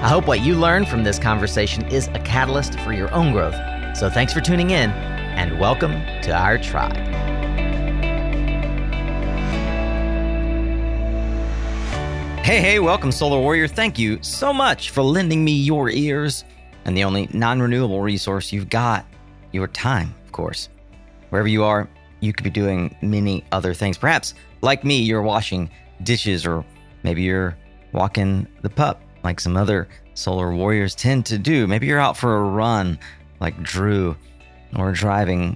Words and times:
I 0.00 0.06
hope 0.06 0.28
what 0.28 0.42
you 0.42 0.54
learn 0.54 0.86
from 0.86 1.02
this 1.02 1.18
conversation 1.18 1.84
is 1.88 2.06
a 2.14 2.20
catalyst 2.20 2.78
for 2.80 2.92
your 2.92 3.12
own 3.12 3.32
growth. 3.32 3.56
So 3.96 4.08
thanks 4.08 4.32
for 4.32 4.40
tuning 4.40 4.70
in 4.70 4.90
and 4.90 5.58
welcome 5.58 5.90
to 6.22 6.30
our 6.30 6.56
tribe. 6.56 6.96
Hey, 12.44 12.60
hey, 12.60 12.78
welcome, 12.78 13.10
Solar 13.10 13.40
Warrior. 13.40 13.66
Thank 13.66 13.98
you 13.98 14.22
so 14.22 14.52
much 14.52 14.90
for 14.90 15.02
lending 15.02 15.44
me 15.44 15.50
your 15.50 15.90
ears 15.90 16.44
and 16.84 16.96
the 16.96 17.02
only 17.02 17.28
non 17.32 17.60
renewable 17.60 18.00
resource 18.00 18.52
you've 18.52 18.70
got 18.70 19.04
your 19.50 19.66
time, 19.66 20.14
of 20.24 20.30
course. 20.30 20.68
Wherever 21.30 21.48
you 21.48 21.64
are, 21.64 21.90
you 22.20 22.32
could 22.32 22.44
be 22.44 22.50
doing 22.50 22.96
many 23.02 23.44
other 23.50 23.74
things. 23.74 23.98
Perhaps, 23.98 24.34
like 24.60 24.84
me, 24.84 25.02
you're 25.02 25.22
washing 25.22 25.68
dishes, 26.04 26.46
or 26.46 26.64
maybe 27.02 27.22
you're 27.22 27.58
walking 27.92 28.46
the 28.62 28.70
pup 28.70 29.02
like 29.28 29.40
some 29.40 29.58
other 29.58 29.86
solar 30.14 30.54
warriors 30.54 30.94
tend 30.94 31.26
to 31.26 31.36
do. 31.36 31.66
Maybe 31.66 31.86
you're 31.86 32.00
out 32.00 32.16
for 32.16 32.38
a 32.38 32.42
run 32.42 32.98
like 33.40 33.62
Drew 33.62 34.16
or 34.74 34.92
driving 34.92 35.54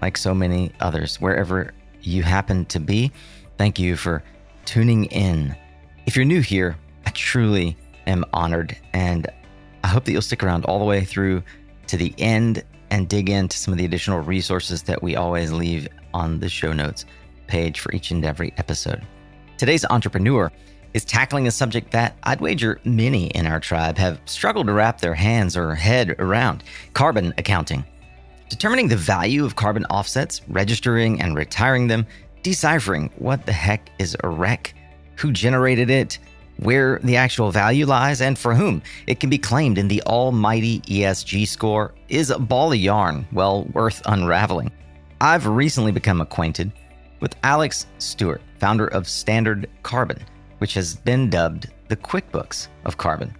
like 0.00 0.16
so 0.16 0.34
many 0.34 0.72
others. 0.80 1.20
Wherever 1.20 1.72
you 2.00 2.24
happen 2.24 2.64
to 2.66 2.80
be, 2.80 3.12
thank 3.58 3.78
you 3.78 3.94
for 3.94 4.24
tuning 4.64 5.04
in. 5.04 5.54
If 6.04 6.16
you're 6.16 6.24
new 6.24 6.40
here, 6.40 6.76
I 7.06 7.10
truly 7.10 7.76
am 8.08 8.24
honored 8.32 8.76
and 8.92 9.28
I 9.84 9.86
hope 9.86 10.04
that 10.06 10.10
you'll 10.10 10.20
stick 10.20 10.42
around 10.42 10.64
all 10.64 10.80
the 10.80 10.84
way 10.84 11.04
through 11.04 11.44
to 11.86 11.96
the 11.96 12.12
end 12.18 12.64
and 12.90 13.08
dig 13.08 13.30
into 13.30 13.56
some 13.56 13.70
of 13.70 13.78
the 13.78 13.84
additional 13.84 14.18
resources 14.18 14.82
that 14.82 15.00
we 15.00 15.14
always 15.14 15.52
leave 15.52 15.86
on 16.12 16.40
the 16.40 16.48
show 16.48 16.72
notes 16.72 17.04
page 17.46 17.78
for 17.78 17.94
each 17.94 18.10
and 18.10 18.24
every 18.24 18.52
episode. 18.56 19.06
Today's 19.58 19.84
entrepreneur 19.90 20.50
is 20.94 21.04
tackling 21.04 21.46
a 21.46 21.50
subject 21.50 21.90
that 21.92 22.16
I'd 22.22 22.40
wager 22.40 22.80
many 22.84 23.26
in 23.28 23.46
our 23.46 23.60
tribe 23.60 23.98
have 23.98 24.20
struggled 24.26 24.66
to 24.66 24.72
wrap 24.72 25.00
their 25.00 25.14
hands 25.14 25.56
or 25.56 25.74
head 25.74 26.16
around 26.18 26.64
carbon 26.94 27.32
accounting. 27.38 27.84
Determining 28.48 28.88
the 28.88 28.96
value 28.96 29.44
of 29.44 29.56
carbon 29.56 29.86
offsets, 29.86 30.42
registering 30.48 31.20
and 31.22 31.34
retiring 31.34 31.86
them, 31.86 32.06
deciphering 32.42 33.10
what 33.16 33.46
the 33.46 33.52
heck 33.52 33.88
is 33.98 34.16
a 34.22 34.28
REC, 34.28 34.74
who 35.16 35.32
generated 35.32 35.88
it, 35.88 36.18
where 36.58 37.00
the 37.02 37.16
actual 37.16 37.50
value 37.50 37.86
lies, 37.86 38.20
and 38.20 38.38
for 38.38 38.54
whom 38.54 38.82
it 39.06 39.20
can 39.20 39.30
be 39.30 39.38
claimed 39.38 39.78
in 39.78 39.88
the 39.88 40.02
almighty 40.02 40.80
ESG 40.82 41.48
score 41.48 41.94
is 42.08 42.30
a 42.30 42.38
ball 42.38 42.72
of 42.72 42.78
yarn 42.78 43.26
well 43.32 43.64
worth 43.72 44.02
unraveling. 44.04 44.70
I've 45.20 45.46
recently 45.46 45.92
become 45.92 46.20
acquainted 46.20 46.72
with 47.20 47.36
Alex 47.44 47.86
Stewart, 47.98 48.42
founder 48.58 48.88
of 48.88 49.08
Standard 49.08 49.68
Carbon 49.82 50.18
which 50.62 50.74
has 50.74 50.94
been 50.94 51.28
dubbed 51.28 51.66
the 51.88 51.96
QuickBooks 51.96 52.68
of 52.84 52.96
carbon. 52.96 53.34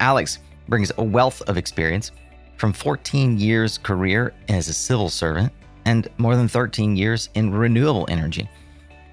Alex 0.00 0.40
brings 0.68 0.92
a 0.98 1.02
wealth 1.02 1.40
of 1.46 1.56
experience 1.56 2.12
from 2.58 2.70
14 2.70 3.38
years 3.38 3.78
career 3.78 4.34
as 4.50 4.68
a 4.68 4.74
civil 4.74 5.08
servant 5.08 5.50
and 5.86 6.06
more 6.18 6.36
than 6.36 6.46
13 6.46 6.96
years 6.96 7.30
in 7.32 7.50
renewable 7.50 8.04
energy. 8.10 8.46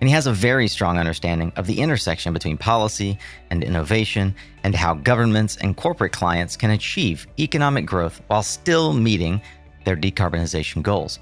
And 0.02 0.10
he 0.10 0.14
has 0.14 0.28
a 0.28 0.34
very 0.34 0.68
strong 0.68 0.98
understanding 0.98 1.54
of 1.56 1.68
the 1.68 1.80
intersection 1.80 2.34
between 2.34 2.58
policy 2.58 3.18
and 3.50 3.64
innovation 3.64 4.36
and 4.66 4.76
how 4.76 4.96
governments 4.96 5.56
and 5.62 5.78
corporate 5.78 6.12
clients 6.12 6.58
can 6.58 6.72
achieve 6.72 7.28
economic 7.40 7.86
growth 7.86 8.22
while 8.28 8.44
still 8.44 8.92
meeting 8.92 9.42
their 9.86 9.96
decarbonization 9.96 10.84
goals. 10.84 11.20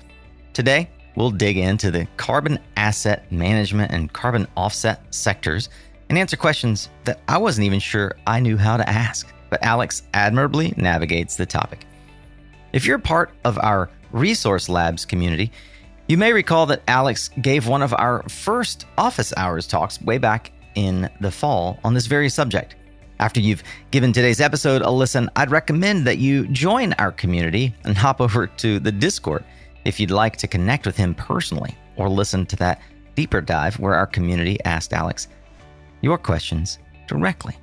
Today, 0.53 0.89
we'll 1.15 1.29
dig 1.29 1.57
into 1.57 1.91
the 1.91 2.07
carbon 2.17 2.57
asset 2.77 3.31
management 3.31 3.91
and 3.91 4.11
carbon 4.11 4.47
offset 4.57 5.13
sectors 5.13 5.69
and 6.09 6.17
answer 6.17 6.35
questions 6.35 6.89
that 7.05 7.21
I 7.27 7.37
wasn't 7.37 7.65
even 7.65 7.79
sure 7.79 8.15
I 8.27 8.39
knew 8.39 8.57
how 8.57 8.77
to 8.77 8.89
ask. 8.89 9.31
But 9.49 9.63
Alex 9.63 10.03
admirably 10.13 10.73
navigates 10.77 11.35
the 11.35 11.45
topic. 11.45 11.85
If 12.73 12.85
you're 12.85 12.99
part 12.99 13.31
of 13.45 13.57
our 13.59 13.89
Resource 14.11 14.69
Labs 14.69 15.05
community, 15.05 15.51
you 16.07 16.17
may 16.17 16.33
recall 16.33 16.65
that 16.67 16.81
Alex 16.87 17.29
gave 17.41 17.67
one 17.67 17.81
of 17.81 17.93
our 17.93 18.27
first 18.29 18.85
office 18.97 19.33
hours 19.37 19.67
talks 19.67 20.01
way 20.01 20.17
back 20.17 20.51
in 20.75 21.09
the 21.21 21.31
fall 21.31 21.79
on 21.83 21.93
this 21.93 22.07
very 22.07 22.29
subject. 22.29 22.75
After 23.19 23.39
you've 23.39 23.63
given 23.91 24.13
today's 24.13 24.39
episode 24.39 24.81
a 24.81 24.89
listen, 24.89 25.29
I'd 25.35 25.51
recommend 25.51 26.07
that 26.07 26.19
you 26.19 26.47
join 26.47 26.93
our 26.93 27.11
community 27.11 27.75
and 27.83 27.97
hop 27.97 28.21
over 28.21 28.47
to 28.47 28.79
the 28.79 28.91
Discord 28.91 29.43
if 29.85 29.99
you'd 29.99 30.11
like 30.11 30.37
to 30.37 30.47
connect 30.47 30.85
with 30.85 30.95
him 30.95 31.13
personally 31.13 31.75
or 31.95 32.09
listen 32.09 32.45
to 32.47 32.55
that 32.57 32.81
deeper 33.15 33.41
dive 33.41 33.77
where 33.79 33.95
our 33.95 34.07
community 34.07 34.57
asked 34.63 34.93
Alex 34.93 35.27
your 36.01 36.17
questions 36.17 36.79
directly. 37.07 37.57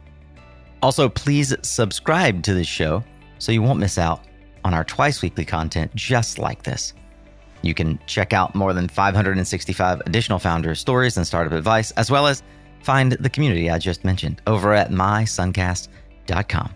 Also, 0.82 1.08
please 1.08 1.54
subscribe 1.62 2.42
to 2.42 2.54
this 2.54 2.66
show 2.66 3.02
so 3.38 3.52
you 3.52 3.62
won't 3.62 3.80
miss 3.80 3.98
out 3.98 4.24
on 4.64 4.74
our 4.74 4.84
twice 4.84 5.22
weekly 5.22 5.44
content 5.44 5.94
just 5.94 6.38
like 6.38 6.62
this. 6.62 6.92
You 7.62 7.74
can 7.74 7.98
check 8.06 8.32
out 8.32 8.54
more 8.54 8.72
than 8.72 8.88
565 8.88 10.02
additional 10.06 10.38
founder 10.38 10.74
stories 10.74 11.16
and 11.16 11.26
startup 11.26 11.52
advice, 11.52 11.90
as 11.92 12.10
well 12.10 12.26
as 12.26 12.42
find 12.82 13.12
the 13.12 13.30
community 13.30 13.70
I 13.70 13.78
just 13.78 14.04
mentioned 14.04 14.42
over 14.46 14.72
at 14.72 14.90
mysuncast.com. 14.90 16.74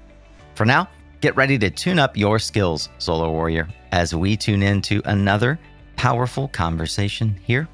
For 0.55 0.65
now, 0.65 0.89
get 1.21 1.37
ready 1.37 1.59
to 1.59 1.71
tune 1.71 1.99
up 1.99 2.17
your 2.17 2.39
skills, 2.39 2.89
Solar 2.99 3.31
Warrior, 3.31 3.69
as 3.93 4.15
we 4.15 4.37
tune 4.37 4.63
in 4.63 4.83
to 4.83 5.03
another 5.05 5.59
powerful 5.97 6.49
conversation 6.49 7.39
here 7.45 7.69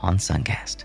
on 0.00 0.18
Suncast 0.18 0.84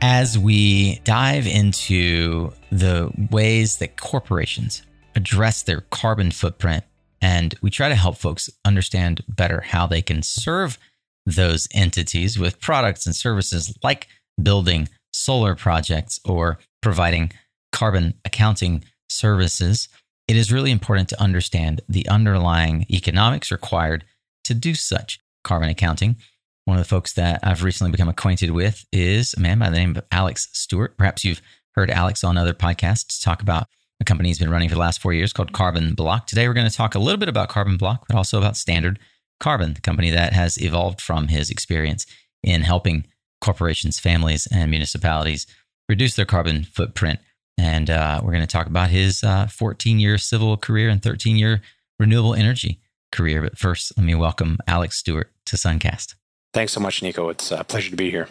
as 0.00 0.38
we 0.38 1.00
dive 1.04 1.46
into 1.46 2.52
the 2.70 3.10
ways 3.30 3.78
that 3.78 4.00
corporations 4.00 4.82
address 5.16 5.62
their 5.62 5.82
carbon 5.90 6.30
footprint 6.30 6.84
and 7.20 7.54
we 7.62 7.70
try 7.70 7.88
to 7.88 7.94
help 7.94 8.16
folks 8.16 8.50
understand 8.64 9.22
better 9.28 9.60
how 9.62 9.86
they 9.86 10.02
can 10.02 10.22
serve 10.22 10.78
those 11.26 11.66
entities 11.72 12.38
with 12.38 12.60
products 12.60 13.06
and 13.06 13.16
services 13.16 13.76
like 13.82 14.08
building 14.42 14.88
solar 15.12 15.54
projects 15.54 16.20
or 16.24 16.58
providing 16.82 17.32
carbon 17.72 18.14
accounting 18.24 18.84
services, 19.08 19.88
it 20.28 20.36
is 20.36 20.52
really 20.52 20.70
important 20.70 21.08
to 21.08 21.20
understand 21.20 21.80
the 21.88 22.06
underlying 22.08 22.84
economics 22.90 23.50
required 23.50 24.04
to 24.44 24.54
do 24.54 24.74
such 24.74 25.20
carbon 25.42 25.68
accounting 25.68 26.16
one 26.64 26.78
of 26.78 26.82
the 26.82 26.88
folks 26.88 27.12
that 27.14 27.40
I've 27.42 27.62
recently 27.62 27.90
become 27.90 28.08
acquainted 28.08 28.50
with 28.50 28.84
is 28.90 29.34
a 29.34 29.40
man 29.40 29.58
by 29.58 29.70
the 29.70 29.76
name 29.76 29.96
of 29.96 30.04
Alex 30.10 30.48
Stewart. 30.52 30.96
Perhaps 30.96 31.24
you've 31.24 31.42
heard 31.72 31.90
Alex 31.90 32.24
on 32.24 32.38
other 32.38 32.54
podcasts 32.54 33.22
talk 33.22 33.42
about 33.42 33.66
a 34.00 34.04
company 34.04 34.30
he's 34.30 34.38
been 34.38 34.50
running 34.50 34.68
for 34.68 34.74
the 34.74 34.80
last 34.80 35.00
four 35.00 35.12
years 35.12 35.32
called 35.32 35.52
Carbon 35.52 35.94
Block. 35.94 36.26
Today, 36.26 36.48
we're 36.48 36.54
going 36.54 36.68
to 36.68 36.74
talk 36.74 36.94
a 36.94 36.98
little 36.98 37.18
bit 37.18 37.28
about 37.28 37.48
Carbon 37.48 37.76
Block, 37.76 38.06
but 38.08 38.16
also 38.16 38.38
about 38.38 38.56
Standard 38.56 38.98
Carbon, 39.40 39.74
the 39.74 39.80
company 39.80 40.10
that 40.10 40.32
has 40.32 40.60
evolved 40.60 41.00
from 41.00 41.28
his 41.28 41.50
experience 41.50 42.06
in 42.42 42.62
helping 42.62 43.06
corporations, 43.40 44.00
families, 44.00 44.48
and 44.50 44.70
municipalities 44.70 45.46
reduce 45.88 46.16
their 46.16 46.24
carbon 46.24 46.64
footprint. 46.64 47.20
And 47.58 47.90
uh, 47.90 48.20
we're 48.22 48.32
going 48.32 48.40
to 48.40 48.46
talk 48.46 48.66
about 48.66 48.88
his 48.88 49.20
14 49.20 49.96
uh, 49.96 50.00
year 50.00 50.18
civil 50.18 50.56
career 50.56 50.88
and 50.88 51.02
13 51.02 51.36
year 51.36 51.60
renewable 51.98 52.34
energy 52.34 52.80
career. 53.12 53.42
But 53.42 53.58
first, 53.58 53.92
let 53.96 54.04
me 54.04 54.14
welcome 54.14 54.58
Alex 54.66 54.98
Stewart 54.98 55.30
to 55.46 55.56
Suncast. 55.56 56.14
Thanks 56.54 56.72
so 56.72 56.80
much, 56.80 57.02
Nico. 57.02 57.28
It's 57.28 57.50
a 57.50 57.64
pleasure 57.64 57.90
to 57.90 57.96
be 57.96 58.10
here. 58.10 58.28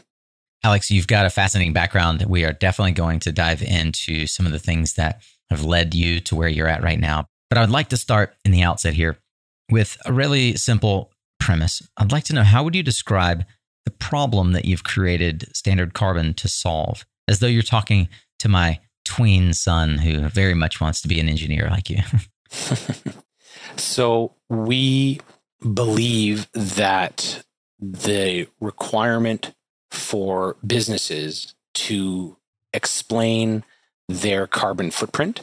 Alex, 0.64 0.90
you've 0.90 1.08
got 1.08 1.26
a 1.26 1.30
fascinating 1.30 1.74
background. 1.74 2.26
We 2.26 2.46
are 2.46 2.54
definitely 2.54 2.94
going 2.94 3.20
to 3.20 3.34
dive 3.34 3.62
into 3.62 4.28
some 4.28 4.46
of 4.46 4.54
the 4.54 4.60
things 4.60 4.94
that 4.94 5.22
have 5.50 5.66
led 5.66 5.94
you 5.94 6.22
to 6.22 6.36
where 6.36 6.48
you're 6.48 6.70
at 6.70 6.82
right 6.82 7.00
now. 7.00 7.28
But 7.50 7.58
I 7.58 7.62
would 7.62 7.70
like 7.70 7.90
to 7.90 7.98
start 7.98 8.34
in 8.46 8.52
the 8.52 8.64
outset 8.64 8.94
here 8.94 9.18
with 9.70 9.98
a 10.06 10.14
really 10.14 10.56
simple 10.56 11.12
premise. 11.38 11.82
I'd 11.98 12.14
like 12.14 12.24
to 12.26 12.34
know 12.34 12.44
how 12.44 12.64
would 12.64 12.76
you 12.76 12.82
describe 12.82 13.44
the 13.84 13.92
problem 13.92 14.54
that 14.54 14.64
you've 14.64 14.86
created 14.86 15.54
Standard 15.54 15.94
Carbon 15.94 16.34
to 16.36 16.48
solve, 16.48 17.06
as 17.28 17.40
though 17.40 17.48
you're 17.48 17.62
talking 17.62 18.08
to 18.40 18.48
my 18.48 18.80
tween 19.04 19.52
son 19.52 19.98
who 19.98 20.30
very 20.30 20.54
much 20.54 20.80
wants 20.80 21.02
to 21.02 21.10
be 21.10 21.20
an 21.20 21.28
engineer 21.28 21.68
like 21.70 21.90
you? 21.90 22.00
so 23.76 24.34
we 24.50 25.20
believe 25.74 26.50
that 26.54 27.44
the 27.92 28.48
requirement 28.60 29.54
for 29.92 30.58
businesses 30.66 31.54
to 31.74 32.38
explain 32.74 33.64
their 34.08 34.48
carbon 34.48 34.92
footprint 34.92 35.42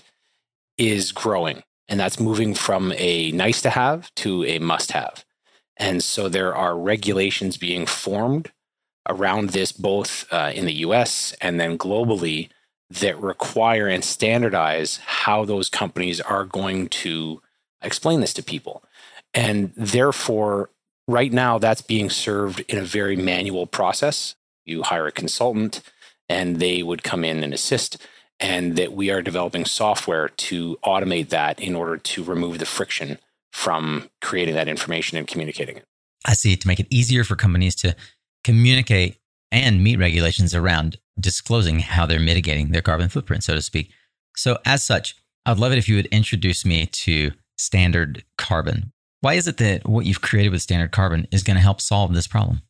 is 0.76 1.12
growing. 1.12 1.62
And 1.88 1.98
that's 1.98 2.20
moving 2.20 2.54
from 2.54 2.92
a 2.96 3.32
nice 3.32 3.60
to 3.62 3.70
have 3.70 4.14
to 4.16 4.44
a 4.44 4.58
must 4.58 4.92
have. 4.92 5.25
And 5.76 6.04
so 6.04 6.28
there 6.28 6.54
are 6.54 6.78
regulations 6.78 7.56
being 7.56 7.87
formed 7.87 8.52
around 9.08 9.50
this, 9.50 9.72
both 9.72 10.26
uh, 10.31 10.52
in 10.54 10.66
the 10.66 10.75
US 10.75 11.34
and 11.40 11.58
then 11.58 11.78
globally, 11.78 12.50
that 12.90 13.20
require 13.20 13.87
and 13.87 14.04
standardize 14.04 14.98
how 15.04 15.44
those 15.44 15.69
companies 15.69 16.20
are 16.20 16.44
going 16.44 16.88
to 16.88 17.40
explain 17.82 18.20
this 18.20 18.34
to 18.34 18.42
people. 18.42 18.82
And 19.32 19.72
therefore, 19.76 20.70
right 21.10 21.32
now, 21.32 21.58
that's 21.58 21.82
being 21.82 22.10
served 22.10 22.60
in 22.68 22.78
a 22.78 22.84
very 22.84 23.16
manual 23.16 23.66
process. 23.66 24.34
You 24.64 24.82
hire 24.82 25.06
a 25.06 25.12
consultant 25.12 25.82
and 26.28 26.56
they 26.56 26.82
would 26.82 27.02
come 27.02 27.24
in 27.24 27.42
and 27.42 27.52
assist. 27.52 27.98
And 28.38 28.76
that 28.76 28.92
we 28.92 29.10
are 29.10 29.20
developing 29.20 29.66
software 29.66 30.28
to 30.28 30.78
automate 30.82 31.28
that 31.28 31.60
in 31.60 31.74
order 31.74 31.98
to 31.98 32.24
remove 32.24 32.58
the 32.58 32.64
friction 32.64 33.18
from 33.52 34.08
creating 34.22 34.54
that 34.54 34.68
information 34.68 35.18
and 35.18 35.26
communicating 35.26 35.76
it. 35.76 35.84
I 36.26 36.34
see 36.34 36.56
to 36.56 36.68
make 36.68 36.80
it 36.80 36.86
easier 36.88 37.24
for 37.24 37.36
companies 37.36 37.74
to 37.76 37.94
communicate 38.44 39.18
and 39.52 39.82
meet 39.82 39.98
regulations 39.98 40.54
around 40.54 40.98
disclosing 41.18 41.80
how 41.80 42.06
they're 42.06 42.20
mitigating 42.20 42.70
their 42.70 42.82
carbon 42.82 43.08
footprint, 43.08 43.44
so 43.44 43.54
to 43.54 43.62
speak. 43.62 43.90
So, 44.36 44.58
as 44.64 44.82
such, 44.82 45.16
I'd 45.44 45.58
love 45.58 45.72
it 45.72 45.78
if 45.78 45.88
you 45.88 45.96
would 45.96 46.06
introduce 46.06 46.64
me 46.64 46.86
to 46.86 47.32
Standard 47.58 48.24
Carbon. 48.38 48.92
Why 49.20 49.34
is 49.34 49.46
it 49.46 49.58
that 49.58 49.87
what 49.87 50.06
you've 50.06 50.22
created 50.22 50.50
with 50.50 50.62
Standard 50.62 50.93
Carbon 50.93 51.26
is 51.31 51.43
going 51.43 51.56
to 51.56 51.62
help 51.62 51.81
solve 51.81 52.14
this 52.14 52.26
problem? 52.26 52.62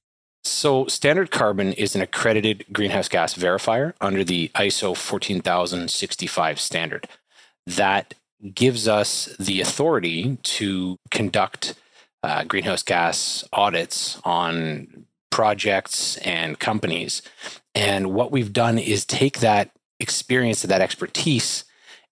So, 0.42 0.86
Standard 0.86 1.30
Carbon 1.30 1.72
is 1.74 1.94
an 1.94 2.00
accredited 2.00 2.64
greenhouse 2.72 3.08
gas 3.08 3.34
verifier 3.34 3.92
under 4.00 4.24
the 4.24 4.50
ISO 4.54 4.96
14065 4.96 6.58
standard 6.58 7.06
that 7.66 8.14
gives 8.54 8.88
us 8.88 9.36
the 9.38 9.60
authority 9.60 10.38
to 10.42 10.96
conduct 11.10 11.74
uh, 12.22 12.44
greenhouse 12.44 12.82
gas 12.82 13.44
audits 13.52 14.18
on 14.24 15.06
projects 15.30 16.16
and 16.18 16.58
companies. 16.58 17.22
And 17.74 18.12
what 18.12 18.32
we've 18.32 18.52
done 18.52 18.78
is 18.78 19.04
take 19.04 19.40
that 19.40 19.70
experience, 20.00 20.62
that 20.62 20.80
expertise, 20.80 21.64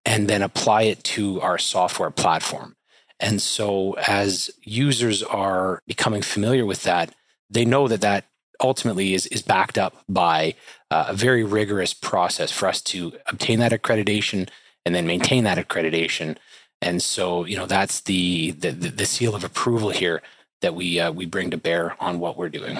and 0.04 0.28
then 0.28 0.42
apply 0.42 0.82
it 0.82 1.02
to 1.04 1.40
our 1.40 1.58
software 1.58 2.10
platform. 2.10 2.76
And 3.20 3.42
so, 3.42 3.94
as 4.06 4.50
users 4.62 5.22
are 5.22 5.82
becoming 5.86 6.22
familiar 6.22 6.64
with 6.64 6.84
that, 6.84 7.14
they 7.50 7.64
know 7.64 7.88
that 7.88 8.00
that 8.00 8.26
ultimately 8.60 9.14
is, 9.14 9.26
is 9.26 9.42
backed 9.42 9.78
up 9.78 9.96
by 10.08 10.54
uh, 10.90 11.06
a 11.08 11.14
very 11.14 11.44
rigorous 11.44 11.94
process 11.94 12.50
for 12.50 12.68
us 12.68 12.80
to 12.82 13.12
obtain 13.26 13.58
that 13.60 13.72
accreditation 13.72 14.48
and 14.84 14.94
then 14.94 15.06
maintain 15.06 15.44
that 15.44 15.58
accreditation. 15.58 16.36
And 16.80 17.02
so, 17.02 17.44
you 17.44 17.56
know, 17.56 17.66
that's 17.66 18.02
the 18.02 18.52
the, 18.52 18.70
the 18.70 19.06
seal 19.06 19.34
of 19.34 19.44
approval 19.44 19.90
here 19.90 20.22
that 20.60 20.74
we 20.74 21.00
uh, 21.00 21.10
we 21.10 21.26
bring 21.26 21.50
to 21.50 21.56
bear 21.56 21.96
on 22.00 22.20
what 22.20 22.36
we're 22.36 22.48
doing. 22.48 22.78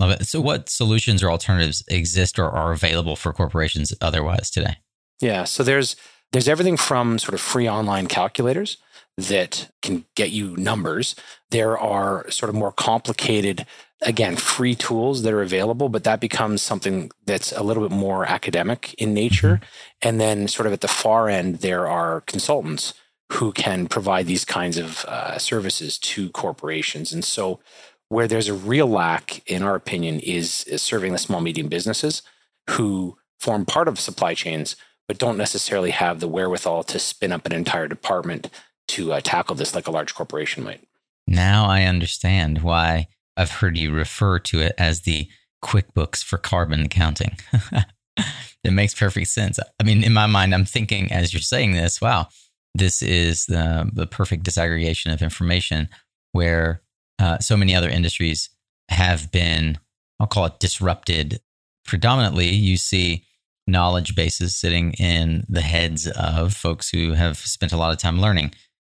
Love 0.00 0.10
it. 0.10 0.26
So, 0.26 0.40
what 0.40 0.68
solutions 0.68 1.22
or 1.22 1.30
alternatives 1.30 1.84
exist 1.88 2.38
or 2.38 2.50
are 2.50 2.72
available 2.72 3.14
for 3.14 3.32
corporations 3.32 3.94
otherwise 4.00 4.50
today? 4.50 4.78
Yeah. 5.20 5.44
So 5.44 5.62
there's 5.62 5.94
there's 6.32 6.48
everything 6.48 6.76
from 6.76 7.18
sort 7.20 7.34
of 7.34 7.40
free 7.40 7.68
online 7.68 8.08
calculators 8.08 8.78
that 9.16 9.70
can 9.82 10.04
get 10.14 10.30
you 10.30 10.56
numbers. 10.56 11.14
There 11.50 11.78
are 11.78 12.30
sort 12.30 12.48
of 12.48 12.54
more 12.54 12.72
complicated, 12.72 13.66
again, 14.00 14.36
free 14.36 14.74
tools 14.74 15.22
that 15.22 15.32
are 15.32 15.42
available, 15.42 15.88
but 15.88 16.04
that 16.04 16.20
becomes 16.20 16.62
something 16.62 17.10
that's 17.26 17.52
a 17.52 17.62
little 17.62 17.86
bit 17.86 17.94
more 17.94 18.24
academic 18.24 18.94
in 18.94 19.12
nature. 19.12 19.56
Mm-hmm. 19.56 20.08
And 20.08 20.20
then, 20.20 20.48
sort 20.48 20.66
of 20.66 20.72
at 20.72 20.80
the 20.80 20.88
far 20.88 21.28
end, 21.28 21.56
there 21.56 21.86
are 21.88 22.22
consultants 22.22 22.94
who 23.32 23.52
can 23.52 23.86
provide 23.86 24.26
these 24.26 24.44
kinds 24.44 24.76
of 24.76 25.04
uh, 25.06 25.38
services 25.38 25.98
to 25.98 26.30
corporations. 26.30 27.12
And 27.12 27.24
so, 27.24 27.60
where 28.08 28.28
there's 28.28 28.48
a 28.48 28.54
real 28.54 28.86
lack, 28.86 29.42
in 29.50 29.62
our 29.62 29.74
opinion, 29.74 30.20
is, 30.20 30.64
is 30.64 30.82
serving 30.82 31.12
the 31.12 31.18
small 31.18 31.40
medium 31.40 31.68
businesses 31.68 32.22
who 32.70 33.16
form 33.40 33.64
part 33.64 33.88
of 33.88 33.98
supply 33.98 34.34
chains, 34.34 34.76
but 35.08 35.18
don't 35.18 35.38
necessarily 35.38 35.90
have 35.90 36.20
the 36.20 36.28
wherewithal 36.28 36.84
to 36.84 36.98
spin 36.98 37.32
up 37.32 37.46
an 37.46 37.52
entire 37.52 37.88
department 37.88 38.50
to 38.92 39.12
uh, 39.12 39.20
tackle 39.20 39.54
this 39.54 39.74
like 39.74 39.86
a 39.86 39.90
large 39.90 40.14
corporation 40.14 40.64
might. 40.64 40.86
Now 41.26 41.66
I 41.66 41.84
understand 41.84 42.62
why 42.62 43.08
I've 43.36 43.50
heard 43.50 43.78
you 43.78 43.90
refer 43.92 44.38
to 44.40 44.60
it 44.60 44.74
as 44.76 45.02
the 45.02 45.28
QuickBooks 45.64 46.22
for 46.22 46.38
carbon 46.38 46.82
accounting. 46.82 47.36
it 48.64 48.72
makes 48.72 48.94
perfect 48.94 49.28
sense. 49.28 49.58
I 49.80 49.84
mean, 49.84 50.04
in 50.04 50.12
my 50.12 50.26
mind, 50.26 50.54
I'm 50.54 50.64
thinking 50.64 51.10
as 51.12 51.32
you're 51.32 51.40
saying 51.40 51.72
this, 51.72 52.00
wow, 52.00 52.28
this 52.74 53.02
is 53.02 53.46
the, 53.46 53.88
the 53.92 54.06
perfect 54.06 54.44
disaggregation 54.44 55.12
of 55.12 55.22
information 55.22 55.88
where 56.32 56.82
uh, 57.18 57.38
so 57.38 57.56
many 57.56 57.74
other 57.74 57.88
industries 57.88 58.50
have 58.88 59.30
been, 59.30 59.78
I'll 60.20 60.26
call 60.26 60.46
it 60.46 60.58
disrupted. 60.58 61.40
Predominantly, 61.84 62.50
you 62.50 62.76
see 62.76 63.24
knowledge 63.66 64.14
bases 64.14 64.54
sitting 64.54 64.92
in 64.94 65.44
the 65.48 65.60
heads 65.60 66.06
of 66.08 66.52
folks 66.54 66.90
who 66.90 67.12
have 67.12 67.38
spent 67.38 67.72
a 67.72 67.76
lot 67.76 67.92
of 67.92 67.98
time 67.98 68.20
learning, 68.20 68.52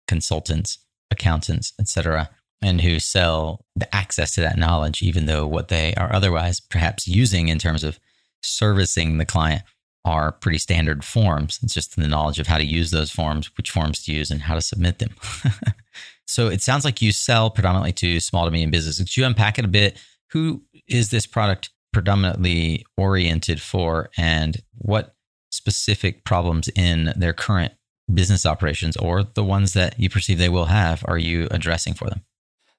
consultants, 0.08 0.80
accountants, 1.12 1.74
etc., 1.80 2.30
and 2.62 2.82
who 2.82 3.00
sell 3.00 3.66
the 3.76 3.94
access 3.94 4.34
to 4.36 4.42
that 4.42 4.58
knowledge, 4.58 5.04
even 5.04 5.26
though 5.26 5.46
what 5.46 5.68
they 5.68 5.94
are 5.96 6.14
otherwise 6.14 6.60
perhaps 6.60 7.08
using 7.08 7.50
in 7.50 7.60
terms 7.60 7.84
of 7.84 8.00
servicing 8.42 9.18
the 9.18 9.26
client 9.26 9.62
are 10.04 10.32
pretty 10.32 10.58
standard 10.58 11.04
forms. 11.04 11.60
It's 11.62 11.74
just 11.74 11.96
the 11.96 12.08
knowledge 12.08 12.40
of 12.40 12.48
how 12.48 12.58
to 12.58 12.66
use 12.66 12.92
those 12.92 13.12
forms, 13.12 13.50
which 13.58 13.72
forms 13.72 14.04
to 14.06 14.14
use, 14.14 14.32
and 14.32 14.42
how 14.42 14.56
to 14.56 14.62
submit 14.62 15.00
them. 15.00 15.16
So 16.28 16.48
it 16.48 16.62
sounds 16.62 16.86
like 16.86 17.02
you 17.02 17.12
sell 17.12 17.50
predominantly 17.50 17.94
to 17.94 18.20
small 18.20 18.46
to 18.46 18.52
medium 18.52 18.72
businesses. 18.72 19.06
Could 19.06 19.18
you 19.18 19.26
unpack 19.26 19.60
it 19.60 19.66
a 19.66 19.70
bit? 19.70 19.98
Who 20.32 20.64
is 20.88 21.10
this 21.10 21.26
product 21.26 21.70
predominantly 21.94 22.86
oriented 22.98 23.62
for, 23.62 24.10
and 24.18 24.62
what 24.78 25.16
specific 25.50 26.26
problems 26.26 26.68
in 26.76 27.14
their 27.16 27.32
current 27.32 27.74
business 28.14 28.46
operations 28.46 28.96
or 28.98 29.24
the 29.24 29.44
ones 29.44 29.74
that 29.74 30.00
you 30.00 30.10
perceive 30.10 30.38
they 30.38 30.50
will 30.50 30.66
have 30.66 31.04
are 31.08 31.18
you 31.18 31.48
addressing 31.52 31.94
for 31.94 32.10
them? 32.10 32.22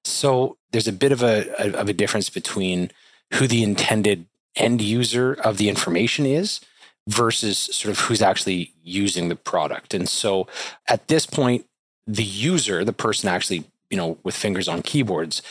So 0.04 0.56
there's 0.70 0.88
a 0.88 0.92
bit 0.92 1.12
of 1.12 1.22
a 1.22 1.78
of 1.78 1.88
a 1.88 1.92
difference 1.92 2.30
between 2.30 2.90
who 3.34 3.46
the 3.46 3.62
intended 3.62 4.26
end 4.54 4.80
user 4.80 5.34
of 5.34 5.58
the 5.58 5.68
information 5.68 6.26
is 6.26 6.60
versus 7.08 7.58
sort 7.58 7.92
of 7.92 8.00
who's 8.00 8.22
actually 8.22 8.72
using 8.82 9.28
the 9.28 9.36
product. 9.36 9.94
And 9.94 10.08
so 10.08 10.46
at 10.88 11.08
this 11.08 11.26
point, 11.26 11.66
the 12.06 12.24
user, 12.24 12.84
the 12.84 12.92
person 12.92 13.28
actually, 13.28 13.64
you 13.90 13.96
know, 13.96 14.18
with 14.22 14.34
fingers 14.34 14.68
on 14.68 14.82
keyboards, 14.82 15.42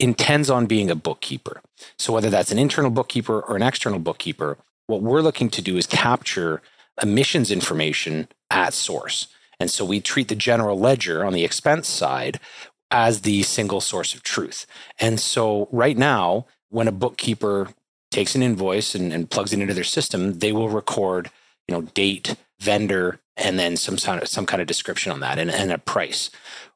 intends 0.00 0.50
on 0.50 0.66
being 0.66 0.90
a 0.90 0.96
bookkeeper. 0.96 1.60
So 1.98 2.12
whether 2.12 2.30
that's 2.30 2.50
an 2.50 2.58
internal 2.58 2.90
bookkeeper 2.90 3.40
or 3.40 3.56
an 3.56 3.62
external 3.62 3.98
bookkeeper, 3.98 4.58
what 4.86 5.02
we're 5.02 5.22
looking 5.22 5.50
to 5.50 5.62
do 5.62 5.76
is 5.76 5.86
capture 5.86 6.62
emissions 7.02 7.50
information 7.50 8.28
at 8.50 8.74
source. 8.74 9.28
And 9.60 9.70
so 9.70 9.84
we 9.84 10.00
treat 10.00 10.28
the 10.28 10.34
general 10.34 10.78
ledger 10.78 11.24
on 11.24 11.32
the 11.32 11.44
expense 11.44 11.88
side 11.88 12.40
as 12.90 13.22
the 13.22 13.42
single 13.42 13.80
source 13.80 14.14
of 14.14 14.22
truth. 14.22 14.66
And 15.00 15.18
so 15.18 15.68
right 15.72 15.96
now, 15.96 16.46
when 16.70 16.88
a 16.88 16.92
bookkeeper 16.92 17.68
takes 18.10 18.34
an 18.34 18.42
invoice 18.42 18.94
and, 18.94 19.12
and 19.12 19.30
plugs 19.30 19.52
it 19.52 19.60
into 19.60 19.74
their 19.74 19.84
system, 19.84 20.38
they 20.38 20.52
will 20.52 20.68
record, 20.68 21.30
you 21.66 21.74
know, 21.74 21.82
date, 21.82 22.36
vendor, 22.60 23.20
and 23.36 23.58
then 23.58 23.76
some 23.76 23.96
kind 23.96 24.22
of, 24.22 24.28
some 24.28 24.46
kind 24.46 24.60
of 24.60 24.68
description 24.68 25.10
on 25.10 25.20
that 25.20 25.38
and, 25.38 25.50
and 25.50 25.72
a 25.72 25.78
price. 25.78 26.30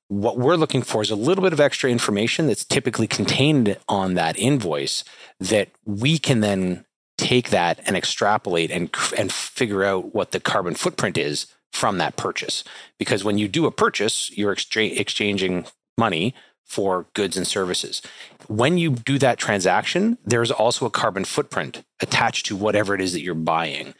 What 0.08 0.38
we're 0.38 0.56
looking 0.56 0.82
for 0.82 1.02
is 1.02 1.10
a 1.10 1.16
little 1.16 1.42
bit 1.42 1.52
of 1.52 1.60
extra 1.60 1.90
information 1.90 2.46
that's 2.46 2.64
typically 2.64 3.06
contained 3.06 3.76
on 3.88 4.14
that 4.14 4.38
invoice 4.38 5.04
that 5.38 5.68
we 5.84 6.18
can 6.18 6.40
then 6.40 6.84
take 7.18 7.50
that 7.50 7.80
and 7.84 7.96
extrapolate 7.96 8.70
and 8.70 8.90
and 9.18 9.30
figure 9.30 9.84
out 9.84 10.14
what 10.14 10.32
the 10.32 10.40
carbon 10.40 10.74
footprint 10.74 11.18
is 11.18 11.46
from 11.72 11.98
that 11.98 12.16
purchase. 12.16 12.64
Because 12.98 13.24
when 13.24 13.36
you 13.36 13.48
do 13.48 13.66
a 13.66 13.70
purchase, 13.70 14.30
you're 14.36 14.52
exchanging 14.52 15.66
money 15.98 16.34
for 16.64 17.06
goods 17.14 17.36
and 17.36 17.46
services. 17.46 18.02
When 18.46 18.76
you 18.76 18.90
do 18.90 19.18
that 19.18 19.38
transaction, 19.38 20.18
there's 20.24 20.50
also 20.50 20.84
a 20.84 20.90
carbon 20.90 21.24
footprint 21.24 21.82
attached 22.00 22.46
to 22.46 22.56
whatever 22.56 22.94
it 22.94 23.00
is 23.00 23.14
that 23.14 23.22
you're 23.22 23.34
buying. 23.34 23.94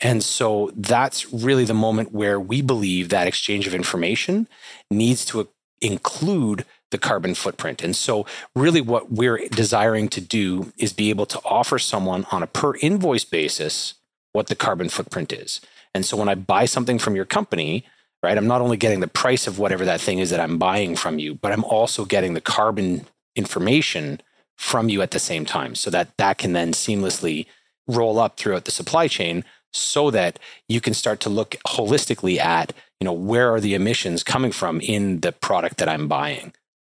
And 0.00 0.22
so 0.24 0.70
that's 0.74 1.32
really 1.32 1.64
the 1.64 1.74
moment 1.74 2.12
where 2.12 2.40
we 2.40 2.62
believe 2.62 3.10
that 3.10 3.28
exchange 3.28 3.66
of 3.66 3.74
information 3.74 4.48
needs 4.90 5.24
to 5.26 5.40
uh, 5.40 5.44
include 5.82 6.64
the 6.94 6.98
carbon 6.98 7.34
footprint. 7.34 7.82
And 7.82 7.96
so, 7.96 8.24
really, 8.54 8.80
what 8.80 9.10
we're 9.10 9.48
desiring 9.48 10.08
to 10.10 10.20
do 10.20 10.72
is 10.78 10.92
be 10.92 11.10
able 11.10 11.26
to 11.26 11.40
offer 11.44 11.76
someone 11.76 12.24
on 12.30 12.40
a 12.40 12.46
per 12.46 12.76
invoice 12.76 13.24
basis 13.24 13.94
what 14.32 14.46
the 14.46 14.54
carbon 14.54 14.88
footprint 14.88 15.32
is. 15.32 15.60
And 15.92 16.06
so, 16.06 16.16
when 16.16 16.28
I 16.28 16.36
buy 16.36 16.66
something 16.66 17.00
from 17.00 17.16
your 17.16 17.24
company, 17.24 17.84
right? 18.22 18.38
I'm 18.38 18.46
not 18.46 18.60
only 18.60 18.76
getting 18.76 19.00
the 19.00 19.08
price 19.08 19.48
of 19.48 19.58
whatever 19.58 19.84
that 19.84 20.00
thing 20.00 20.20
is 20.20 20.30
that 20.30 20.38
I'm 20.38 20.56
buying 20.56 20.94
from 20.94 21.18
you, 21.18 21.34
but 21.34 21.50
I'm 21.50 21.64
also 21.64 22.04
getting 22.04 22.34
the 22.34 22.40
carbon 22.40 23.06
information 23.34 24.20
from 24.56 24.88
you 24.88 25.02
at 25.02 25.10
the 25.10 25.18
same 25.18 25.44
time 25.44 25.74
so 25.74 25.90
that 25.90 26.16
that 26.16 26.38
can 26.38 26.52
then 26.52 26.72
seamlessly 26.72 27.46
roll 27.88 28.20
up 28.20 28.36
throughout 28.36 28.66
the 28.66 28.70
supply 28.70 29.08
chain 29.08 29.44
so 29.72 30.12
that 30.12 30.38
you 30.68 30.80
can 30.80 30.94
start 30.94 31.18
to 31.18 31.28
look 31.28 31.56
holistically 31.66 32.38
at 32.38 32.72
you 33.04 33.04
know, 33.04 33.12
where 33.12 33.52
are 33.52 33.60
the 33.60 33.74
emissions 33.74 34.22
coming 34.22 34.50
from 34.50 34.80
in 34.80 35.20
the 35.20 35.30
product 35.30 35.76
that 35.76 35.90
I'm 35.90 36.08
buying? 36.08 36.54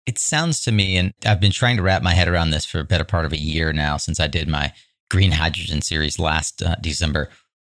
It 0.06 0.18
sounds 0.18 0.62
to 0.62 0.72
me, 0.72 0.96
and 0.96 1.14
I've 1.24 1.40
been 1.40 1.52
trying 1.52 1.76
to 1.76 1.82
wrap 1.82 2.02
my 2.02 2.14
head 2.14 2.28
around 2.28 2.50
this 2.50 2.66
for 2.66 2.78
a 2.78 2.84
better 2.84 3.04
part 3.04 3.24
of 3.24 3.32
a 3.32 3.40
year 3.40 3.72
now 3.72 3.96
since 3.96 4.20
I 4.20 4.26
did 4.26 4.48
my 4.48 4.72
green 5.10 5.32
hydrogen 5.32 5.80
series 5.80 6.18
last 6.18 6.62
uh, 6.62 6.76
December. 6.80 7.30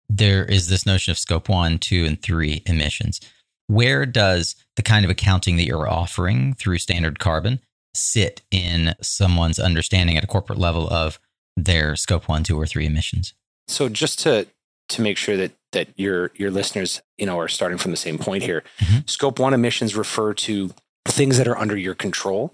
There 0.09 0.45
is 0.45 0.69
this 0.69 0.85
notion 0.85 1.11
of 1.11 1.17
scope 1.17 1.49
one, 1.49 1.79
two, 1.79 2.05
and 2.05 2.21
three 2.21 2.63
emissions. 2.65 3.19
Where 3.67 4.05
does 4.05 4.55
the 4.75 4.81
kind 4.81 5.05
of 5.05 5.11
accounting 5.11 5.57
that 5.57 5.65
you're 5.65 5.89
offering 5.89 6.53
through 6.55 6.79
standard 6.79 7.19
carbon 7.19 7.59
sit 7.93 8.41
in 8.51 8.95
someone's 9.01 9.59
understanding 9.59 10.17
at 10.17 10.23
a 10.23 10.27
corporate 10.27 10.59
level 10.59 10.87
of 10.89 11.19
their 11.55 11.95
scope 11.95 12.27
one, 12.27 12.43
two, 12.43 12.59
or 12.59 12.65
three 12.65 12.85
emissions? 12.85 13.33
So 13.67 13.89
just 13.89 14.19
to 14.19 14.47
to 14.89 15.01
make 15.01 15.17
sure 15.17 15.37
that 15.37 15.51
that 15.71 15.87
your 15.95 16.31
your 16.35 16.49
listeners 16.49 17.01
you 17.17 17.25
know 17.25 17.39
are 17.39 17.47
starting 17.47 17.77
from 17.77 17.91
the 17.91 17.97
same 17.97 18.17
point 18.17 18.43
here, 18.43 18.63
mm-hmm. 18.79 18.99
scope 19.05 19.39
one 19.39 19.53
emissions 19.53 19.95
refer 19.95 20.33
to 20.33 20.71
things 21.05 21.37
that 21.37 21.47
are 21.47 21.57
under 21.57 21.77
your 21.77 21.95
control. 21.95 22.53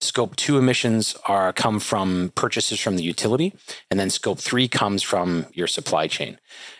Scope 0.00 0.36
two 0.36 0.58
emissions 0.58 1.16
are 1.26 1.52
come 1.52 1.80
from 1.80 2.32
purchases 2.34 2.80
from 2.80 2.96
the 2.96 3.02
utility, 3.02 3.54
and 3.90 3.98
then 3.98 4.10
scope 4.10 4.38
three 4.38 4.68
comes 4.68 5.02
from 5.02 5.46
your 5.52 5.66
supply 5.66 6.06
chain. 6.06 6.38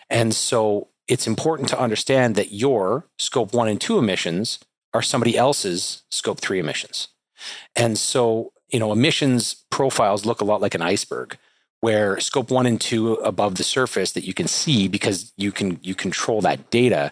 And 0.09 0.33
so 0.33 0.89
it's 1.07 1.27
important 1.27 1.69
to 1.69 1.79
understand 1.79 2.35
that 2.35 2.51
your 2.53 3.07
scope 3.17 3.53
one 3.53 3.67
and 3.67 3.79
two 3.79 3.97
emissions 3.97 4.59
are 4.93 5.01
somebody 5.01 5.37
else's 5.37 6.03
scope 6.09 6.39
three 6.39 6.59
emissions. 6.59 7.09
And 7.75 7.97
so, 7.97 8.53
you 8.69 8.79
know, 8.79 8.91
emissions 8.91 9.65
profiles 9.69 10.25
look 10.25 10.41
a 10.41 10.45
lot 10.45 10.61
like 10.61 10.75
an 10.75 10.81
iceberg 10.81 11.37
where 11.81 12.19
scope 12.19 12.49
one 12.49 12.65
and 12.65 12.79
two 12.81 13.13
above 13.15 13.55
the 13.55 13.63
surface 13.63 14.13
that 14.13 14.25
you 14.25 14.33
can 14.33 14.47
see 14.47 14.87
because 14.87 15.31
you 15.37 15.51
can 15.51 15.79
you 15.83 15.93
control 15.93 16.41
that 16.41 16.71
data 16.71 17.11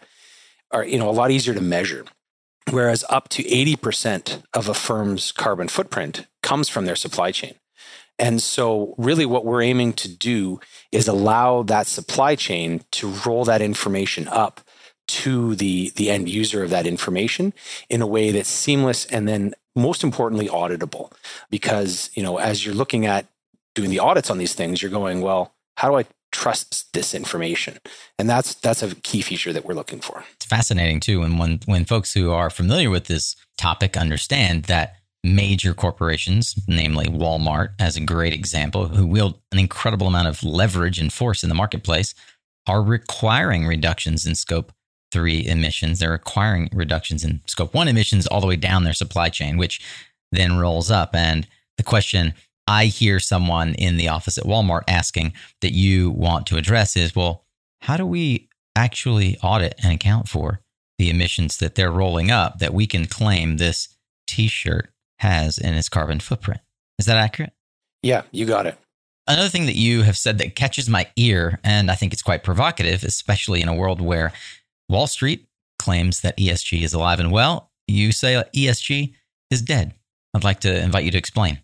are 0.71 0.83
you 0.83 0.97
know 0.97 1.09
a 1.09 1.11
lot 1.11 1.29
easier 1.29 1.53
to 1.53 1.61
measure 1.61 2.05
whereas 2.69 3.03
up 3.09 3.29
to 3.29 3.43
80% 3.43 4.43
of 4.53 4.67
a 4.67 4.73
firm's 4.73 5.31
carbon 5.31 5.67
footprint 5.67 6.27
comes 6.41 6.69
from 6.69 6.85
their 6.85 6.95
supply 6.95 7.31
chain. 7.31 7.55
And 8.19 8.41
so 8.41 8.93
really 8.97 9.25
what 9.25 9.45
we're 9.45 9.61
aiming 9.63 9.93
to 9.93 10.07
do 10.07 10.59
is 10.91 11.07
allow 11.07 11.63
that 11.63 11.87
supply 11.87 12.35
chain 12.35 12.83
to 12.91 13.13
roll 13.25 13.43
that 13.45 13.61
information 13.61 14.27
up 14.27 14.61
to 15.05 15.55
the 15.55 15.91
the 15.97 16.09
end 16.09 16.29
user 16.29 16.63
of 16.63 16.69
that 16.69 16.87
information 16.87 17.53
in 17.89 18.01
a 18.01 18.07
way 18.07 18.31
that's 18.31 18.47
seamless 18.47 19.05
and 19.07 19.27
then 19.27 19.53
most 19.75 20.03
importantly 20.03 20.47
auditable. 20.47 21.11
Because 21.49 22.09
you 22.13 22.23
know 22.23 22.37
as 22.37 22.65
you're 22.65 22.75
looking 22.75 23.05
at 23.05 23.27
doing 23.75 23.89
the 23.89 23.99
audits 23.99 24.29
on 24.29 24.37
these 24.37 24.53
things 24.53 24.81
you're 24.81 24.91
going 24.91 25.21
well 25.21 25.53
how 25.77 25.89
do 25.89 25.97
i 25.97 26.05
trust 26.33 26.91
this 26.93 27.13
information 27.13 27.77
and 28.19 28.29
that's 28.29 28.55
that's 28.55 28.83
a 28.83 28.95
key 28.95 29.21
feature 29.21 29.53
that 29.53 29.63
we're 29.63 29.73
looking 29.73 30.01
for 30.01 30.25
it's 30.35 30.45
fascinating 30.45 30.99
too 30.99 31.21
and 31.21 31.39
when 31.39 31.59
when 31.65 31.85
folks 31.85 32.13
who 32.13 32.31
are 32.31 32.49
familiar 32.49 32.89
with 32.89 33.05
this 33.05 33.35
topic 33.57 33.95
understand 33.95 34.63
that 34.63 34.95
major 35.23 35.73
corporations 35.73 36.55
namely 36.67 37.05
walmart 37.05 37.69
as 37.79 37.95
a 37.95 38.01
great 38.01 38.33
example 38.33 38.87
who 38.89 39.07
wield 39.07 39.39
an 39.51 39.59
incredible 39.59 40.07
amount 40.07 40.27
of 40.27 40.43
leverage 40.43 40.99
and 40.99 41.13
force 41.13 41.43
in 41.43 41.49
the 41.49 41.55
marketplace 41.55 42.13
are 42.67 42.81
requiring 42.81 43.65
reductions 43.65 44.25
in 44.25 44.35
scope 44.35 44.73
three 45.13 45.45
emissions. 45.45 45.99
They're 45.99 46.11
requiring 46.11 46.69
reductions 46.73 47.23
in 47.23 47.41
scope 47.47 47.73
one 47.73 47.87
emissions 47.87 48.25
all 48.25 48.41
the 48.41 48.47
way 48.47 48.55
down 48.55 48.83
their 48.83 48.93
supply 48.93 49.29
chain, 49.29 49.57
which 49.57 49.79
then 50.31 50.57
rolls 50.57 50.89
up. 50.89 51.15
And 51.15 51.47
the 51.77 51.83
question 51.83 52.33
I 52.67 52.85
hear 52.85 53.19
someone 53.19 53.73
in 53.75 53.97
the 53.97 54.07
office 54.07 54.37
at 54.37 54.45
Walmart 54.45 54.83
asking 54.87 55.33
that 55.61 55.73
you 55.73 56.11
want 56.11 56.47
to 56.47 56.57
address 56.57 56.95
is 56.95 57.15
well, 57.15 57.45
how 57.81 57.97
do 57.97 58.05
we 58.05 58.47
actually 58.75 59.37
audit 59.43 59.75
and 59.83 59.93
account 59.93 60.29
for 60.29 60.61
the 60.97 61.09
emissions 61.09 61.57
that 61.57 61.75
they're 61.75 61.91
rolling 61.91 62.31
up 62.31 62.59
that 62.59 62.73
we 62.73 62.87
can 62.87 63.05
claim 63.05 63.57
this 63.57 63.89
t 64.27 64.47
shirt 64.47 64.89
has 65.19 65.57
in 65.57 65.73
its 65.73 65.89
carbon 65.89 66.19
footprint? 66.19 66.61
Is 66.97 67.05
that 67.05 67.17
accurate? 67.17 67.53
Yeah, 68.01 68.23
you 68.31 68.45
got 68.45 68.65
it. 68.65 68.77
Another 69.27 69.49
thing 69.49 69.65
that 69.67 69.75
you 69.75 70.01
have 70.03 70.17
said 70.17 70.37
that 70.39 70.55
catches 70.55 70.89
my 70.89 71.07
ear, 71.15 71.59
and 71.63 71.89
I 71.89 71.95
think 71.95 72.11
it's 72.11 72.21
quite 72.21 72.43
provocative, 72.43 73.03
especially 73.03 73.61
in 73.61 73.69
a 73.69 73.75
world 73.75 74.01
where 74.01 74.33
Wall 74.89 75.07
Street 75.07 75.47
claims 75.79 76.21
that 76.21 76.37
ESG 76.37 76.81
is 76.81 76.93
alive 76.93 77.19
and 77.19 77.31
well. 77.31 77.71
You 77.87 78.11
say 78.11 78.43
ESG 78.53 79.13
is 79.49 79.61
dead. 79.61 79.93
I'd 80.33 80.43
like 80.43 80.59
to 80.61 80.83
invite 80.83 81.05
you 81.05 81.11
to 81.11 81.17
explain. 81.17 81.59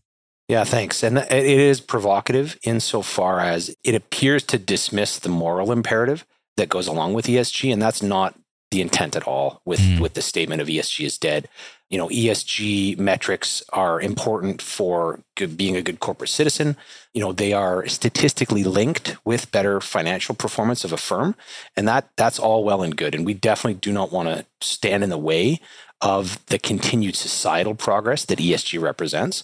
Yeah, 0.50 0.63
thanks. 0.63 1.03
And 1.03 1.20
it 1.20 1.32
is 1.32 1.79
provocative 1.79 2.58
insofar 2.63 3.39
as 3.39 3.74
it 3.84 3.96
appears 3.96 4.44
to 4.46 4.58
dismiss 4.58 5.20
the 5.20 5.29
moral 5.29 5.72
imperative 5.72 6.25
that 6.58 6.70
goes 6.70 6.88
along 6.88 7.13
with 7.13 7.27
ESG. 7.27 7.72
And 7.72 7.82
that's 7.82 8.01
not 8.01 8.38
the 8.72 8.82
intent 8.82 9.15
at 9.15 9.27
all 9.27 9.62
with, 9.63 9.79
mm. 9.79 10.00
with 10.00 10.15
the 10.15 10.22
statement 10.24 10.62
of 10.62 10.68
ESG 10.68 11.06
is 11.06 11.18
dead 11.20 11.48
you 11.89 11.98
know 11.98 12.08
ESG 12.08 12.98
metrics 13.00 13.63
are 13.74 14.00
important 14.00 14.62
for 14.62 15.22
good, 15.36 15.58
being 15.58 15.75
a 15.75 15.82
good 15.82 16.00
corporate 16.00 16.29
citizen. 16.29 16.77
You 17.13 17.22
know 17.22 17.32
they 17.32 17.51
are 17.51 17.88
statistically 17.88 18.63
linked 18.63 19.18
with 19.25 19.51
better 19.51 19.82
financial 19.82 20.36
performance 20.36 20.84
of 20.84 20.94
a 20.94 20.98
firm, 20.98 21.36
and 21.75 21.88
that 21.88 22.10
that's 22.15 22.38
all 22.38 22.63
well 22.63 22.84
and 22.84 22.96
good. 22.96 23.15
And 23.15 23.25
we 23.25 23.34
definitely 23.34 23.79
do 23.79 23.91
not 23.91 24.12
want 24.12 24.29
to 24.29 24.46
stand 24.62 25.03
in 25.03 25.10
the 25.10 25.18
way 25.18 25.60
of 26.01 26.44
the 26.48 26.60
continued 26.60 27.15
societal 27.15 27.75
progress 27.75 28.25
that 28.25 28.39
ESG 28.39 28.82
represents. 28.82 29.44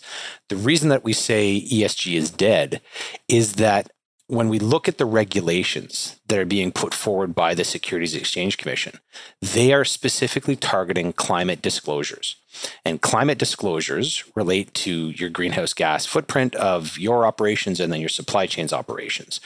The 0.50 0.56
reason 0.56 0.90
that 0.90 1.04
we 1.04 1.14
say 1.14 1.62
ESG 1.62 2.16
is 2.16 2.32
dead 2.32 2.82
is 3.28 3.54
that 3.54 3.92
when 4.28 4.50
we 4.50 4.58
look 4.58 4.88
at 4.88 4.98
the 4.98 5.06
regulations 5.06 6.20
that 6.28 6.40
are 6.40 6.46
being 6.46 6.72
put 6.72 6.94
forward 6.94 7.36
by 7.36 7.54
the 7.54 7.64
Securities 7.64 8.16
Exchange 8.16 8.58
Commission, 8.58 9.00
they 9.40 9.72
are 9.72 9.86
specifically 9.86 10.56
targeting 10.56 11.14
climate 11.14 11.62
disclosures. 11.62 12.36
And 12.84 13.02
climate 13.02 13.38
disclosures 13.38 14.24
relate 14.36 14.74
to 14.76 15.10
your 15.10 15.30
greenhouse 15.30 15.74
gas 15.74 16.06
footprint 16.06 16.56
of 16.56 16.98
your 16.98 17.26
operations 17.26 17.80
and 17.80 17.94
then 17.94 18.00
your 18.00 18.10
supply 18.10 18.48
chain's 18.48 18.74
operations. 18.74 19.40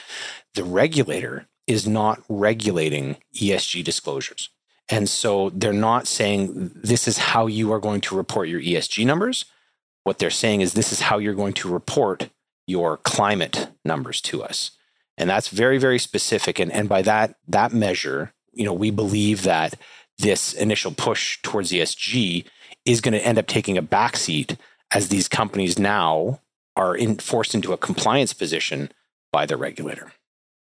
The 0.54 0.64
regulator 0.64 1.46
is 1.66 1.86
not 1.86 2.22
regulating 2.28 3.16
ESG 3.34 3.84
disclosures. 3.84 4.48
And 4.90 5.08
so 5.08 5.50
they're 5.50 5.72
not 5.72 6.08
saying 6.08 6.72
this 6.74 7.06
is 7.06 7.18
how 7.18 7.46
you 7.46 7.72
are 7.72 7.78
going 7.78 8.00
to 8.02 8.16
report 8.16 8.48
your 8.48 8.60
ESG 8.60 9.06
numbers. 9.06 9.44
What 10.02 10.18
they're 10.18 10.30
saying 10.30 10.62
is 10.62 10.72
this 10.72 10.92
is 10.92 11.02
how 11.02 11.18
you're 11.18 11.34
going 11.34 11.52
to 11.54 11.72
report 11.72 12.28
your 12.66 12.96
climate 12.96 13.68
numbers 13.84 14.20
to 14.22 14.42
us. 14.42 14.72
And 15.16 15.30
that's 15.30 15.48
very, 15.48 15.78
very 15.78 15.98
specific. 15.98 16.58
And, 16.58 16.72
and 16.72 16.88
by 16.88 17.02
that, 17.02 17.36
that 17.46 17.72
measure, 17.72 18.32
you 18.52 18.64
know, 18.64 18.72
we 18.72 18.90
believe 18.90 19.42
that 19.42 19.74
this 20.18 20.52
initial 20.54 20.92
push 20.92 21.40
towards 21.42 21.70
ESG 21.70 22.44
is 22.84 23.00
going 23.00 23.12
to 23.12 23.24
end 23.24 23.38
up 23.38 23.46
taking 23.46 23.78
a 23.78 23.82
backseat 23.82 24.56
as 24.92 25.08
these 25.08 25.28
companies 25.28 25.78
now 25.78 26.40
are 26.76 26.96
in, 26.96 27.16
forced 27.16 27.54
into 27.54 27.72
a 27.72 27.78
compliance 27.78 28.32
position 28.32 28.90
by 29.32 29.46
the 29.46 29.56
regulator. 29.56 30.12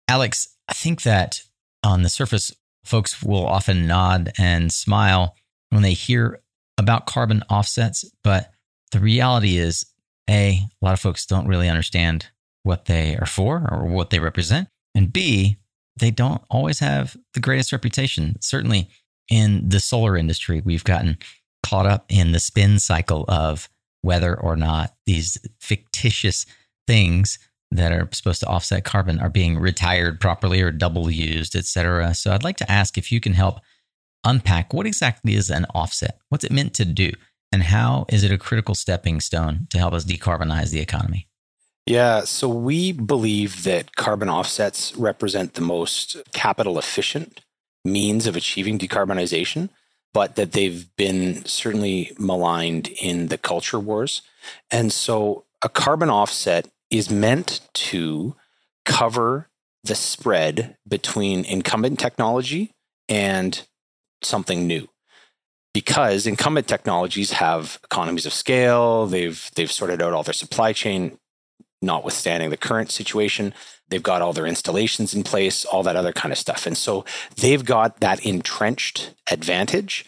Alex, 0.09 0.57
I 0.69 0.73
think 0.73 1.03
that 1.03 1.43
on 1.83 2.03
the 2.03 2.09
surface, 2.09 2.53
folks 2.85 3.23
will 3.23 3.47
often 3.47 3.87
nod 3.87 4.33
and 4.39 4.73
smile 4.73 5.35
when 5.71 5.83
they 5.83 5.93
hear 5.93 6.41
about 6.79 7.07
carbon 7.07 7.43
offsets. 7.51 8.05
But 8.25 8.53
the 8.93 9.01
reality 9.01 9.57
is 9.57 9.87
a, 10.29 10.63
a 10.83 10.85
lot 10.85 10.93
of 10.95 11.01
folks 11.01 11.27
don't 11.27 11.49
really 11.49 11.69
understand 11.69 12.27
what 12.63 12.87
they 12.87 13.17
are 13.17 13.27
for 13.27 13.69
or 13.71 13.87
what 13.87 14.11
they 14.11 14.19
represent. 14.19 14.69
And 14.95 15.13
B, 15.13 15.59
they 15.97 16.11
don't 16.11 16.43
always 16.51 16.79
have 16.81 17.17
the 17.35 17.41
greatest 17.41 17.73
reputation. 17.73 18.37
Certainly 18.41 18.89
in 19.31 19.69
the 19.69 19.81
solar 19.81 20.17
industry, 20.17 20.61
we've 20.65 20.85
gotten 20.85 21.19
caught 21.63 21.87
up 21.87 22.07
in 22.09 22.33
the 22.33 22.41
spin 22.41 22.79
cycle 22.79 23.25
of 23.29 23.69
whether 24.03 24.39
or 24.39 24.57
not 24.57 24.95
these 25.07 25.39
fictitious 25.61 26.47
things 26.87 27.39
that 27.71 27.93
are 27.93 28.09
supposed 28.13 28.41
to 28.41 28.47
offset 28.47 28.85
carbon 28.85 29.21
are 29.21 29.31
being 29.31 29.59
retired 29.59 30.21
properly 30.21 30.61
or 30.61 30.71
double 30.71 31.11
used, 31.11 31.55
et 31.55 31.65
cetera. 31.65 32.15
So 32.15 32.33
I'd 32.33 32.45
like 32.45 32.57
to 32.59 32.71
ask 32.71 32.99
if 32.99 33.13
you 33.13 33.21
can 33.21 33.35
help 33.35 33.61
unpack 34.25 34.73
what 34.73 34.87
exactly 34.87 35.35
is 35.35 35.51
an 35.51 35.67
offset? 35.75 36.19
What's 36.29 36.45
it 36.45 36.53
meant 36.53 36.75
to 36.75 36.85
do? 36.85 37.13
And 37.53 37.63
how 37.65 38.07
is 38.09 38.23
it 38.23 38.33
a 38.33 38.39
critical 38.39 38.75
stepping 38.75 39.21
stone 39.21 39.67
to 39.71 39.79
help 39.79 39.93
us 39.93 40.05
decarbonize 40.05 40.71
the 40.71 40.81
economy? 40.81 41.29
Yeah, 41.87 42.25
so 42.25 42.49
we 42.49 42.93
believe 42.93 43.65
that 43.65 43.97
carbon 43.97 44.29
offsets 44.29 44.95
represent 44.97 45.55
the 45.55 45.63
most 45.63 46.17
capital 46.33 46.79
efficient 46.79 47.41
means 47.85 48.27
of 48.27 48.37
achieving 48.37 48.79
decarbonization, 48.79 49.71
but 50.13 50.37
that 50.37 50.53
they've 50.53 50.95
been 50.97 51.45
certainly 51.47 52.13
maligned 52.19 52.89
in 53.01 53.29
the 53.29 53.39
culture 53.39 53.81
wars. 53.81 54.23
And 54.71 54.93
so 54.93 55.45
a 55.63 55.69
carbon 55.69 56.11
offset 56.11 56.69
is 56.91 57.11
meant 57.11 57.61
to 57.75 58.35
cover 58.85 59.49
the 59.85 59.95
spread 59.95 60.77
between 60.87 61.45
incumbent 61.45 61.99
technology 61.99 62.73
and 63.09 63.67
something 64.23 64.67
new 64.67 64.89
because 65.73 66.27
incumbent 66.27 66.67
technologies 66.67 67.33
have 67.33 67.79
economies 67.85 68.27
of 68.27 68.33
scale 68.33 69.07
they've 69.07 69.51
they've 69.55 69.73
sorted 69.73 70.03
out 70.03 70.13
all 70.13 70.23
their 70.23 70.35
supply 70.35 70.73
chain 70.73 71.19
notwithstanding 71.81 72.51
the 72.51 72.57
current 72.57 72.91
situation 72.91 73.55
They've 73.91 74.03
got 74.03 74.23
all 74.23 74.33
their 74.33 74.47
installations 74.47 75.15
in 75.15 75.25
place, 75.25 75.65
all 75.65 75.83
that 75.83 75.97
other 75.97 76.13
kind 76.13 76.33
of 76.33 76.39
stuff. 76.39 76.65
And 76.65 76.77
so 76.77 77.05
they've 77.37 77.65
got 77.65 78.01
that 78.01 78.25
entrenched 78.25 79.15
advantage 79.31 80.05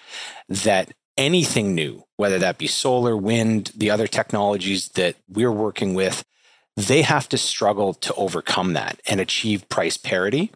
that 0.48 0.92
anything 1.16 1.74
new, 1.74 2.04
whether 2.16 2.38
that 2.38 2.58
be 2.58 2.68
solar, 2.68 3.16
wind, 3.16 3.72
the 3.76 3.90
other 3.90 4.06
technologies 4.06 4.88
that 4.90 5.16
we're 5.28 5.52
working 5.52 5.94
with, 5.94 6.24
they 6.76 7.02
have 7.02 7.28
to 7.30 7.38
struggle 7.38 7.94
to 7.94 8.14
overcome 8.14 8.72
that 8.72 9.00
and 9.08 9.20
achieve 9.20 9.68
price 9.68 9.96
parity. 9.96 10.50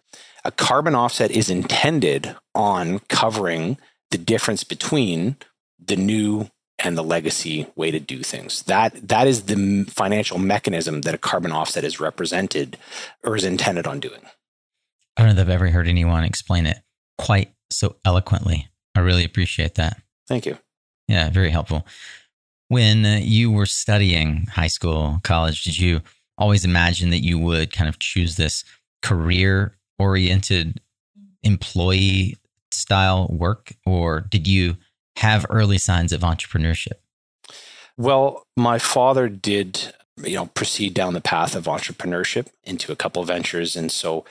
A 0.45 0.51
carbon 0.51 0.95
offset 0.95 1.31
is 1.31 1.51
intended 1.51 2.37
on 2.55 3.01
covering 3.09 3.79
the 4.11 4.19
difference 4.19 4.65
between 4.65 5.37
the 5.85 5.97
new 5.97 6.49
and 6.79 6.97
the 6.97 7.03
legacy 7.03 7.67
way 7.75 7.91
to 7.91 7.99
do 7.99 8.23
things. 8.23 8.63
That 8.65 9.09
that 9.09 9.27
is 9.27 9.45
the 9.45 9.85
financial 9.89 10.39
mechanism 10.39 11.03
that 11.03 11.15
a 11.15 11.19
carbon 11.19 11.53
offset 11.53 11.85
is 11.85 12.01
represented 12.01 12.79
or 13.25 13.37
is 13.37 13.45
intended 13.45 13.87
on 13.87 14.01
doing. 14.01 14.21
I 15.17 15.23
don't 15.23 15.35
know 15.35 15.41
if 15.41 15.47
I've 15.47 15.55
ever 15.55 15.69
heard 15.69 15.89
anyone 15.89 16.25
explain 16.25 16.67
it 16.67 16.79
quite 17.19 17.53
so 17.71 17.97
eloquently. 18.05 18.69
I 18.95 19.01
really 19.01 19.25
appreciate 19.25 19.77
that. 19.77 20.01
Thank 20.29 20.47
you. 20.47 20.59
Yeah, 21.09 21.31
very 21.31 21.51
helpful. 21.51 21.87
When 22.69 23.05
uh, 23.05 23.21
you 23.23 23.51
were 23.51 23.67
studying 23.67 24.47
high 24.53 24.67
school, 24.67 25.21
college, 25.23 25.65
did 25.65 25.79
you 25.79 26.03
always 26.39 26.65
imagine 26.65 27.11
that 27.11 27.25
you 27.25 27.39
would 27.39 27.73
kind 27.73 27.89
of 27.89 27.99
choose 27.99 28.37
this 28.37 28.65
career 29.03 29.77
oriented 29.99 30.81
employee 31.43 32.37
style 32.71 33.29
work, 33.31 33.73
or 33.87 34.21
did 34.21 34.47
you 34.47 34.77
have 35.17 35.47
early 35.49 35.79
signs 35.79 36.13
of 36.13 36.21
entrepreneurship? 36.21 36.95
Well, 37.97 38.47
my 38.57 38.79
father 38.79 39.29
did, 39.29 39.95
you 40.23 40.35
know, 40.35 40.47
proceed 40.47 40.93
down 40.93 41.15
the 41.15 41.21
path 41.21 41.55
of 41.57 41.65
entrepreneurship 41.65 42.49
into 42.65 42.93
a 42.93 42.97
couple 42.97 43.25
ventures. 43.25 43.77
And 43.77 43.91
so 43.91 44.25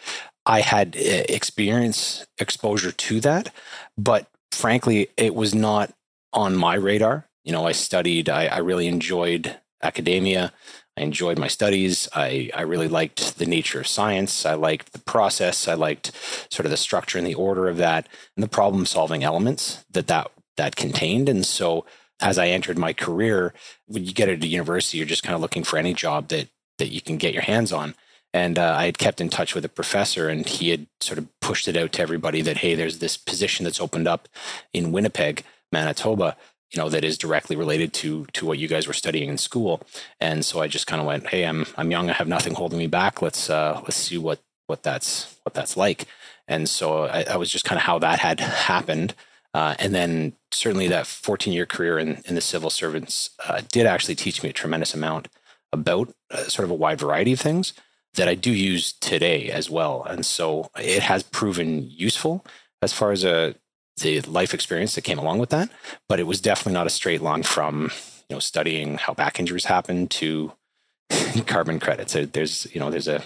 I 0.46 0.62
had 0.62 0.96
uh, 0.96 1.24
experience, 1.28 2.26
exposure 2.38 2.92
to 2.92 3.20
that. 3.22 3.52
But 3.98 4.28
frankly, 4.52 5.10
it 5.18 5.34
was 5.34 5.56
not 5.56 5.92
on 6.34 6.56
my 6.56 6.76
radar. 6.76 7.26
You 7.46 7.54
know, 7.54 7.66
I 7.66 7.72
studied, 7.72 8.28
I, 8.28 8.48
I 8.48 8.58
really 8.58 8.88
enjoyed 8.88 9.56
academia. 9.82 10.52
I 10.98 11.02
enjoyed 11.02 11.38
my 11.38 11.48
studies. 11.48 12.10
I, 12.14 12.50
I 12.54 12.62
really 12.62 12.88
liked 12.88 13.38
the 13.38 13.46
nature 13.46 13.82
of 13.82 13.88
science. 13.88 14.46
I 14.46 14.56
liked 14.56 14.94
the 14.94 15.00
process. 15.00 15.68
I 15.68 15.74
liked 15.74 16.12
sort 16.50 16.66
of 16.66 16.72
the 16.72 16.78
structure 16.78 17.18
and 17.18 17.28
the 17.28 17.36
order 17.36 17.70
of 17.70 17.78
that 17.78 18.08
and 18.36 18.44
the 18.44 18.50
problem 18.50 18.86
solving 18.86 19.24
elements 19.24 19.86
that 19.92 20.08
that 20.08 20.32
that 20.58 20.76
contained. 20.76 21.28
And 21.28 21.46
so 21.46 21.86
as 22.22 22.38
I 22.38 22.48
entered 22.48 22.78
my 22.78 22.94
career, 22.94 23.54
when 23.88 24.06
you 24.06 24.14
get 24.14 24.30
into 24.30 24.48
university, 24.48 24.98
you're 24.98 25.08
just 25.08 25.24
kind 25.24 25.36
of 25.36 25.42
looking 25.42 25.64
for 25.64 25.78
any 25.78 25.94
job 25.94 26.30
that 26.30 26.48
that 26.78 26.92
you 26.92 27.02
can 27.02 27.18
get 27.18 27.34
your 27.34 27.44
hands 27.44 27.72
on. 27.72 27.96
And 28.34 28.60
uh, 28.60 28.76
I 28.78 28.86
had 28.86 28.98
kept 28.98 29.22
in 29.22 29.30
touch 29.30 29.56
with 29.56 29.64
a 29.64 29.70
professor, 29.70 30.28
and 30.28 30.46
he 30.46 30.70
had 30.70 30.88
sort 31.00 31.18
of 31.18 31.28
pushed 31.40 31.68
it 31.68 31.78
out 31.78 31.94
to 31.94 32.02
everybody 32.02 32.42
that 32.42 32.58
hey, 32.58 32.76
there's 32.76 33.00
this 33.00 33.18
position 33.18 33.64
that's 33.64 33.80
opened 33.82 34.08
up 34.08 34.28
in 34.74 34.92
Winnipeg, 34.92 35.44
Manitoba, 35.72 36.36
you 36.76 36.82
know, 36.82 36.90
that 36.90 37.06
is 37.06 37.18
directly 37.18 37.56
related 37.56 37.94
to 37.94 38.26
to 38.34 38.46
what 38.46 38.58
you 38.58 38.68
guys 38.68 38.86
were 38.86 38.94
studying 38.94 39.30
in 39.30 39.38
school. 39.38 39.82
And 40.20 40.44
so 40.44 40.62
I 40.62 40.68
just 40.68 40.88
kind 40.88 41.00
of 41.00 41.08
went, 41.08 41.28
hey, 41.28 41.46
I'm 41.46 41.66
I'm 41.78 41.90
young, 41.90 42.10
I 42.10 42.14
have 42.14 42.28
nothing 42.28 42.54
holding 42.54 42.80
me 42.80 42.88
back. 42.88 43.22
Let's 43.22 43.50
uh, 43.50 43.80
let's 43.84 43.96
see 43.96 44.18
what 44.18 44.40
what 44.68 44.84
that's 44.84 45.38
what 45.44 45.54
that's 45.54 45.78
like. 45.78 46.06
And 46.48 46.68
so 46.68 47.06
I, 47.06 47.24
I 47.32 47.38
was 47.38 47.50
just 47.50 47.66
kind 47.66 47.78
of 47.78 47.84
how 47.84 48.00
that 48.00 48.20
had 48.20 48.40
happened. 48.40 49.16
Uh, 49.54 49.74
and 49.80 49.96
then 49.96 50.34
certainly 50.52 50.90
that 50.90 51.08
14 51.08 51.54
year 51.54 51.66
career 51.66 51.98
in, 51.98 52.22
in 52.26 52.36
the 52.36 52.42
civil 52.42 52.70
servants 52.70 53.30
uh, 53.48 53.62
did 53.72 53.86
actually 53.86 54.16
teach 54.16 54.44
me 54.44 54.50
a 54.50 54.54
tremendous 54.54 54.94
amount 54.94 55.30
about 55.72 56.14
uh, 56.30 56.44
sort 56.44 56.66
of 56.66 56.72
a 56.72 56.76
wide 56.76 57.00
variety 57.00 57.32
of 57.32 57.40
things 57.40 57.74
that 58.16 58.28
I 58.28 58.36
do 58.36 58.52
use 58.52 58.92
today 58.92 59.50
as 59.50 59.70
well. 59.70 60.04
And 60.04 60.26
so 60.26 60.70
it 60.78 61.04
has 61.04 61.24
proven 61.24 61.90
useful 61.90 62.46
as 62.82 62.92
far 62.92 63.12
as 63.12 63.24
a 63.24 63.56
the 63.98 64.22
life 64.22 64.54
experience 64.54 64.96
that 64.96 65.02
came 65.02 65.18
along 65.18 65.40
with 65.40 65.50
that. 65.50 65.70
But 66.08 66.20
it 66.20 66.28
was 66.28 66.42
definitely 66.42 66.74
not 66.74 66.88
a 66.88 66.92
straight 66.92 67.22
line 67.22 67.44
from 67.44 67.92
you 68.30 68.36
know 68.36 68.40
studying 68.40 68.98
how 68.98 69.14
back 69.14 69.40
injuries 69.40 69.66
happen 69.66 70.08
to 70.08 70.52
carbon 71.46 71.80
credits. 71.80 72.14
So 72.14 72.26
There's 72.26 72.68
you 72.74 72.80
know 72.80 72.90
there's 72.90 73.08
a 73.08 73.24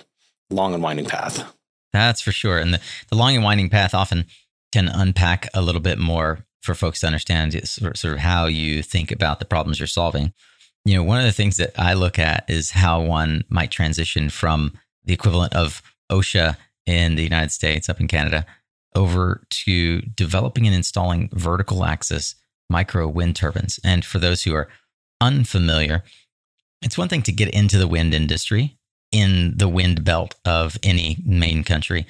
long 0.50 0.74
and 0.74 0.84
winding 0.84 1.06
path. 1.06 1.54
That's 1.94 2.22
for 2.22 2.32
sure. 2.32 2.60
And 2.60 2.74
the, 2.74 2.82
the 3.10 3.16
long 3.16 3.36
and 3.36 3.44
winding 3.44 3.70
path 3.70 3.94
often 3.94 4.26
can 4.72 4.88
unpack 4.88 5.48
a 5.54 5.62
little 5.62 5.82
bit 5.82 5.98
more 5.98 6.46
for 6.62 6.76
folks 6.76 7.00
to 7.00 7.08
understand 7.08 7.68
sort 7.68 8.04
of 8.04 8.20
how 8.20 8.46
you 8.46 8.84
think 8.84 9.12
about 9.12 9.40
the 9.40 9.46
problems 9.46 9.80
you're 9.80 9.88
solving. 9.88 10.34
You 10.86 10.98
know, 10.98 11.04
one 11.04 11.18
of 11.18 11.26
the 11.26 11.32
things 11.32 11.58
that 11.58 11.72
I 11.78 11.94
look 11.94 12.20
at 12.20 12.46
is 12.48 12.72
how 12.72 13.02
one 13.02 13.44
might 13.50 13.72
transition 13.72 14.30
from 14.30 14.74
the 15.04 15.14
equivalent 15.14 15.54
of 15.56 15.82
OSHA 16.12 16.58
in 16.86 17.16
the 17.16 17.24
United 17.24 17.52
States, 17.52 17.90
up 17.90 18.00
in 18.00 18.08
Canada, 18.08 18.46
over 18.96 19.44
to 19.50 20.02
developing 20.02 20.66
and 20.66 20.76
installing 20.76 21.30
vertical 21.34 21.86
axis 21.86 22.36
micro 22.70 23.08
wind 23.08 23.36
turbines. 23.36 23.80
And 23.84 24.04
for 24.06 24.20
those 24.20 24.44
who 24.44 24.54
are 24.54 24.70
unfamiliar, 25.22 26.04
it's 26.82 26.98
one 26.98 27.10
thing 27.10 27.22
to 27.24 27.32
get 27.32 27.50
into 27.50 27.78
the 27.78 27.88
wind 27.88 28.14
industry 28.14 28.78
in 29.12 29.54
the 29.58 29.68
wind 29.68 30.04
belt 30.04 30.36
of 30.46 30.78
any 30.84 31.18
main 31.26 31.64
country, 31.64 32.06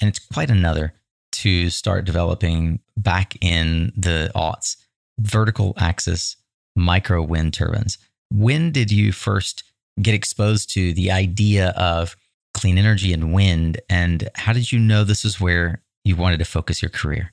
and 0.00 0.08
it's 0.08 0.18
quite 0.18 0.50
another 0.50 0.94
to 1.32 1.70
start 1.70 2.04
developing 2.04 2.80
back 2.96 3.36
in 3.40 3.92
the 3.96 4.30
aughts 4.34 4.76
vertical 5.18 5.74
axis 5.76 6.36
micro 6.74 7.22
wind 7.22 7.52
turbines. 7.52 7.98
When 8.30 8.72
did 8.72 8.90
you 8.90 9.12
first 9.12 9.64
get 10.00 10.14
exposed 10.14 10.70
to 10.70 10.92
the 10.94 11.10
idea 11.10 11.68
of 11.70 12.16
clean 12.54 12.78
energy 12.78 13.12
and 13.12 13.34
wind? 13.34 13.80
And 13.88 14.28
how 14.34 14.52
did 14.52 14.72
you 14.72 14.78
know 14.78 15.04
this 15.04 15.24
is 15.24 15.40
where 15.40 15.82
you 16.04 16.16
wanted 16.16 16.38
to 16.38 16.44
focus 16.44 16.82
your 16.82 16.90
career? 16.90 17.32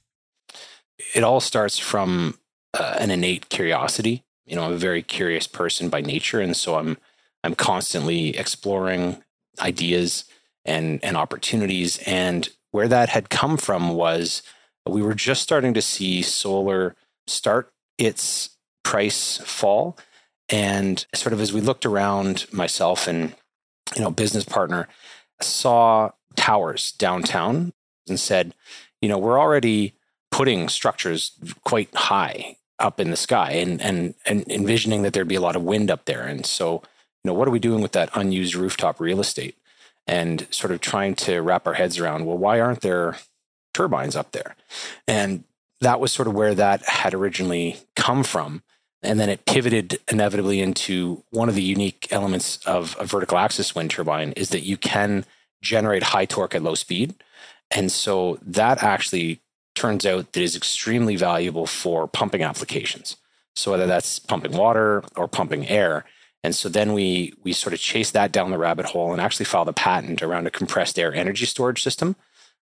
It 1.16 1.24
all 1.24 1.40
starts 1.40 1.78
from 1.78 2.38
uh, 2.74 2.96
an 3.00 3.12
innate 3.12 3.50
curiosity. 3.50 4.24
You 4.46 4.56
know, 4.56 4.64
I'm 4.64 4.74
a 4.74 4.78
very 4.78 5.02
curious 5.02 5.48
person 5.48 5.90
by 5.90 6.02
nature, 6.02 6.40
and 6.40 6.56
so 6.56 6.76
I'm 6.76 6.98
I'm 7.44 7.56
constantly 7.56 8.38
exploring 8.38 9.24
ideas 9.60 10.26
and 10.66 11.04
and 11.04 11.18
opportunities. 11.18 12.00
And 12.00 12.50
where 12.72 12.88
that 12.88 13.10
had 13.10 13.30
come 13.30 13.58
from 13.58 13.96
was 13.96 14.44
we 14.86 15.02
were 15.02 15.14
just 15.14 15.42
starting 15.42 15.74
to 15.74 15.82
see 15.82 16.22
solar 16.22 16.96
start 17.28 17.72
its 17.98 18.58
price 18.84 19.38
fall. 19.38 19.98
And 20.50 21.06
sort 21.14 21.34
of 21.34 21.42
as 21.42 21.52
we 21.52 21.62
looked 21.62 21.86
around, 21.86 22.46
myself 22.54 23.08
and 23.08 23.36
you 23.96 24.02
know 24.02 24.12
business 24.12 24.46
partner 24.46 24.88
saw 25.42 26.12
towers 26.36 26.92
downtown 26.94 27.74
and 28.10 28.20
said, 28.20 28.54
you 29.02 29.10
know, 29.10 29.18
we're 29.18 29.40
already 29.40 29.94
putting 30.32 30.70
structures 30.70 31.32
quite 31.64 31.94
high 31.96 32.58
up 32.80 33.00
in 33.00 33.10
the 33.10 33.18
sky 33.18 33.54
and 33.54 33.82
and 33.82 34.14
and 34.26 34.50
envisioning 34.52 35.02
that 35.02 35.14
there'd 35.14 35.28
be 35.28 35.36
a 35.36 35.42
lot 35.42 35.56
of 35.56 35.64
wind 35.64 35.90
up 35.90 36.06
there. 36.06 36.24
And 36.24 36.46
so, 36.46 36.84
you 37.24 37.30
know, 37.30 37.34
what 37.34 37.48
are 37.48 37.52
we 37.52 37.60
doing 37.60 37.82
with 37.82 37.94
that 37.94 38.10
unused 38.14 38.56
rooftop 38.56 39.00
real 39.00 39.20
estate? 39.20 39.56
and 40.08 40.48
sort 40.50 40.72
of 40.72 40.80
trying 40.80 41.14
to 41.14 41.42
wrap 41.42 41.68
our 41.68 41.74
heads 41.74 42.00
around 42.00 42.26
well 42.26 42.38
why 42.38 42.60
aren't 42.60 42.82
there 42.82 43.18
turbines 43.74 44.16
up 44.16 44.32
there 44.32 44.56
and 45.08 45.44
that 45.82 46.00
was 46.00 46.12
sort 46.12 46.28
of 46.28 46.34
where 46.34 46.56
that 46.56 46.82
had 46.84 47.14
originally 47.14 47.78
come 47.96 48.24
from 48.24 48.64
and 49.04 49.20
then 49.20 49.30
it 49.30 49.46
pivoted 49.46 50.00
inevitably 50.10 50.60
into 50.60 51.24
one 51.30 51.50
of 51.50 51.56
the 51.56 51.62
unique 51.62 52.08
elements 52.10 52.58
of 52.66 52.96
a 53.00 53.06
vertical 53.06 53.38
axis 53.38 53.76
wind 53.76 53.92
turbine 53.92 54.32
is 54.32 54.50
that 54.50 54.64
you 54.64 54.78
can 54.78 55.26
generate 55.62 56.04
high 56.04 56.26
torque 56.26 56.56
at 56.56 56.64
low 56.64 56.76
speed 56.76 57.14
and 57.72 57.92
so 57.92 58.40
that 58.42 58.84
actually 58.84 59.42
turns 59.76 60.06
out 60.06 60.34
that 60.34 60.42
is 60.42 60.56
extremely 60.56 61.16
valuable 61.16 61.68
for 61.68 62.08
pumping 62.08 62.42
applications. 62.42 63.18
So 63.56 63.72
whether 63.72 63.88
that's 63.88 64.20
pumping 64.20 64.54
water 64.54 65.04
or 65.16 65.28
pumping 65.28 65.68
air. 65.68 66.06
And 66.44 66.56
so 66.56 66.70
then 66.70 66.94
we 66.94 67.34
we 67.44 67.54
sort 67.54 67.74
of 67.74 67.80
chase 67.80 68.12
that 68.12 68.32
down 68.32 68.52
the 68.52 68.58
rabbit 68.58 68.88
hole 68.88 69.12
and 69.12 69.22
actually 69.22 69.46
filed 69.46 69.70
a 69.70 69.74
patent 69.74 70.22
around 70.22 70.48
a 70.48 70.52
compressed 70.52 70.98
air 70.98 71.14
energy 71.14 71.46
storage 71.46 71.84
system. 71.84 72.16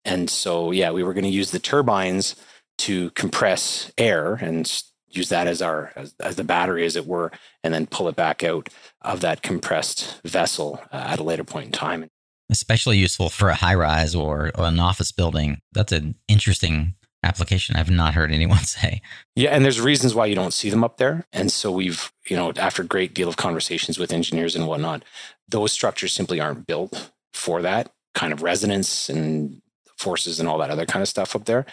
And 0.03 0.29
so 0.29 0.71
yeah, 0.71 0.91
we 0.91 1.03
were 1.03 1.13
going 1.13 1.23
to 1.23 1.29
use 1.29 1.51
the 1.51 1.59
turbines 1.59 2.35
to 2.79 3.11
compress 3.11 3.91
air 3.97 4.35
and 4.35 4.83
use 5.09 5.29
that 5.29 5.47
as 5.47 5.61
our 5.61 5.91
as, 5.95 6.13
as, 6.19 6.35
the 6.35 6.43
battery 6.43 6.85
as 6.85 6.95
it 6.95 7.05
were 7.05 7.31
and 7.63 7.73
then 7.73 7.87
pull 7.87 8.07
it 8.07 8.15
back 8.15 8.43
out 8.43 8.69
of 9.01 9.21
that 9.21 9.41
compressed 9.41 10.21
vessel 10.23 10.81
uh, 10.91 11.05
at 11.07 11.19
a 11.19 11.23
later 11.23 11.43
point 11.43 11.67
in 11.67 11.71
time 11.71 12.09
especially 12.49 12.97
useful 12.97 13.29
for 13.29 13.49
a 13.49 13.55
high 13.55 13.75
rise 13.75 14.15
or, 14.15 14.51
or, 14.55 14.65
an 14.65 14.79
office 14.79 15.11
building 15.11 15.61
that's 15.71 15.91
an 15.91 16.15
interesting 16.27 16.95
application 17.23 17.75
I've 17.75 17.89
not 17.89 18.13
heard 18.13 18.31
anyone 18.31 18.63
say. 18.63 19.01
Yeah, 19.35 19.51
and 19.51 19.63
there's 19.63 19.81
reasons 19.81 20.15
why 20.15 20.25
you 20.25 20.35
don't 20.35 20.53
see 20.53 20.69
them 20.69 20.83
up 20.83 20.97
there. 20.97 21.25
And 21.33 21.51
so 21.51 21.71
we've, 21.71 22.11
you 22.27 22.35
know, 22.35 22.53
after 22.57 22.81
a 22.81 22.87
great 22.87 23.13
deal 23.13 23.29
of 23.29 23.37
conversations 23.37 23.99
with 23.99 24.13
engineers 24.13 24.55
and 24.55 24.67
whatnot, 24.67 25.03
those 25.47 25.71
structures 25.71 26.13
simply 26.13 26.39
aren't 26.39 26.67
built 26.67 27.11
for 27.33 27.61
that 27.61 27.91
kind 28.15 28.33
of 28.33 28.41
resonance 28.41 29.09
and 29.09 29.61
forces 29.97 30.39
and 30.39 30.47
all 30.47 30.57
that 30.57 30.71
other 30.71 30.85
kind 30.85 31.01
of 31.01 31.09
stuff 31.09 31.35
up 31.35 31.45
there. 31.45 31.65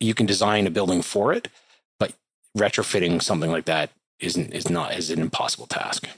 You 0.00 0.14
can 0.14 0.26
design 0.26 0.66
a 0.66 0.70
building 0.70 1.02
for 1.02 1.32
it, 1.32 1.48
but 1.98 2.14
retrofitting 2.56 3.22
something 3.22 3.50
like 3.50 3.66
that 3.66 3.90
isn't 4.18 4.52
is 4.52 4.70
not 4.70 4.94
is 4.94 5.10
an 5.10 5.20
impossible 5.20 5.66
task. 5.66 6.08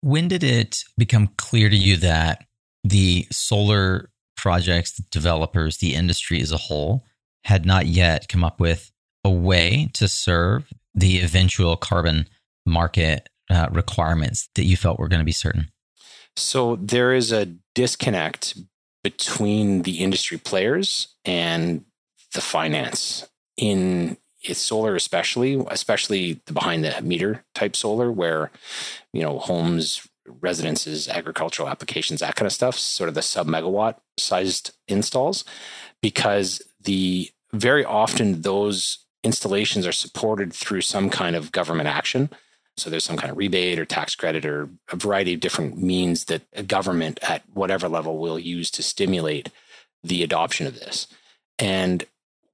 When 0.00 0.28
did 0.28 0.44
it 0.44 0.78
become 0.96 1.28
clear 1.36 1.68
to 1.68 1.76
you 1.76 1.96
that 1.98 2.44
the 2.84 3.26
solar 3.30 4.10
projects, 4.36 4.92
the 4.92 5.02
developers, 5.10 5.78
the 5.78 5.94
industry 5.94 6.40
as 6.40 6.52
a 6.52 6.56
whole 6.56 7.04
had 7.44 7.66
not 7.66 7.86
yet 7.86 8.28
come 8.28 8.44
up 8.44 8.60
with 8.60 8.90
a 9.24 9.30
way 9.30 9.90
to 9.94 10.08
serve 10.08 10.72
the 10.94 11.20
eventual 11.20 11.76
carbon 11.76 12.28
market 12.66 13.28
uh, 13.50 13.68
requirements 13.72 14.48
that 14.54 14.64
you 14.64 14.76
felt 14.76 14.98
were 14.98 15.08
going 15.08 15.20
to 15.20 15.24
be 15.24 15.32
certain? 15.32 15.68
So 16.36 16.76
there 16.76 17.12
is 17.12 17.32
a 17.32 17.46
disconnect 17.74 18.58
between 19.02 19.82
the 19.82 19.98
industry 19.98 20.38
players 20.38 21.08
and 21.24 21.84
the 22.34 22.40
finance 22.40 23.28
in 23.56 24.16
it's 24.42 24.60
solar 24.60 24.94
especially 24.94 25.64
especially 25.68 26.40
the 26.46 26.52
behind 26.52 26.84
the 26.84 27.00
meter 27.02 27.44
type 27.54 27.74
solar 27.74 28.12
where 28.12 28.50
you 29.12 29.22
know 29.22 29.38
homes 29.38 30.06
residences 30.40 31.08
agricultural 31.08 31.68
applications 31.68 32.20
that 32.20 32.36
kind 32.36 32.46
of 32.46 32.52
stuff 32.52 32.76
sort 32.78 33.08
of 33.08 33.14
the 33.14 33.22
sub 33.22 33.46
megawatt 33.46 33.96
sized 34.18 34.72
installs 34.86 35.44
because 36.02 36.62
the 36.82 37.30
very 37.52 37.84
often 37.84 38.42
those 38.42 39.04
installations 39.24 39.86
are 39.86 39.92
supported 39.92 40.52
through 40.52 40.80
some 40.80 41.10
kind 41.10 41.34
of 41.34 41.52
government 41.52 41.88
action. 41.88 42.30
So 42.76 42.88
there's 42.88 43.04
some 43.04 43.16
kind 43.16 43.30
of 43.30 43.36
rebate 43.36 43.78
or 43.78 43.84
tax 43.84 44.14
credit 44.14 44.46
or 44.46 44.68
a 44.92 44.96
variety 44.96 45.34
of 45.34 45.40
different 45.40 45.78
means 45.78 46.26
that 46.26 46.42
a 46.52 46.62
government 46.62 47.18
at 47.22 47.42
whatever 47.52 47.88
level 47.88 48.18
will 48.18 48.38
use 48.38 48.70
to 48.72 48.82
stimulate 48.82 49.50
the 50.04 50.22
adoption 50.22 50.66
of 50.66 50.74
this. 50.74 51.08
And 51.58 52.04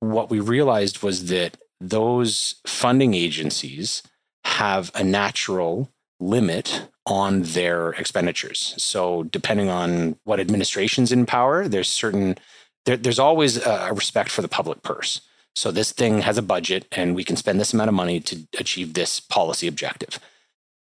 what 0.00 0.30
we 0.30 0.40
realized 0.40 1.02
was 1.02 1.26
that 1.26 1.58
those 1.80 2.54
funding 2.66 3.12
agencies 3.12 4.02
have 4.44 4.90
a 4.94 5.04
natural 5.04 5.90
limit 6.20 6.88
on 7.06 7.42
their 7.42 7.90
expenditures. 7.90 8.74
So 8.78 9.24
depending 9.24 9.68
on 9.68 10.16
what 10.24 10.40
administration's 10.40 11.12
in 11.12 11.26
power, 11.26 11.68
there's 11.68 11.88
certain 11.88 12.36
there, 12.86 12.96
there's 12.96 13.18
always 13.18 13.64
a 13.64 13.92
respect 13.94 14.30
for 14.30 14.42
the 14.42 14.48
public 14.48 14.82
purse. 14.82 15.22
So 15.56 15.70
this 15.70 15.92
thing 15.92 16.20
has 16.20 16.36
a 16.36 16.42
budget 16.42 16.86
and 16.92 17.14
we 17.14 17.24
can 17.24 17.36
spend 17.36 17.60
this 17.60 17.72
amount 17.72 17.88
of 17.88 17.94
money 17.94 18.20
to 18.20 18.46
achieve 18.58 18.94
this 18.94 19.20
policy 19.20 19.66
objective. 19.66 20.18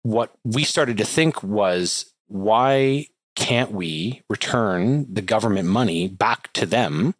What 0.03 0.33
we 0.44 0.64
started 0.64 0.96
to 0.98 1.05
think 1.05 1.42
was 1.42 2.12
why 2.27 3.09
can't 3.37 3.72
we 3.72 4.22
return 4.31 5.12
the 5.12 5.22
government 5.22 5.68
money 5.68 6.09
back 6.09 6.53
to 6.55 6.66
them 6.66 7.14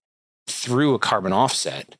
through 0.46 0.94
a 0.94 0.98
carbon 0.98 1.33
offset 1.33 1.96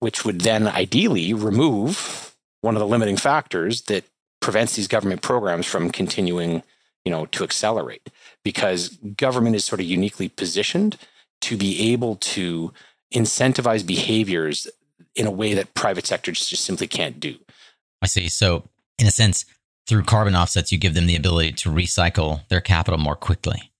which 0.00 0.24
would 0.24 0.42
then 0.42 0.68
ideally 0.68 1.34
remove 1.34 2.36
one 2.60 2.74
of 2.74 2.80
the 2.80 2.86
limiting 2.86 3.16
factors 3.16 3.82
that 3.82 4.04
prevents 4.48 4.76
these 4.76 4.88
government 4.88 5.20
programs 5.20 5.66
from 5.66 5.90
continuing 5.90 6.62
you 7.04 7.12
know 7.12 7.26
to 7.26 7.44
accelerate 7.44 8.08
because 8.42 8.88
government 9.14 9.54
is 9.54 9.62
sort 9.62 9.78
of 9.78 9.84
uniquely 9.84 10.26
positioned 10.26 10.96
to 11.42 11.54
be 11.54 11.92
able 11.92 12.16
to 12.16 12.72
incentivize 13.14 13.86
behaviors 13.86 14.66
in 15.14 15.26
a 15.26 15.30
way 15.30 15.52
that 15.52 15.74
private 15.74 16.06
sectors 16.06 16.46
just 16.46 16.64
simply 16.64 16.86
can't 16.86 17.20
do 17.20 17.36
i 18.00 18.06
see 18.06 18.26
so 18.26 18.62
in 18.98 19.06
a 19.06 19.10
sense 19.10 19.44
through 19.86 20.02
carbon 20.02 20.34
offsets 20.34 20.72
you 20.72 20.78
give 20.78 20.94
them 20.94 21.06
the 21.06 21.16
ability 21.16 21.52
to 21.52 21.68
recycle 21.68 22.40
their 22.48 22.62
capital 22.62 22.98
more 22.98 23.16
quickly 23.16 23.70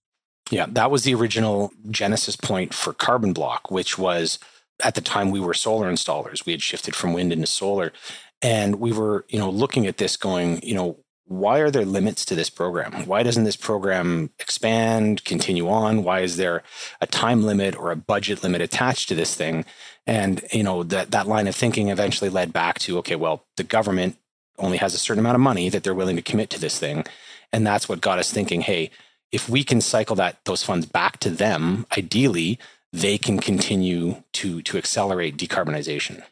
yeah 0.50 0.66
that 0.68 0.90
was 0.90 1.02
the 1.02 1.14
original 1.14 1.72
genesis 1.90 2.36
point 2.36 2.74
for 2.74 2.92
carbon 2.92 3.32
block 3.32 3.70
which 3.70 3.96
was 3.96 4.38
at 4.82 4.94
the 4.94 5.00
time 5.00 5.30
we 5.30 5.40
were 5.40 5.54
solar 5.54 5.90
installers. 5.90 6.46
We 6.46 6.52
had 6.52 6.62
shifted 6.62 6.94
from 6.94 7.12
wind 7.12 7.32
into 7.32 7.46
solar. 7.46 7.92
And 8.40 8.76
we 8.76 8.92
were, 8.92 9.24
you 9.28 9.38
know, 9.38 9.50
looking 9.50 9.86
at 9.86 9.96
this 9.96 10.16
going, 10.16 10.62
you 10.62 10.74
know, 10.74 10.98
why 11.24 11.58
are 11.58 11.70
there 11.70 11.84
limits 11.84 12.24
to 12.24 12.34
this 12.34 12.48
program? 12.48 13.06
Why 13.06 13.22
doesn't 13.22 13.44
this 13.44 13.56
program 13.56 14.30
expand, 14.38 15.24
continue 15.24 15.68
on? 15.68 16.02
Why 16.02 16.20
is 16.20 16.38
there 16.38 16.62
a 17.00 17.06
time 17.06 17.44
limit 17.44 17.76
or 17.76 17.90
a 17.90 17.96
budget 17.96 18.42
limit 18.42 18.62
attached 18.62 19.08
to 19.10 19.14
this 19.14 19.34
thing? 19.34 19.66
And, 20.06 20.42
you 20.52 20.62
know, 20.62 20.84
that, 20.84 21.10
that 21.10 21.28
line 21.28 21.46
of 21.46 21.54
thinking 21.54 21.90
eventually 21.90 22.30
led 22.30 22.52
back 22.52 22.78
to, 22.80 22.98
okay, 22.98 23.16
well, 23.16 23.44
the 23.56 23.62
government 23.62 24.16
only 24.58 24.78
has 24.78 24.94
a 24.94 24.98
certain 24.98 25.20
amount 25.20 25.34
of 25.34 25.40
money 25.40 25.68
that 25.68 25.82
they're 25.82 25.94
willing 25.94 26.16
to 26.16 26.22
commit 26.22 26.48
to 26.50 26.60
this 26.60 26.78
thing. 26.78 27.04
And 27.52 27.66
that's 27.66 27.88
what 27.88 28.00
got 28.00 28.18
us 28.18 28.32
thinking, 28.32 28.62
hey, 28.62 28.90
if 29.30 29.48
we 29.48 29.64
can 29.64 29.82
cycle 29.82 30.16
that 30.16 30.44
those 30.46 30.62
funds 30.62 30.86
back 30.86 31.18
to 31.20 31.30
them, 31.30 31.86
ideally, 31.96 32.58
they 32.92 33.18
can 33.18 33.38
continue 33.38 34.22
to 34.32 34.62
to 34.62 34.78
accelerate 34.78 35.36
decarbonization. 35.36 36.22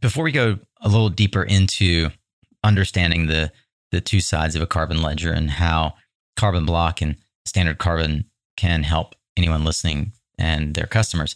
Before 0.00 0.24
we 0.24 0.32
go 0.32 0.58
a 0.80 0.88
little 0.88 1.10
deeper 1.10 1.42
into 1.42 2.10
understanding 2.64 3.26
the 3.26 3.52
the 3.90 4.00
two 4.00 4.20
sides 4.20 4.54
of 4.54 4.62
a 4.62 4.66
carbon 4.66 5.02
ledger 5.02 5.32
and 5.32 5.50
how 5.50 5.94
carbon 6.36 6.64
block 6.64 7.02
and 7.02 7.16
standard 7.44 7.78
carbon 7.78 8.24
can 8.56 8.84
help 8.84 9.16
anyone 9.36 9.64
listening 9.64 10.12
and 10.38 10.74
their 10.74 10.86
customers, 10.86 11.34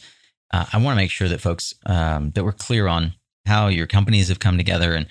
uh, 0.53 0.65
I 0.73 0.79
want 0.79 0.95
to 0.95 1.03
make 1.03 1.11
sure 1.11 1.29
that 1.29 1.41
folks 1.41 1.75
um, 1.87 2.31
that 2.31 2.45
we're 2.45 2.53
clear 2.53 2.87
on 2.87 3.15
how 3.45 3.67
your 3.67 3.87
companies 3.87 4.29
have 4.29 4.39
come 4.39 4.57
together 4.57 4.95
and 4.95 5.07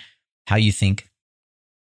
how 0.48 0.56
you 0.56 0.72
think 0.72 1.10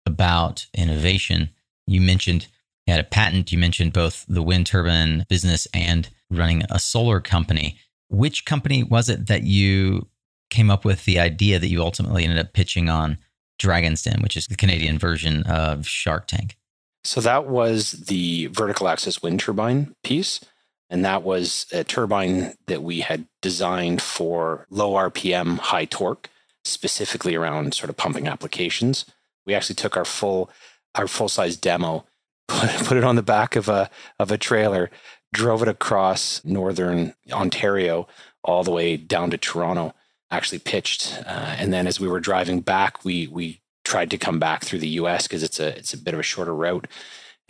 about 0.05 0.67
innovation. 0.75 1.51
You 1.87 2.01
mentioned 2.01 2.49
you 2.87 2.93
had 2.93 3.01
a 3.01 3.09
patent. 3.09 3.53
You 3.53 3.59
mentioned 3.59 3.93
both 3.93 4.25
the 4.29 4.43
wind 4.43 4.67
turbine 4.67 5.25
business 5.29 5.69
and 5.73 6.11
running 6.31 6.65
a 6.71 6.79
solar 6.79 7.21
company. 7.21 7.79
Which 8.09 8.45
company 8.45 8.83
was 8.83 9.09
it 9.09 9.29
that 9.29 9.45
you 9.45 10.09
came 10.53 10.71
up 10.71 10.85
with 10.85 11.05
the 11.05 11.19
idea 11.19 11.59
that 11.59 11.69
you 11.69 11.83
ultimately 11.83 12.23
ended 12.23 12.39
up 12.39 12.53
pitching 12.53 12.89
on 12.89 13.19
Dragon's 13.59 14.03
Den, 14.03 14.23
which 14.23 14.37
is 14.37 14.47
the 14.47 14.57
Canadian 14.57 14.99
version 14.99 15.43
of 15.45 15.87
Shark 15.87 16.29
Tank? 16.29 16.57
So 17.05 17.21
that 17.21 17.47
was 17.47 17.93
the 17.93 18.47
vertical 18.47 18.87
axis 18.87 19.23
wind 19.23 19.41
turbine 19.41 19.95
piece. 20.05 20.41
And 20.89 21.05
that 21.05 21.23
was 21.23 21.67
a 21.73 21.85
turbine 21.85 22.55
that 22.67 22.83
we 22.83 23.01
had 23.01 23.27
designed 23.41 24.03
for 24.03 24.67
low 24.69 24.93
RPM, 24.93 25.59
high 25.59 25.87
torque, 25.87 26.29
specifically 26.65 27.35
around 27.35 27.75
sort 27.75 27.89
of 27.89 27.97
pumping 27.97 28.29
applications. 28.29 29.07
We 29.47 29.55
actually 29.55 29.77
took 29.77 29.97
our 29.97 30.05
full 30.05 30.51
our 30.95 31.09
full 31.09 31.31
size 31.31 31.57
demo, 31.57 32.05
put, 32.49 32.69
put 32.85 32.99
it 32.99 33.05
on 33.05 33.17
the 33.17 33.23
back 33.23 33.57
of 33.57 33.71
a 33.71 33.89
of 34.19 34.31
a 34.31 34.39
trailer, 34.39 34.91
drove 35.33 35.63
it 35.63 35.69
across 35.69 36.45
northern 36.45 37.15
Ontario 37.33 38.07
all 38.45 38.63
the 38.63 38.71
way 38.71 38.99
down 38.99 39.31
to 39.31 39.39
Toronto. 39.39 39.95
Actually 40.33 40.61
pitched, 40.61 41.23
uh, 41.27 41.57
and 41.59 41.73
then 41.75 41.87
as 41.89 42.01
we 42.01 42.09
were 42.09 42.21
driving 42.21 42.63
back, 42.63 43.05
we 43.05 43.29
we 43.29 43.63
tried 43.85 44.11
to 44.13 44.19
come 44.19 44.41
back 44.41 44.65
through 44.65 44.81
the 44.81 44.89
U.S. 44.91 45.29
because 45.29 45.45
it's 45.45 45.61
a 45.61 45.79
it's 45.79 45.95
a 45.95 45.99
bit 45.99 46.15
of 46.15 46.21
a 46.21 46.25
shorter 46.25 46.55
route. 46.57 46.89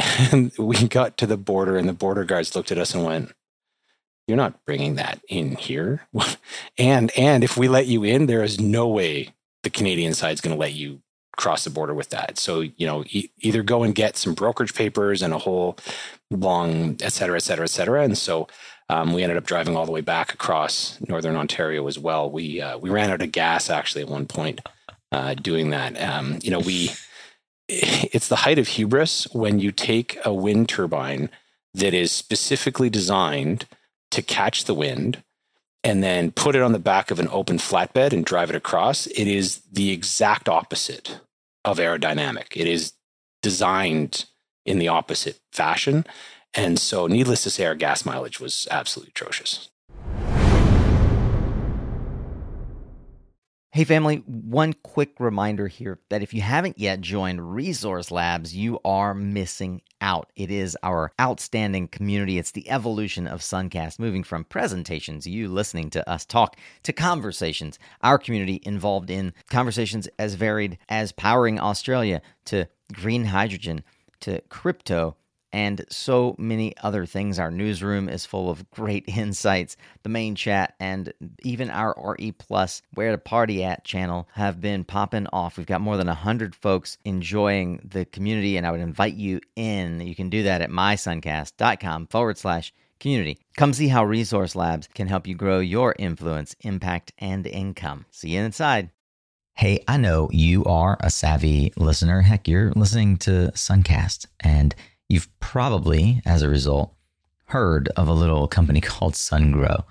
And 0.33 0.53
we 0.59 0.89
got 0.89 1.19
to 1.19 1.27
the 1.27 1.39
border, 1.39 1.79
and 1.79 1.89
the 1.89 1.95
border 1.95 2.25
guards 2.25 2.57
looked 2.57 2.73
at 2.73 2.79
us 2.79 2.95
and 2.95 3.05
went, 3.07 3.33
"You're 4.29 4.39
not 4.39 4.65
bringing 4.67 4.97
that 4.97 5.21
in 5.29 5.57
here." 5.57 6.09
and 6.79 7.13
and 7.19 7.45
if 7.45 7.57
we 7.59 7.69
let 7.69 7.87
you 7.89 8.05
in, 8.05 8.27
there 8.27 8.45
is 8.45 8.61
no 8.61 8.89
way 8.89 9.35
the 9.65 9.71
Canadian 9.71 10.15
side 10.15 10.35
is 10.35 10.43
going 10.43 10.57
to 10.57 10.61
let 10.61 10.75
you 10.75 11.03
cross 11.39 11.65
the 11.65 11.71
border 11.71 11.95
with 11.95 12.11
that. 12.11 12.39
So, 12.39 12.61
you 12.61 12.87
know, 12.87 13.05
e- 13.11 13.31
either 13.41 13.63
go 13.65 13.85
and 13.85 13.95
get 13.95 14.17
some 14.19 14.35
brokerage 14.35 14.75
papers 14.75 15.23
and 15.23 15.35
a 15.35 15.39
whole 15.39 15.79
long, 16.31 16.97
et 17.03 17.13
cetera, 17.13 17.37
et 17.37 17.43
cetera, 17.45 17.65
et 17.65 17.71
cetera. 17.71 18.03
And 18.05 18.19
so 18.19 18.49
um, 18.93 19.15
we 19.15 19.23
ended 19.23 19.39
up 19.39 19.47
driving 19.47 19.75
all 19.75 19.87
the 19.87 19.93
way 19.93 20.03
back 20.03 20.35
across 20.35 20.99
northern 21.09 21.35
Ontario 21.35 21.87
as 21.89 21.99
well. 21.99 22.31
We 22.31 22.61
uh, 22.61 22.77
we 22.77 22.91
ran 22.91 23.11
out 23.11 23.23
of 23.23 23.33
gas 23.33 23.71
actually 23.71 24.03
at 24.03 24.09
one 24.09 24.27
point 24.27 24.61
uh, 25.11 25.33
doing 25.33 25.71
that. 25.71 25.99
Um, 25.99 26.39
you 26.43 26.51
know, 26.51 26.59
we 26.59 26.91
it's 27.69 28.29
the 28.29 28.37
height 28.37 28.59
of 28.59 28.69
hubris 28.69 29.27
when 29.33 29.59
you 29.59 29.73
take 29.73 30.19
a 30.27 30.35
wind 30.35 30.69
turbine 30.69 31.31
that 31.73 31.95
is 31.95 32.13
specifically 32.13 32.91
designed 32.91 33.67
to 34.11 34.21
catch 34.21 34.65
the 34.65 34.75
wind 34.75 35.23
and 35.83 36.03
then 36.03 36.31
put 36.31 36.55
it 36.55 36.61
on 36.61 36.73
the 36.73 36.79
back 36.79 37.11
of 37.11 37.19
an 37.19 37.29
open 37.33 37.57
flatbed 37.57 38.13
and 38.13 38.27
drive 38.27 38.51
it 38.51 38.57
across, 38.57 39.07
it 39.07 39.27
is 39.27 39.63
the 39.73 39.91
exact 39.91 40.51
opposite 40.51 41.19
of 41.65 41.79
aerodynamic. 41.79 42.55
It 42.55 42.69
is 42.69 42.93
designed 43.41 44.27
in 44.67 44.79
the 44.79 44.89
opposite 44.89 45.41
fashion. 45.51 46.05
And 46.55 46.79
so, 46.79 47.07
needless 47.07 47.43
to 47.45 47.51
say, 47.51 47.65
our 47.65 47.75
gas 47.75 48.05
mileage 48.05 48.39
was 48.39 48.69
absolutely 48.71 49.11
atrocious. 49.11 49.71
Hey, 53.75 53.85
family, 53.85 54.17
one 54.27 54.75
quick 54.75 55.19
reminder 55.19 55.67
here 55.67 55.99
that 56.11 56.23
if 56.23 56.35
you 56.35 56.43
haven't 56.43 56.79
yet 56.79 57.01
joined 57.01 57.55
Resource 57.55 58.11
Labs, 58.11 58.55
you 58.55 58.79
are 58.85 59.15
missing 59.15 59.81
out. 60.03 60.31
It 60.37 60.51
is 60.51 60.77
our 60.83 61.11
outstanding 61.19 61.89
community. 61.89 62.37
It's 62.37 62.51
the 62.51 62.69
evolution 62.69 63.27
of 63.27 63.41
Suncast, 63.41 63.99
moving 63.99 64.25
from 64.25 64.45
presentations, 64.45 65.27
you 65.27 65.49
listening 65.49 65.89
to 65.89 66.07
us 66.07 66.27
talk, 66.27 66.59
to 66.83 66.93
conversations. 66.93 67.79
Our 68.03 68.19
community 68.19 68.61
involved 68.65 69.09
in 69.09 69.33
conversations 69.49 70.07
as 70.19 70.35
varied 70.35 70.77
as 70.91 71.13
powering 71.13 71.59
Australia, 71.59 72.21
to 72.47 72.69
green 72.93 73.25
hydrogen, 73.25 73.85
to 74.21 74.43
crypto, 74.51 75.17
and 75.53 75.85
so 75.89 76.35
many 76.39 76.75
other 76.83 77.07
things. 77.07 77.39
Our 77.39 77.51
newsroom 77.51 78.09
is 78.09 78.27
full 78.27 78.51
of 78.51 78.69
great 78.71 79.05
insights. 79.17 79.77
The 80.03 80.09
main 80.09 80.35
chat 80.35 80.75
and 80.81 81.13
even 81.43 81.71
our 81.71 81.95
RE 82.19 82.33
Plus 82.33 82.83
Where 82.95 83.13
to 83.13 83.19
Party 83.19 83.65
At 83.65 83.85
channel 83.85 84.29
have 84.35 84.61
been 84.61 84.85
popping 84.85 85.27
off. 85.33 85.57
We've 85.57 85.67
got 85.67 85.81
more 85.81 85.97
than 85.97 86.09
100 86.09 86.55
folks 86.55 86.99
enjoying 87.05 87.81
the 87.85 88.05
community, 88.05 88.57
and 88.57 88.67
I 88.67 88.71
would 88.71 88.81
invite 88.81 89.15
you 89.15 89.41
in. 89.57 90.01
You 90.01 90.15
can 90.15 90.31
do 90.31 90.45
that 90.45 90.63
at 90.63 90.71
mysuncast.com 90.71 92.07
forward 92.09 92.39
slash 92.39 92.73
community. 93.01 93.39
Come 93.57 93.73
see 93.73 93.89
how 93.89 94.05
Resource 94.05 94.55
Labs 94.55 94.89
can 94.95 95.09
help 95.09 95.27
you 95.27 95.35
grow 95.35 95.59
your 95.59 95.95
influence, 95.99 96.55
impact, 96.61 97.13
and 97.19 97.47
income. 97.47 98.07
See 98.11 98.31
you 98.31 98.41
inside. 98.41 98.91
Hey, 99.55 99.85
I 99.87 99.99
know 99.99 100.31
you 100.33 100.65
are 100.65 100.97
a 101.01 101.11
savvy 101.11 101.73
listener. 101.77 102.23
Heck, 102.23 102.49
you're 102.49 102.73
listening 102.73 103.19
to 103.19 103.51
Suncast, 103.55 104.27
and 104.41 104.75
you've 105.13 105.29
probably, 105.41 106.23
as 106.25 106.41
a 106.41 106.49
result, 106.49 106.95
heard 107.45 107.89
of 107.99 108.09
a 108.09 108.13
little 108.15 108.49
company 108.49 108.81
called 108.93 109.13
SunGrow. 109.13 109.85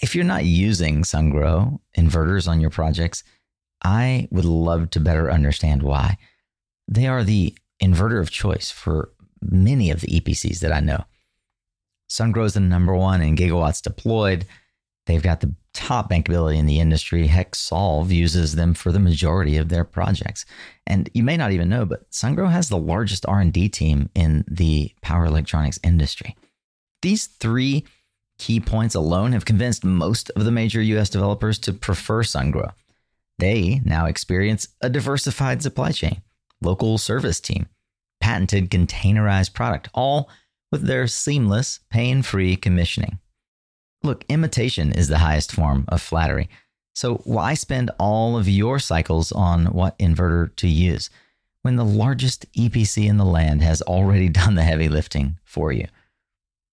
If 0.00 0.14
you're 0.14 0.24
not 0.24 0.44
using 0.44 1.02
SunGrow 1.02 1.78
inverters 1.96 2.48
on 2.48 2.60
your 2.60 2.70
projects, 2.70 3.22
I 3.82 4.28
would 4.32 4.44
love 4.44 4.90
to 4.90 5.00
better 5.00 5.30
understand 5.30 5.82
why. 5.82 6.18
They 6.88 7.06
are 7.06 7.22
the 7.22 7.56
inverter 7.80 8.20
of 8.20 8.30
choice 8.30 8.70
for 8.70 9.12
many 9.40 9.90
of 9.90 10.00
the 10.00 10.20
EPCs 10.20 10.58
that 10.58 10.72
I 10.72 10.80
know. 10.80 11.04
SunGrow 12.08 12.46
is 12.46 12.54
the 12.54 12.60
number 12.60 12.94
one 12.96 13.22
in 13.22 13.36
gigawatts 13.36 13.80
deployed. 13.80 14.44
They've 15.10 15.20
got 15.20 15.40
the 15.40 15.52
top 15.72 16.08
bankability 16.08 16.56
in 16.56 16.66
the 16.66 16.78
industry. 16.78 17.26
Heck, 17.26 17.56
SOLV 17.56 18.10
uses 18.10 18.54
them 18.54 18.74
for 18.74 18.92
the 18.92 19.00
majority 19.00 19.56
of 19.56 19.68
their 19.68 19.82
projects. 19.82 20.46
And 20.86 21.10
you 21.14 21.24
may 21.24 21.36
not 21.36 21.50
even 21.50 21.68
know, 21.68 21.84
but 21.84 22.08
SunGrow 22.12 22.48
has 22.48 22.68
the 22.68 22.78
largest 22.78 23.26
R&D 23.26 23.70
team 23.70 24.08
in 24.14 24.44
the 24.48 24.94
power 25.02 25.24
electronics 25.24 25.80
industry. 25.82 26.36
These 27.02 27.26
three 27.26 27.84
key 28.38 28.60
points 28.60 28.94
alone 28.94 29.32
have 29.32 29.44
convinced 29.44 29.84
most 29.84 30.30
of 30.36 30.44
the 30.44 30.52
major 30.52 30.80
US 30.80 31.10
developers 31.10 31.58
to 31.60 31.72
prefer 31.72 32.22
SunGrow. 32.22 32.72
They 33.40 33.80
now 33.84 34.06
experience 34.06 34.68
a 34.80 34.88
diversified 34.88 35.60
supply 35.60 35.90
chain, 35.90 36.22
local 36.62 36.98
service 36.98 37.40
team, 37.40 37.66
patented 38.20 38.70
containerized 38.70 39.54
product, 39.54 39.88
all 39.92 40.30
with 40.70 40.86
their 40.86 41.08
seamless, 41.08 41.80
pain 41.90 42.22
free 42.22 42.54
commissioning. 42.54 43.18
Look, 44.02 44.24
imitation 44.28 44.92
is 44.92 45.08
the 45.08 45.18
highest 45.18 45.52
form 45.52 45.84
of 45.88 46.00
flattery. 46.00 46.48
So 46.94 47.16
why 47.24 47.54
spend 47.54 47.90
all 47.98 48.38
of 48.38 48.48
your 48.48 48.78
cycles 48.78 49.30
on 49.30 49.66
what 49.66 49.98
inverter 49.98 50.54
to 50.56 50.68
use 50.68 51.10
when 51.62 51.76
the 51.76 51.84
largest 51.84 52.50
EPC 52.54 53.06
in 53.06 53.18
the 53.18 53.24
land 53.24 53.60
has 53.62 53.82
already 53.82 54.28
done 54.30 54.54
the 54.54 54.62
heavy 54.62 54.88
lifting 54.88 55.38
for 55.44 55.70
you? 55.70 55.86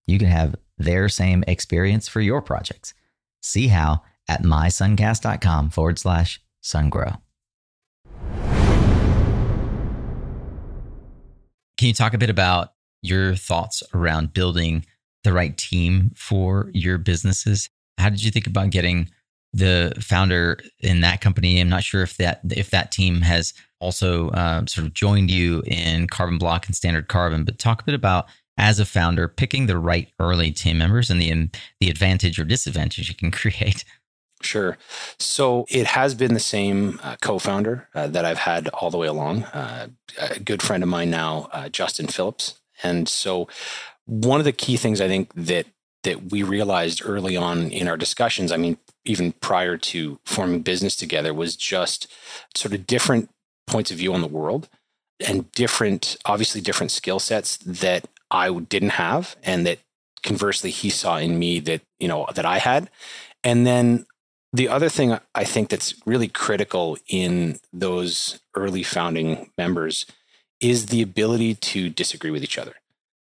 You 0.05 0.17
can 0.17 0.29
have 0.29 0.55
their 0.77 1.09
same 1.09 1.43
experience 1.47 2.07
for 2.07 2.21
your 2.21 2.41
projects. 2.41 2.93
See 3.41 3.67
how 3.67 4.03
at 4.29 4.43
mysuncast.com 4.43 5.71
forward 5.71 5.99
slash 5.99 6.41
sungrow. 6.63 7.19
Can 11.77 11.89
you 11.89 11.93
talk 11.93 12.13
a 12.13 12.17
bit 12.17 12.29
about 12.29 12.73
your 13.01 13.35
thoughts 13.35 13.83
around 13.93 14.33
building 14.33 14.85
the 15.27 15.33
right 15.33 15.57
team 15.57 16.11
for 16.15 16.71
your 16.73 16.97
businesses. 16.97 17.69
How 17.97 18.09
did 18.09 18.23
you 18.23 18.31
think 18.31 18.47
about 18.47 18.69
getting 18.69 19.09
the 19.51 19.93
founder 19.99 20.59
in 20.79 21.01
that 21.01 21.19
company? 21.19 21.59
I'm 21.59 21.67
not 21.67 21.83
sure 21.83 22.01
if 22.01 22.15
that 22.17 22.39
if 22.49 22.69
that 22.69 22.91
team 22.91 23.21
has 23.21 23.53
also 23.79 24.29
uh, 24.29 24.65
sort 24.65 24.87
of 24.87 24.93
joined 24.93 25.29
you 25.29 25.63
in 25.65 26.07
Carbon 26.07 26.37
Block 26.37 26.65
and 26.65 26.75
Standard 26.75 27.09
Carbon, 27.09 27.43
but 27.43 27.59
talk 27.59 27.81
a 27.81 27.85
bit 27.85 27.93
about 27.93 28.27
as 28.57 28.79
a 28.79 28.85
founder 28.85 29.27
picking 29.27 29.67
the 29.67 29.77
right 29.77 30.07
early 30.17 30.51
team 30.51 30.77
members 30.77 31.09
and 31.09 31.21
the 31.21 31.49
the 31.81 31.89
advantage 31.89 32.39
or 32.39 32.45
disadvantage 32.45 33.09
you 33.09 33.15
can 33.15 33.31
create. 33.41 33.83
Sure. 34.41 34.77
So 35.19 35.65
it 35.67 35.87
has 35.87 36.13
been 36.13 36.35
the 36.35 36.39
same 36.39 36.99
uh, 37.03 37.15
co-founder 37.21 37.89
uh, 37.93 38.07
that 38.07 38.23
I've 38.23 38.37
had 38.37 38.67
all 38.69 38.91
the 38.91 38.97
way 38.97 39.07
along. 39.07 39.43
Uh, 39.45 39.87
a 40.19 40.39
good 40.39 40.61
friend 40.61 40.83
of 40.83 40.89
mine 40.89 41.09
now, 41.09 41.49
uh, 41.51 41.69
Justin 41.69 42.05
Phillips, 42.05 42.59
and 42.83 43.09
so 43.09 43.47
one 44.07 44.39
of 44.39 44.45
the 44.45 44.51
key 44.51 44.77
things 44.77 44.99
I 44.99 45.07
think 45.07 45.31
that 45.35 45.67
that 46.03 46.31
we 46.31 46.41
realized 46.41 47.01
early 47.03 47.35
on 47.35 47.69
in 47.69 47.87
our 47.87 47.97
discussions, 47.97 48.51
I 48.51 48.57
mean, 48.57 48.77
even 49.03 49.33
prior 49.33 49.77
to 49.77 50.19
forming 50.25 50.61
business 50.61 50.95
together, 50.95 51.33
was 51.33 51.55
just 51.55 52.07
sort 52.55 52.73
of 52.73 52.87
different 52.87 53.29
points 53.65 53.91
of 53.91 53.97
view 53.97 54.13
on 54.13 54.21
the 54.21 54.27
world 54.27 54.69
and 55.27 55.51
different, 55.51 56.15
obviously 56.23 56.61
different 56.61 56.91
skill 56.91 57.19
sets 57.19 57.57
that 57.57 58.07
I 58.31 58.53
didn't 58.53 58.91
have, 58.91 59.35
and 59.43 59.65
that 59.65 59.79
conversely 60.23 60.71
he 60.71 60.89
saw 60.89 61.17
in 61.17 61.37
me 61.37 61.59
that 61.61 61.81
you 61.99 62.07
know 62.07 62.27
that 62.33 62.45
I 62.45 62.59
had. 62.59 62.89
And 63.43 63.67
then 63.67 64.05
the 64.53 64.69
other 64.69 64.89
thing 64.89 65.17
I 65.35 65.43
think 65.43 65.69
that's 65.69 65.93
really 66.05 66.29
critical 66.29 66.97
in 67.09 67.59
those 67.73 68.39
early 68.55 68.83
founding 68.83 69.51
members 69.57 70.05
is 70.61 70.87
the 70.87 71.01
ability 71.01 71.55
to 71.55 71.89
disagree 71.89 72.31
with 72.31 72.43
each 72.43 72.57
other 72.57 72.75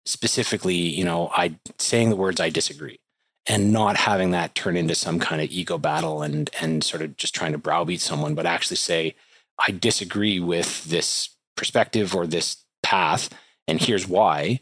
specifically, 0.06 0.76
you 0.76 1.04
know, 1.04 1.32
I 1.36 1.56
saying 1.78 2.10
the 2.10 2.16
words 2.16 2.40
I 2.40 2.50
disagree 2.50 3.00
and 3.48 3.72
not 3.72 3.98
having 3.98 4.32
that 4.32 4.56
turn 4.56 4.78
into 4.78 4.96
some 4.96 5.20
kind 5.20 5.42
of 5.42 5.50
ego 5.50 5.78
battle 5.78 6.22
and 6.22 6.50
and 6.60 6.84
sort 6.84 7.02
of 7.02 7.18
just 7.18 7.36
trying 7.36 7.52
to 7.52 7.58
browbeat 7.58 8.02
someone, 8.02 8.36
but 8.36 8.46
actually 8.46 8.78
say, 8.78 9.16
I 9.60 9.72
disagree 9.72 10.40
with 10.40 10.86
this 10.86 11.30
perspective 11.56 12.16
or 12.16 12.28
this 12.28 12.58
path, 12.84 13.30
and 13.68 13.82
here's 13.82 14.08
why, 14.08 14.60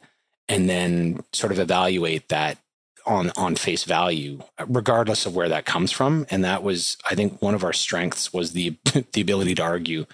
and 0.48 0.70
then 0.70 1.24
sort 1.34 1.52
of 1.52 1.60
evaluate 1.60 2.30
that 2.30 2.58
on 3.06 3.32
on 3.38 3.56
face 3.56 3.84
value, 3.84 4.40
regardless 4.68 5.26
of 5.26 5.36
where 5.36 5.50
that 5.50 5.66
comes 5.66 5.92
from. 5.92 6.26
And 6.30 6.44
that 6.44 6.64
was, 6.64 6.98
I 7.10 7.16
think, 7.16 7.42
one 7.42 7.56
of 7.56 7.64
our 7.64 7.74
strengths 7.74 8.34
was 8.34 8.52
the 8.52 8.78
the 9.14 9.22
ability 9.22 9.56
to 9.56 9.64
argue 9.64 10.06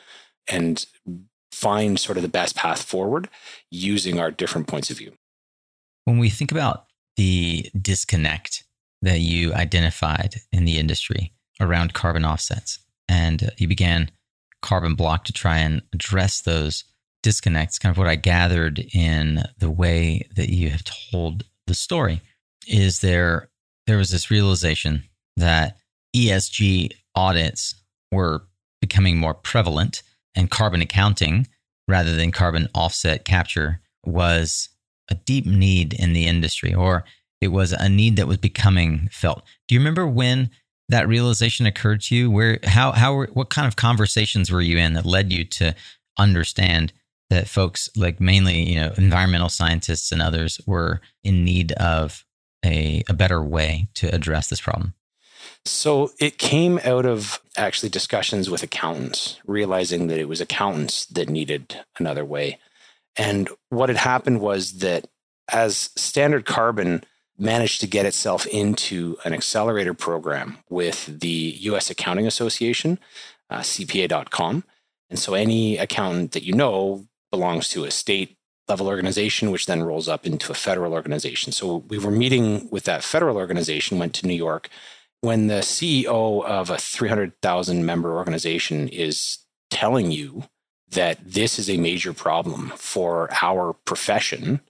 and 0.48 0.86
find 1.52 2.00
sort 2.00 2.18
of 2.18 2.22
the 2.22 2.30
best 2.30 2.56
path 2.56 2.84
forward 2.84 3.30
using 3.72 4.20
our 4.20 4.30
different 4.30 4.68
points 4.68 4.90
of 4.90 4.98
view. 4.98 5.14
When 6.06 6.18
we 6.18 6.30
think 6.30 6.52
about 6.52 6.86
the 7.18 7.70
disconnect 7.80 8.64
that 9.02 9.20
you 9.20 9.54
identified 9.54 10.36
in 10.52 10.66
the 10.66 10.78
industry 10.78 11.34
around 11.60 11.94
carbon 11.94 12.26
offsets, 12.26 12.80
and 13.08 13.44
uh, 13.44 13.50
you 13.58 13.68
began 13.68 14.10
Carbon 14.62 14.96
Block 14.96 15.26
to 15.26 15.34
try 15.34 15.60
and 15.60 15.82
address 15.94 16.42
those 16.42 16.86
disconnects, 17.22 17.80
kind 17.80 17.92
of 17.92 17.98
what 17.98 18.08
I 18.08 18.16
gathered 18.16 18.80
in 18.94 19.44
the 19.60 19.70
way 19.70 20.28
that 20.36 20.50
you 20.50 20.70
have 20.70 20.84
told 20.84 21.44
the 21.68 21.74
story 21.74 22.22
is 22.68 23.00
there 23.00 23.50
there 23.88 23.98
was 23.98 24.10
this 24.10 24.32
realization 24.32 25.04
that 25.38 25.78
ESG 26.16 26.92
audits 27.16 27.76
were 28.12 28.44
becoming 28.82 29.18
more 29.18 29.34
prevalent 29.34 30.02
and 30.36 30.50
carbon 30.50 30.82
accounting 30.82 31.48
rather 31.88 32.16
than 32.16 32.32
carbon 32.32 32.68
offset 32.74 33.26
capture 33.26 33.82
was 34.04 34.70
a 35.10 35.16
deep 35.16 35.46
need 35.46 35.94
in 35.94 36.14
the 36.14 36.28
industry, 36.28 36.74
or 36.74 37.04
it 37.42 37.50
was 37.50 37.74
a 37.74 37.90
need 37.90 38.16
that 38.16 38.28
was 38.28 38.38
becoming 38.38 39.10
felt. 39.12 39.44
Do 39.68 39.76
you 39.76 39.80
remember 39.80 40.08
when 40.08 40.50
that 40.90 41.08
realization 41.08 41.66
occurred 41.66 42.02
to 42.02 42.16
you? 42.16 42.32
Where, 42.32 42.60
how, 42.64 42.92
how, 42.92 43.24
what 43.26 43.50
kind 43.50 43.68
of 43.68 43.76
conversations 43.76 44.52
were 44.52 44.62
you 44.62 44.78
in 44.78 44.94
that 44.94 45.06
led 45.06 45.32
you 45.32 45.44
to 45.46 45.76
understand 46.18 46.94
that 47.30 47.48
folks, 47.48 47.90
like 47.96 48.20
mainly, 48.20 48.70
you 48.70 48.76
know, 48.76 48.94
environmental 48.98 49.50
scientists 49.50 50.12
and 50.12 50.22
others, 50.22 50.62
were 50.66 51.02
in 51.24 51.44
need 51.44 51.72
of 51.74 52.24
a, 52.64 53.04
a 53.10 53.14
better 53.14 53.44
way 53.44 53.88
to 53.96 54.14
address 54.14 54.48
this 54.48 54.62
problem? 54.62 54.94
So 55.66 56.12
it 56.20 56.38
came 56.38 56.80
out 56.86 57.06
of 57.06 57.42
actually 57.58 57.90
discussions 57.90 58.50
with 58.50 58.62
accountants, 58.62 59.40
realizing 59.46 60.08
that 60.08 60.20
it 60.20 60.30
was 60.30 60.40
accountants 60.40 61.06
that 61.08 61.30
needed 61.30 61.84
another 62.00 62.24
way. 62.24 62.60
And 63.18 63.50
what 63.70 63.90
had 63.90 63.98
happened 63.98 64.42
was 64.42 64.80
that 64.80 65.08
as 65.52 65.90
Standard 65.96 66.46
Carbon 66.46 67.04
managed 67.38 67.82
to 67.82 67.88
get 67.88 68.06
itself 68.06 68.46
into 68.48 69.18
an 69.26 69.34
accelerator 69.34 69.94
program 69.94 70.58
with 70.70 71.20
the 71.20 71.58
US 71.62 71.90
Accounting 71.90 72.28
Association, 72.28 73.00
uh, 73.50 73.60
CPA.com. 73.60 74.64
And 75.10 75.20
so 75.20 75.34
any 75.34 75.78
accountant 75.78 76.32
that 76.32 76.44
you 76.44 76.54
know 76.54 77.06
belongs 77.32 77.70
to 77.70 77.84
a 77.84 77.92
state 77.92 78.38
level 78.68 78.88
organization, 78.88 79.52
which 79.52 79.66
then 79.66 79.84
rolls 79.84 80.08
up 80.08 80.26
into 80.26 80.52
a 80.52 80.56
federal 80.56 80.94
organization. 80.94 81.52
So 81.52 81.78
we 81.88 81.98
were 82.00 82.12
meeting 82.12 82.68
with 82.72 82.86
that 82.86 83.04
federal 83.04 83.38
organization, 83.38 84.00
went 84.00 84.14
to 84.16 84.28
New 84.28 84.34
York, 84.34 84.70
when 85.22 85.48
the 85.48 85.56
CEO 85.56 86.44
of 86.44 86.70
a 86.70 86.78
300,000 86.78 87.86
member 87.86 88.16
organization 88.16 88.88
is 88.88 89.40
telling 89.70 90.12
you 90.12 90.44
that 90.92 91.20
this 91.24 91.60
is 91.60 91.70
a 91.70 91.78
major 91.78 92.14
problem 92.14 92.72
for 92.76 93.30
our 93.42 93.74
profession, 93.74 94.62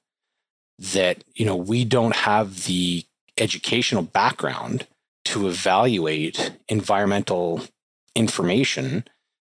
that 0.80 1.24
you 1.36 1.46
know 1.46 1.56
we 1.56 1.86
don't 1.86 2.16
have 2.16 2.66
the 2.66 3.06
educational 3.38 4.04
background 4.04 4.88
to 5.26 5.48
evaluate 5.48 6.52
environmental 6.70 7.62
information 8.16 9.04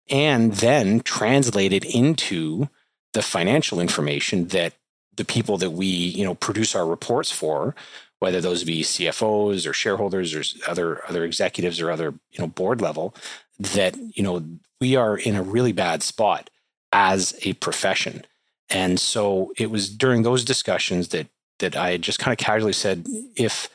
and 0.09 0.53
then 0.53 0.99
translate 1.01 1.73
it 1.73 1.85
into 1.85 2.69
the 3.13 3.21
financial 3.21 3.79
information 3.79 4.47
that 4.49 4.73
the 5.15 5.25
people 5.25 5.57
that 5.57 5.71
we, 5.71 5.85
you 5.85 6.23
know, 6.23 6.35
produce 6.35 6.75
our 6.75 6.85
reports 6.85 7.31
for, 7.31 7.75
whether 8.19 8.39
those 8.39 8.63
be 8.63 8.83
CFOs 8.83 9.67
or 9.67 9.73
shareholders 9.73 10.33
or 10.33 10.43
other 10.69 11.01
other 11.07 11.23
executives 11.23 11.81
or 11.81 11.91
other, 11.91 12.13
you 12.31 12.39
know, 12.39 12.47
board 12.47 12.81
level, 12.81 13.15
that, 13.59 13.95
you 13.97 14.23
know, 14.23 14.45
we 14.79 14.95
are 14.95 15.17
in 15.17 15.35
a 15.35 15.43
really 15.43 15.71
bad 15.71 16.03
spot 16.03 16.49
as 16.97 17.37
a 17.43 17.53
profession. 17.53 18.25
And 18.71 18.99
so 18.99 19.53
it 19.55 19.69
was 19.69 19.87
during 19.87 20.23
those 20.23 20.43
discussions 20.43 21.09
that 21.09 21.27
that 21.59 21.75
I 21.75 21.97
just 21.97 22.19
kind 22.19 22.33
of 22.33 22.43
casually 22.43 22.73
said, 22.73 23.07
if 23.35 23.69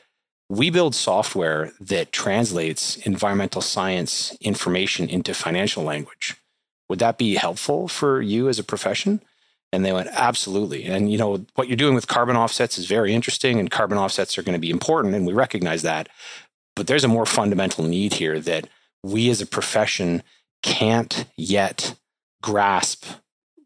we 0.48 0.70
build 0.70 0.94
software 0.94 1.72
that 1.80 2.12
translates 2.12 2.96
environmental 2.98 3.61
science 3.61 4.37
information 4.40 5.08
into 5.08 5.35
financial 5.35 5.82
language, 5.82 6.37
would 6.88 7.00
that 7.00 7.18
be 7.18 7.35
helpful 7.35 7.88
for 7.88 8.20
you 8.20 8.48
as 8.48 8.58
a 8.58 8.64
profession? 8.64 9.20
And 9.72 9.85
they 9.85 9.92
went, 9.92 10.08
absolutely. 10.12 10.85
And 10.85 11.11
you 11.11 11.18
know, 11.18 11.44
what 11.54 11.66
you're 11.68 11.76
doing 11.76 11.94
with 11.94 12.06
carbon 12.06 12.37
offsets 12.37 12.76
is 12.76 12.87
very 12.87 13.14
interesting, 13.14 13.58
and 13.58 13.70
carbon 13.70 13.98
offsets 13.98 14.37
are 14.37 14.42
going 14.42 14.61
to 14.61 14.66
be 14.66 14.70
important, 14.70 15.14
and 15.14 15.26
we 15.26 15.32
recognize 15.32 15.82
that. 15.82 16.08
But 16.74 16.88
there's 16.88 17.04
a 17.04 17.08
more 17.16 17.26
fundamental 17.26 17.85
need 17.85 18.14
here 18.14 18.40
that 18.40 18.68
we 19.02 19.30
as 19.30 19.40
a 19.40 19.46
profession 19.46 20.22
can't 20.62 21.24
yet 21.37 21.94
grasp 22.42 23.07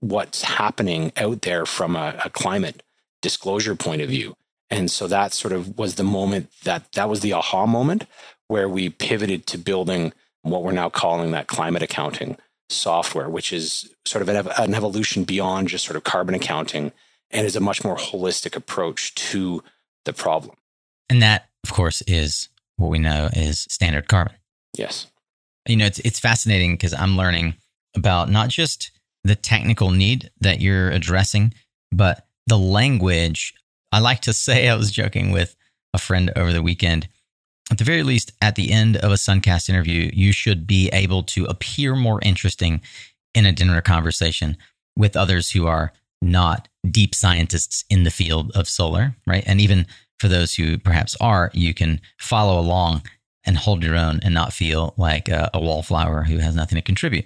what's 0.01 0.43
happening 0.43 1.13
out 1.17 1.43
there 1.43 1.67
from 1.67 1.97
a, 1.97 2.21
a 2.25 2.31
climate 2.31 2.83
disclosure 3.23 3.75
point 3.75 4.03
of 4.03 4.09
view. 4.09 4.37
And 4.71 4.91
so 4.91 5.07
that 5.07 5.33
sort 5.33 5.53
of 5.53 5.79
was 5.79 5.95
the 5.95 6.05
moment 6.05 6.51
that 6.65 6.93
that 6.93 7.09
was 7.09 7.21
the 7.21 7.33
aha 7.33 7.67
moment 7.67 8.07
where 8.49 8.69
we 8.69 8.89
pivoted 8.89 9.47
to 9.47 9.59
building 9.59 10.13
what 10.43 10.63
we're 10.63 10.73
now 10.73 10.89
calling 10.89 11.33
that 11.33 11.47
climate 11.47 11.83
accounting 11.83 12.37
software, 12.69 13.29
which 13.29 13.53
is 13.53 13.89
sort 14.05 14.23
of 14.23 14.29
an, 14.29 14.49
an 14.59 14.75
evolution 14.75 15.25
beyond 15.25 15.69
just 15.69 15.85
sort 15.85 15.97
of 15.97 16.05
carbon 16.05 16.35
accounting 16.35 16.93
and 17.31 17.47
is 17.47 17.57
a 17.57 17.61
much 17.61 17.85
more 17.85 17.97
holistic 17.97 18.57
approach 18.57 19.15
to 19.15 19.63
the 20.05 20.13
problem. 20.13 20.57
And 21.09 21.23
that, 21.23 21.49
of 21.65 21.73
course, 21.73 22.03
is 22.03 22.49
what 22.77 22.91
we 22.91 22.99
know 22.99 23.29
is 23.33 23.67
standard 23.71 24.09
carbon. 24.09 24.35
Yes. 24.77 25.07
You 25.67 25.77
know, 25.77 25.87
it's 25.87 25.99
it's 26.01 26.21
fascinating 26.21 26.75
because 26.75 26.95
I'm 26.95 27.17
learning 27.17 27.57
about 27.97 28.31
not 28.31 28.49
just 28.49 28.91
the 29.25 29.35
technical 29.35 29.91
need 29.91 30.31
that 30.41 30.61
you're 30.61 30.91
addressing, 30.91 31.53
but 31.93 32.27
the 32.47 32.59
language. 32.59 33.55
I 33.93 34.01
like 34.01 34.21
to 34.23 34.33
say, 34.47 34.69
I 34.69 34.77
was 34.77 34.91
joking 34.91 35.31
with 35.31 35.57
a 35.95 35.99
friend 35.99 36.33
over 36.37 36.53
the 36.53 36.63
weekend. 36.63 37.09
At 37.71 37.79
the 37.79 37.85
very 37.85 38.05
least, 38.05 38.31
at 38.41 38.55
the 38.55 38.71
end 38.71 38.97
of 38.97 39.11
a 39.11 39.17
Suncast 39.17 39.69
interview, 39.69 40.11
you 40.15 40.31
should 40.31 40.67
be 40.67 40.89
able 40.93 41.25
to 41.25 41.47
appear 41.47 41.97
more 41.97 42.21
interesting 42.23 42.81
in 43.35 43.45
a 43.45 43.53
dinner 43.53 43.81
conversation 43.81 44.57
with 44.97 45.17
others 45.17 45.51
who 45.51 45.67
are 45.67 45.93
not 46.23 46.69
deep 46.89 47.15
scientists 47.15 47.85
in 47.91 48.05
the 48.05 48.11
field 48.11 48.53
of 48.55 48.69
solar, 48.69 49.17
right? 49.27 49.43
And 49.47 49.61
even 49.61 49.87
for 50.21 50.29
those 50.29 50.55
who 50.55 50.79
perhaps 50.79 51.17
are, 51.21 51.51
you 51.53 51.75
can 51.75 52.01
follow 52.19 52.59
along 52.59 53.03
and 53.45 53.57
hold 53.57 53.83
your 53.83 53.97
own 53.97 54.21
and 54.23 54.33
not 54.33 54.53
feel 54.53 54.95
like 54.97 55.29
a, 55.29 55.51
a 55.53 55.61
wallflower 55.61 56.25
who 56.25 56.39
has 56.39 56.55
nothing 56.55 56.77
to 56.77 56.83
contribute. 56.83 57.25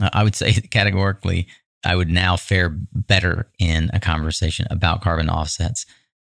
Uh, 0.00 0.10
I 0.12 0.22
would 0.22 0.34
say 0.34 0.52
categorically, 0.70 1.46
I 1.84 1.96
would 1.96 2.10
now 2.10 2.36
fare 2.36 2.70
better 2.70 3.48
in 3.58 3.90
a 3.92 4.00
conversation 4.00 4.66
about 4.70 5.02
carbon 5.02 5.28
offsets. 5.28 5.86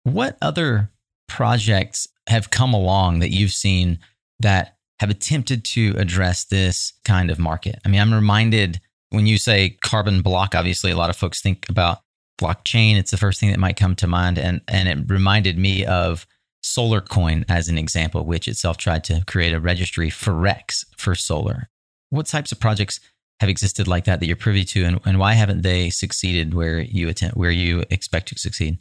What 0.04 0.38
other 0.40 0.90
projects 1.28 2.08
have 2.28 2.50
come 2.50 2.72
along 2.72 3.18
that 3.18 3.30
you've 3.30 3.52
seen 3.52 3.98
that 4.40 4.76
have 5.00 5.10
attempted 5.10 5.64
to 5.64 5.94
address 5.98 6.44
this 6.44 6.94
kind 7.04 7.30
of 7.30 7.38
market? 7.38 7.78
I 7.84 7.88
mean, 7.88 8.00
I'm 8.00 8.14
reminded 8.14 8.80
when 9.10 9.26
you 9.26 9.38
say 9.38 9.76
carbon 9.82 10.22
block, 10.22 10.54
obviously 10.54 10.90
a 10.90 10.96
lot 10.96 11.10
of 11.10 11.16
folks 11.16 11.40
think 11.40 11.66
about 11.68 12.00
blockchain. 12.40 12.96
It's 12.96 13.10
the 13.10 13.16
first 13.16 13.38
thing 13.38 13.50
that 13.50 13.60
might 13.60 13.76
come 13.76 13.94
to 13.96 14.06
mind. 14.06 14.38
And, 14.38 14.60
and 14.68 14.88
it 14.88 15.10
reminded 15.10 15.58
me 15.58 15.84
of 15.84 16.26
SolarCoin 16.64 17.44
as 17.48 17.68
an 17.68 17.78
example, 17.78 18.24
which 18.24 18.48
itself 18.48 18.76
tried 18.76 19.04
to 19.04 19.22
create 19.26 19.52
a 19.52 19.60
registry 19.60 20.10
for 20.10 20.32
RECs 20.32 20.84
for 20.96 21.14
solar. 21.14 21.68
What 22.10 22.26
types 22.26 22.52
of 22.52 22.60
projects 22.60 23.00
have 23.40 23.48
existed 23.48 23.88
like 23.88 24.04
that 24.04 24.20
that 24.20 24.26
you're 24.26 24.36
privy 24.36 24.64
to, 24.64 24.84
and, 24.84 25.00
and 25.04 25.18
why 25.18 25.34
haven't 25.34 25.62
they 25.62 25.90
succeeded 25.90 26.54
where 26.54 26.80
you 26.80 27.08
attempt 27.08 27.36
where 27.36 27.50
you 27.50 27.84
expect 27.90 28.28
to 28.28 28.38
succeed? 28.38 28.78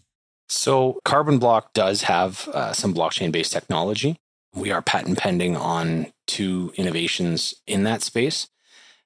So, 0.50 1.00
Carbon 1.04 1.40
Block 1.40 1.74
does 1.74 2.04
have 2.04 2.48
uh, 2.50 2.74
some 2.74 2.94
blockchain 2.94 3.32
based 3.32 3.52
technology. 3.52 4.18
We 4.54 4.72
are 4.72 4.82
patent 4.82 5.18
pending 5.18 5.58
on 5.58 6.14
two 6.28 6.72
innovations 6.76 7.56
in 7.66 7.84
that 7.84 8.04
space. 8.04 8.48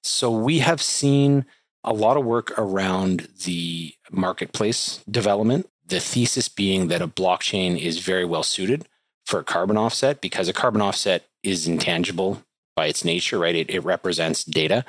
So, 0.03 0.31
we 0.31 0.59
have 0.59 0.81
seen 0.81 1.45
a 1.83 1.93
lot 1.93 2.17
of 2.17 2.25
work 2.25 2.57
around 2.57 3.29
the 3.45 3.93
marketplace 4.11 5.03
development. 5.09 5.69
The 5.85 6.01
thesis 6.01 6.49
being 6.49 6.89
that 6.89 7.01
a 7.01 7.07
blockchain 7.07 7.79
is 7.79 7.99
very 7.99 8.25
well 8.25 8.43
suited 8.43 8.87
for 9.25 9.39
a 9.39 9.43
carbon 9.43 9.77
offset 9.77 10.19
because 10.19 10.49
a 10.49 10.53
carbon 10.53 10.81
offset 10.81 11.23
is 11.43 11.67
intangible 11.67 12.43
by 12.75 12.87
its 12.87 13.05
nature, 13.05 13.39
right? 13.39 13.55
It, 13.55 13.69
it 13.69 13.79
represents 13.81 14.43
data 14.43 14.83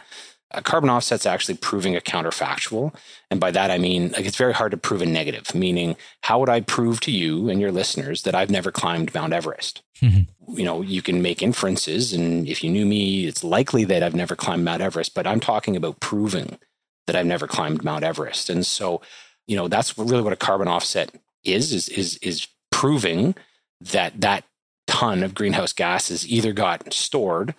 a 0.50 0.62
carbon 0.62 0.88
offset's 0.88 1.26
actually 1.26 1.56
proving 1.56 1.94
a 1.94 2.00
counterfactual. 2.00 2.94
And 3.30 3.38
by 3.38 3.50
that, 3.50 3.70
I 3.70 3.78
mean, 3.78 4.12
like, 4.12 4.24
it's 4.24 4.36
very 4.36 4.54
hard 4.54 4.70
to 4.70 4.78
prove 4.78 5.02
a 5.02 5.06
negative, 5.06 5.54
meaning, 5.54 5.96
how 6.22 6.40
would 6.40 6.48
I 6.48 6.60
prove 6.60 7.00
to 7.00 7.10
you 7.10 7.50
and 7.50 7.60
your 7.60 7.70
listeners 7.70 8.22
that 8.22 8.34
I've 8.34 8.50
never 8.50 8.72
climbed 8.72 9.14
Mount 9.14 9.34
Everest? 9.34 9.82
Mm-hmm. 10.00 10.56
You 10.58 10.64
know, 10.64 10.80
you 10.80 11.02
can 11.02 11.20
make 11.20 11.42
inferences. 11.42 12.14
And 12.14 12.48
if 12.48 12.64
you 12.64 12.70
knew 12.70 12.86
me, 12.86 13.26
it's 13.26 13.44
likely 13.44 13.84
that 13.84 14.02
I've 14.02 14.14
never 14.14 14.34
climbed 14.34 14.64
Mount 14.64 14.80
Everest, 14.80 15.14
but 15.14 15.26
I'm 15.26 15.40
talking 15.40 15.76
about 15.76 16.00
proving 16.00 16.58
that 17.06 17.16
I've 17.16 17.26
never 17.26 17.46
climbed 17.46 17.84
Mount 17.84 18.04
Everest. 18.04 18.48
And 18.48 18.64
so, 18.64 19.02
you 19.46 19.56
know, 19.56 19.68
that's 19.68 19.98
really 19.98 20.22
what 20.22 20.32
a 20.32 20.36
carbon 20.36 20.68
offset 20.68 21.14
is, 21.44 21.72
is, 21.72 21.88
is, 21.88 22.16
is 22.18 22.48
proving 22.70 23.34
that 23.80 24.20
that 24.20 24.44
ton 24.86 25.22
of 25.22 25.34
greenhouse 25.34 25.74
gases 25.74 26.26
either 26.26 26.52
got 26.52 26.92
stored 26.94 27.54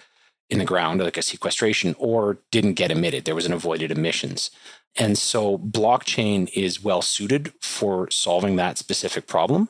in 0.49 0.59
the 0.59 0.65
ground, 0.65 0.99
like 0.99 1.17
a 1.17 1.21
sequestration, 1.21 1.95
or 1.99 2.39
didn't 2.51 2.73
get 2.73 2.91
emitted. 2.91 3.25
There 3.25 3.35
was 3.35 3.45
an 3.45 3.53
avoided 3.53 3.91
emissions. 3.91 4.49
And 4.97 5.17
so 5.17 5.57
blockchain 5.57 6.49
is 6.53 6.83
well 6.83 7.01
suited 7.01 7.53
for 7.61 8.09
solving 8.09 8.55
that 8.55 8.77
specific 8.77 9.27
problem. 9.27 9.69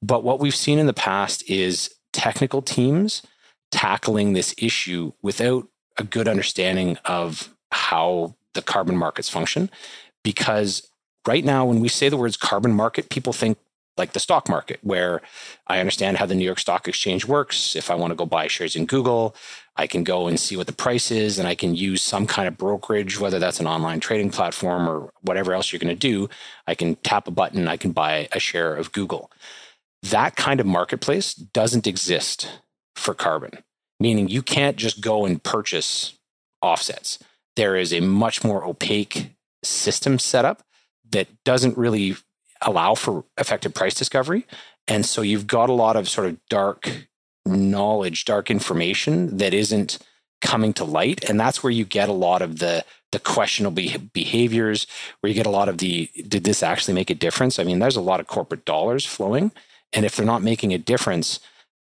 But 0.00 0.22
what 0.22 0.38
we've 0.38 0.54
seen 0.54 0.78
in 0.78 0.86
the 0.86 0.92
past 0.92 1.48
is 1.50 1.92
technical 2.12 2.62
teams 2.62 3.22
tackling 3.70 4.32
this 4.32 4.54
issue 4.58 5.12
without 5.22 5.68
a 5.98 6.04
good 6.04 6.28
understanding 6.28 6.96
of 7.04 7.54
how 7.72 8.34
the 8.54 8.62
carbon 8.62 8.96
markets 8.96 9.28
function. 9.28 9.70
Because 10.22 10.88
right 11.26 11.44
now, 11.44 11.64
when 11.64 11.80
we 11.80 11.88
say 11.88 12.08
the 12.08 12.16
words 12.16 12.36
carbon 12.36 12.72
market, 12.72 13.10
people 13.10 13.32
think 13.32 13.58
like 14.00 14.14
the 14.14 14.18
stock 14.18 14.48
market, 14.48 14.80
where 14.82 15.22
I 15.68 15.78
understand 15.78 16.16
how 16.16 16.26
the 16.26 16.34
New 16.34 16.44
York 16.44 16.58
Stock 16.58 16.88
Exchange 16.88 17.24
works. 17.24 17.76
If 17.76 17.88
I 17.88 17.94
want 17.94 18.10
to 18.10 18.16
go 18.16 18.26
buy 18.26 18.48
shares 18.48 18.74
in 18.74 18.86
Google, 18.86 19.36
I 19.76 19.86
can 19.86 20.02
go 20.02 20.26
and 20.26 20.40
see 20.40 20.56
what 20.56 20.66
the 20.66 20.72
price 20.72 21.12
is, 21.12 21.38
and 21.38 21.46
I 21.46 21.54
can 21.54 21.76
use 21.76 22.02
some 22.02 22.26
kind 22.26 22.48
of 22.48 22.58
brokerage, 22.58 23.20
whether 23.20 23.38
that's 23.38 23.60
an 23.60 23.68
online 23.68 24.00
trading 24.00 24.30
platform 24.30 24.88
or 24.88 25.12
whatever 25.20 25.54
else 25.54 25.72
you're 25.72 25.78
going 25.78 25.94
to 25.94 26.08
do. 26.08 26.28
I 26.66 26.74
can 26.74 26.96
tap 26.96 27.28
a 27.28 27.30
button, 27.30 27.68
I 27.68 27.76
can 27.76 27.92
buy 27.92 28.28
a 28.32 28.40
share 28.40 28.74
of 28.74 28.90
Google. 28.90 29.30
That 30.02 30.34
kind 30.34 30.58
of 30.58 30.66
marketplace 30.66 31.34
doesn't 31.34 31.86
exist 31.86 32.60
for 32.96 33.14
carbon, 33.14 33.52
meaning 34.00 34.28
you 34.28 34.42
can't 34.42 34.76
just 34.76 35.00
go 35.00 35.24
and 35.24 35.42
purchase 35.42 36.18
offsets. 36.60 37.18
There 37.56 37.76
is 37.76 37.92
a 37.92 38.00
much 38.00 38.42
more 38.42 38.64
opaque 38.64 39.30
system 39.62 40.18
setup 40.18 40.62
that 41.10 41.28
doesn't 41.44 41.76
really 41.76 42.16
allow 42.62 42.94
for 42.94 43.24
effective 43.38 43.74
price 43.74 43.94
discovery. 43.94 44.46
And 44.86 45.06
so 45.06 45.22
you've 45.22 45.46
got 45.46 45.70
a 45.70 45.74
lot 45.74 45.96
of 45.96 46.08
sort 46.08 46.26
of 46.28 46.38
dark 46.48 47.06
knowledge, 47.46 48.24
dark 48.24 48.50
information 48.50 49.38
that 49.38 49.54
isn't 49.54 49.98
coming 50.40 50.72
to 50.74 50.84
light. 50.84 51.28
And 51.28 51.38
that's 51.38 51.62
where 51.62 51.70
you 51.70 51.84
get 51.84 52.08
a 52.08 52.14
lot 52.14 52.42
of 52.42 52.58
the 52.58 52.84
the 53.12 53.18
questionable 53.18 53.82
behaviors, 54.12 54.86
where 55.18 55.28
you 55.28 55.34
get 55.34 55.46
a 55.46 55.50
lot 55.50 55.68
of 55.68 55.78
the 55.78 56.08
did 56.28 56.44
this 56.44 56.62
actually 56.62 56.94
make 56.94 57.10
a 57.10 57.14
difference? 57.14 57.58
I 57.58 57.64
mean, 57.64 57.80
there's 57.80 57.96
a 57.96 58.00
lot 58.00 58.20
of 58.20 58.28
corporate 58.28 58.64
dollars 58.64 59.04
flowing. 59.04 59.52
And 59.92 60.04
if 60.04 60.14
they're 60.14 60.26
not 60.26 60.42
making 60.42 60.72
a 60.72 60.78
difference, 60.78 61.40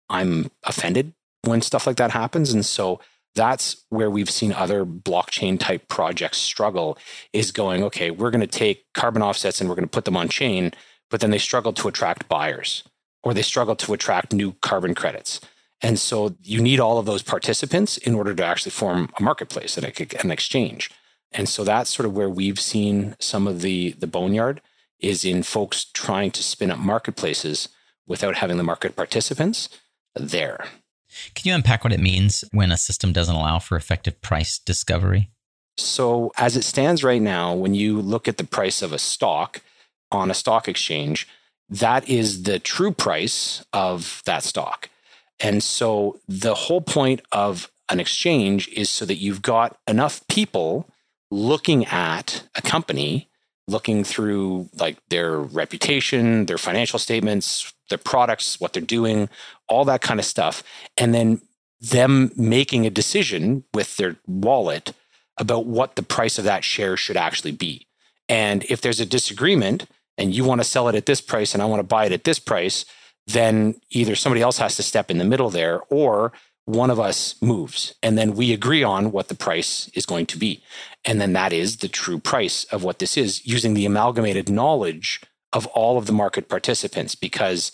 I'm 0.10 0.50
offended 0.64 1.14
when 1.44 1.62
stuff 1.62 1.86
like 1.86 1.98
that 1.98 2.12
happens. 2.12 2.54
And 2.54 2.66
so 2.66 3.02
that's 3.38 3.86
where 3.90 4.10
we've 4.10 4.30
seen 4.30 4.52
other 4.52 4.86
blockchain 4.86 5.58
type 5.60 5.88
projects 5.88 6.38
struggle 6.40 6.98
is 7.32 7.52
going, 7.52 7.84
okay, 7.84 8.12
we're 8.12 8.32
going 8.32 8.42
to 8.42 8.48
take 8.48 8.86
carbon 8.94 9.22
offsets 9.22 9.62
and 9.62 9.70
we're 9.70 9.76
going 9.76 9.88
to 9.88 9.90
put 9.90 10.06
them 10.06 10.18
on 10.18 10.28
chain, 10.28 10.74
but 11.10 11.22
then 11.22 11.32
they 11.32 11.38
struggle 11.38 11.72
to 11.74 11.88
attract 11.88 12.28
buyers 12.28 12.84
or 13.24 13.34
they 13.34 13.42
struggle 13.42 13.76
to 13.76 13.94
attract 13.94 14.34
new 14.34 14.54
carbon 14.62 14.94
credits. 14.94 15.40
And 15.82 16.00
so 16.00 16.36
you 16.42 16.62
need 16.62 16.80
all 16.80 16.98
of 16.98 17.06
those 17.06 17.22
participants 17.22 17.98
in 17.98 18.16
order 18.16 18.34
to 18.34 18.46
actually 18.46 18.72
form 18.72 19.10
a 19.20 19.24
marketplace 19.24 19.78
and 19.78 19.86
an 19.86 20.32
exchange. 20.32 20.90
And 21.32 21.48
so 21.48 21.64
that's 21.64 21.94
sort 21.94 22.08
of 22.08 22.14
where 22.14 22.30
we've 22.30 22.60
seen 22.60 23.16
some 23.20 23.48
of 23.48 23.62
the 23.62 23.92
the 23.92 24.08
boneyard 24.08 24.62
is 25.00 25.24
in 25.24 25.44
folks 25.44 25.86
trying 25.94 26.32
to 26.32 26.44
spin 26.44 26.72
up 26.72 26.80
marketplaces 26.80 27.70
without 28.08 28.38
having 28.38 28.58
the 28.58 28.64
market 28.64 28.96
participants 28.96 29.70
there. 30.16 30.66
Can 31.36 31.50
you 31.50 31.56
unpack 31.56 31.84
what 31.84 31.94
it 31.94 32.00
means 32.00 32.44
when 32.52 32.72
a 32.72 32.78
system 32.78 33.14
doesn't 33.14 33.36
allow 33.36 33.60
for 33.60 33.76
effective 33.76 34.22
price 34.22 34.60
discovery? 34.60 35.30
So, 35.78 36.32
as 36.38 36.58
it 36.58 36.64
stands 36.64 37.04
right 37.04 37.22
now, 37.22 37.54
when 37.54 37.76
you 37.76 38.02
look 38.02 38.28
at 38.28 38.38
the 38.38 38.44
price 38.44 38.82
of 38.82 38.92
a 38.92 38.98
stock, 38.98 39.62
on 40.12 40.32
a 40.32 40.34
stock 40.34 40.68
exchange, 40.68 41.28
that 41.70 42.08
is 42.10 42.44
the 42.44 42.60
true 42.60 42.92
price 42.92 43.64
of 43.74 44.22
that 44.26 44.44
stock. 44.44 44.90
And 45.40 45.62
so 45.62 46.20
the 46.28 46.56
whole 46.56 46.82
point 46.82 47.22
of 47.32 47.70
an 47.90 48.00
exchange 48.00 48.68
is 48.70 48.90
so 48.90 49.06
that 49.06 49.16
you've 49.16 49.42
got 49.42 49.78
enough 49.88 50.26
people 50.28 50.90
looking 51.30 51.86
at 51.86 52.44
a 52.56 52.62
company, 52.62 53.30
looking 53.68 54.04
through 54.04 54.70
like 54.80 54.98
their 55.10 55.38
reputation, 55.38 56.46
their 56.46 56.58
financial 56.58 57.00
statements, 57.00 57.74
their 57.90 57.98
products, 57.98 58.60
what 58.60 58.74
they're 58.74 58.82
doing, 58.82 59.30
all 59.68 59.86
that 59.86 60.02
kind 60.02 60.20
of 60.20 60.26
stuff. 60.26 60.64
And 60.98 61.14
then 61.14 61.42
them 61.80 62.32
making 62.36 62.86
a 62.86 62.90
decision 62.90 63.64
with 63.74 63.98
their 63.98 64.16
wallet 64.26 64.94
about 65.38 65.66
what 65.66 65.96
the 65.96 66.04
price 66.04 66.38
of 66.38 66.46
that 66.46 66.64
share 66.64 66.98
should 66.98 67.18
actually 67.18 67.52
be. 67.52 67.88
And 68.28 68.64
if 68.66 68.82
there's 68.82 69.00
a 69.00 69.06
disagreement 69.06 69.86
and 70.18 70.34
you 70.34 70.44
want 70.44 70.62
to 70.62 70.68
sell 70.68 70.88
it 70.88 70.96
at 70.96 71.06
this 71.06 71.22
price 71.22 71.54
and 71.54 71.62
I 71.62 71.68
want 71.68 71.80
to 71.80 71.88
buy 71.88 72.06
it 72.06 72.12
at 72.12 72.24
this 72.24 72.40
price, 72.40 72.86
then 73.28 73.80
either 73.92 74.16
somebody 74.16 74.42
else 74.42 74.58
has 74.58 74.76
to 74.78 74.84
step 74.84 75.12
in 75.12 75.18
the 75.18 75.26
middle 75.26 75.50
there 75.50 75.82
or 75.90 76.32
one 76.66 76.90
of 76.90 77.00
us 77.00 77.42
moves 77.42 77.96
and 78.04 78.18
then 78.18 78.36
we 78.36 78.52
agree 78.52 78.84
on 78.84 79.12
what 79.12 79.30
the 79.30 79.36
price 79.36 79.90
is 79.94 80.06
going 80.06 80.26
to 80.26 80.38
be. 80.38 80.62
And 81.06 81.22
then 81.22 81.32
that 81.34 81.54
is 81.54 81.78
the 81.78 81.88
true 81.88 82.20
price 82.20 82.66
of 82.66 82.84
what 82.84 83.00
this 83.00 83.16
is 83.16 83.46
using 83.46 83.74
the 83.74 83.86
amalgamated 83.86 84.50
knowledge 84.50 85.22
of 85.54 85.66
all 85.68 85.98
of 85.98 86.06
the 86.06 86.14
market 86.14 86.50
participants 86.50 87.16
because 87.16 87.72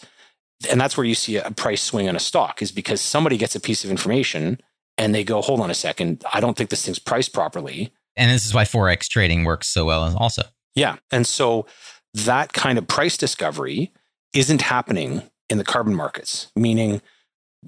and 0.70 0.80
that's 0.80 0.96
where 0.96 1.06
you 1.06 1.16
see 1.16 1.38
a 1.38 1.52
price 1.52 1.82
swing 1.82 2.08
on 2.08 2.16
a 2.16 2.20
stock 2.20 2.62
is 2.62 2.72
because 2.72 3.02
somebody 3.02 3.38
gets 3.38 3.56
a 3.56 3.60
piece 3.60 3.84
of 3.84 3.92
information 3.92 4.62
and 4.98 5.14
they 5.14 5.24
go 5.24 5.42
hold 5.42 5.60
on 5.60 5.70
a 5.70 5.74
second. 5.74 6.24
I 6.32 6.40
don't 6.40 6.56
think 6.56 6.70
this 6.70 6.86
thing's 6.86 7.00
priced 7.00 7.34
properly. 7.34 7.92
And 8.16 8.32
this 8.32 8.46
is 8.46 8.54
why 8.54 8.64
forex 8.64 9.10
trading 9.10 9.44
works 9.44 9.68
so 9.68 9.84
well 9.84 10.16
also. 10.18 10.44
Yeah. 10.76 10.98
And 11.12 11.28
so 11.28 11.66
that 12.14 12.54
kind 12.54 12.78
of 12.78 12.88
price 12.88 13.18
discovery 13.18 13.92
isn't 14.34 14.62
happening 14.62 15.24
in 15.50 15.58
the 15.58 15.64
carbon 15.66 15.96
markets 15.96 16.52
meaning 16.56 17.02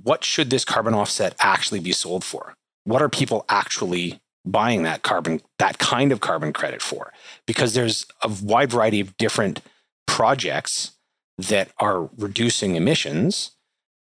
what 0.04 0.24
should 0.24 0.50
this 0.50 0.66
carbon 0.66 0.94
offset 0.94 1.36
actually 1.40 1.80
be 1.80 1.92
sold 1.92 2.24
for? 2.24 2.56
What 2.84 3.02
are 3.02 3.10
people 3.10 3.46
actually 3.50 4.20
buying 4.46 4.84
that 4.84 5.02
carbon 5.04 5.42
that 5.58 5.78
kind 5.80 6.12
of 6.12 6.20
carbon 6.20 6.54
credit 6.54 6.82
for? 6.82 7.14
Because 7.46 7.74
there's 7.74 8.06
a 8.22 8.30
wide 8.44 8.72
variety 8.72 9.00
of 9.00 9.16
different 9.18 9.62
projects 10.08 10.92
that 11.38 11.72
are 11.80 12.10
reducing 12.18 12.76
emissions, 12.76 13.52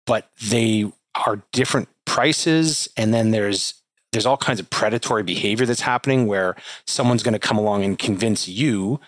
but 0.07 0.31
they 0.43 0.91
are 1.27 1.43
different 1.53 1.89
prices. 2.07 2.89
And 2.97 3.13
then 3.13 3.31
there's 3.31 3.75
there's 4.13 4.27
all 4.27 4.37
kinds 4.37 4.59
of 4.59 4.69
predatory 4.71 5.23
behavior 5.23 5.67
that's 5.67 5.83
happening 5.83 6.27
where 6.27 6.57
someone's 6.85 7.23
going 7.23 7.33
to 7.33 7.39
come 7.39 7.59
along 7.59 7.85
and 7.85 7.97
convince 7.97 8.49
you 8.49 8.99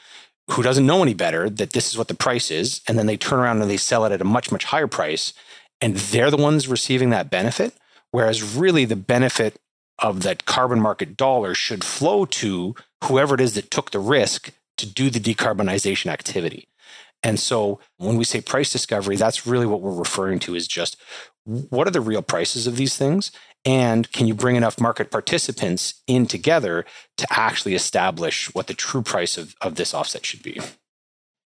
who 0.51 0.63
doesn't 0.63 0.87
know 0.87 1.03
any 1.03 1.15
better 1.15 1.51
that 1.51 1.73
this 1.73 1.91
is 1.91 1.99
what 1.99 2.07
the 2.07 2.15
price 2.15 2.53
is. 2.53 2.81
And 2.87 2.97
then 2.97 3.07
they 3.07 3.17
turn 3.17 3.41
around 3.41 3.61
and 3.61 3.71
they 3.71 3.77
sell 3.77 4.05
it 4.05 4.13
at 4.13 4.21
a 4.21 4.25
much 4.25 4.53
much 4.53 4.65
higher 4.65 4.87
price. 4.87 5.33
And 5.81 5.97
they're 5.97 6.31
the 6.31 6.37
ones 6.37 6.69
receiving 6.69 7.11
that 7.11 7.31
benefit. 7.31 7.75
Whereas 8.13 8.55
really 8.55 8.85
the 8.85 8.97
benefit 8.97 9.59
of 9.99 10.23
that 10.23 10.45
carbon 10.45 10.81
market 10.81 11.17
dollar 11.17 11.55
should 11.55 11.83
flow 11.83 12.25
to 12.27 12.75
whoever 13.05 13.35
it 13.35 13.41
is 13.41 13.55
that 13.55 13.71
took 13.71 13.91
the 13.91 13.99
risk 13.99 14.53
to 14.77 14.87
do 14.87 15.11
the 15.11 15.21
decarbonization 15.21 16.07
activity 16.07 16.69
and 17.23 17.39
so 17.39 17.79
when 17.99 18.17
we 18.17 18.25
say 18.25 18.41
price 18.41 18.71
discovery, 18.71 19.17
that's 19.17 19.47
really 19.47 19.67
what 19.67 19.81
we're 19.81 19.93
referring 19.93 20.39
to 20.41 20.55
is 20.55 20.67
just 20.67 20.97
what 21.45 21.87
are 21.87 21.93
the 21.93 22.01
real 22.01 22.23
prices 22.23 22.67
of 22.67 22.77
these 22.77 22.97
things? 22.97 23.31
And 23.65 24.11
can 24.13 24.27
you 24.27 24.35
bring 24.35 24.57
enough 24.57 24.81
market 24.81 25.11
participants 25.11 26.03
in 26.07 26.27
together 26.27 26.85
to 27.19 27.27
actually 27.31 27.75
establish 27.75 28.53
what 28.55 28.67
the 28.67 28.75
true 28.75 29.03
price 29.03 29.39
of, 29.39 29.55
of 29.61 29.77
this 29.77 29.95
offset 29.95 30.27
should 30.27 30.43
be? 30.43 30.61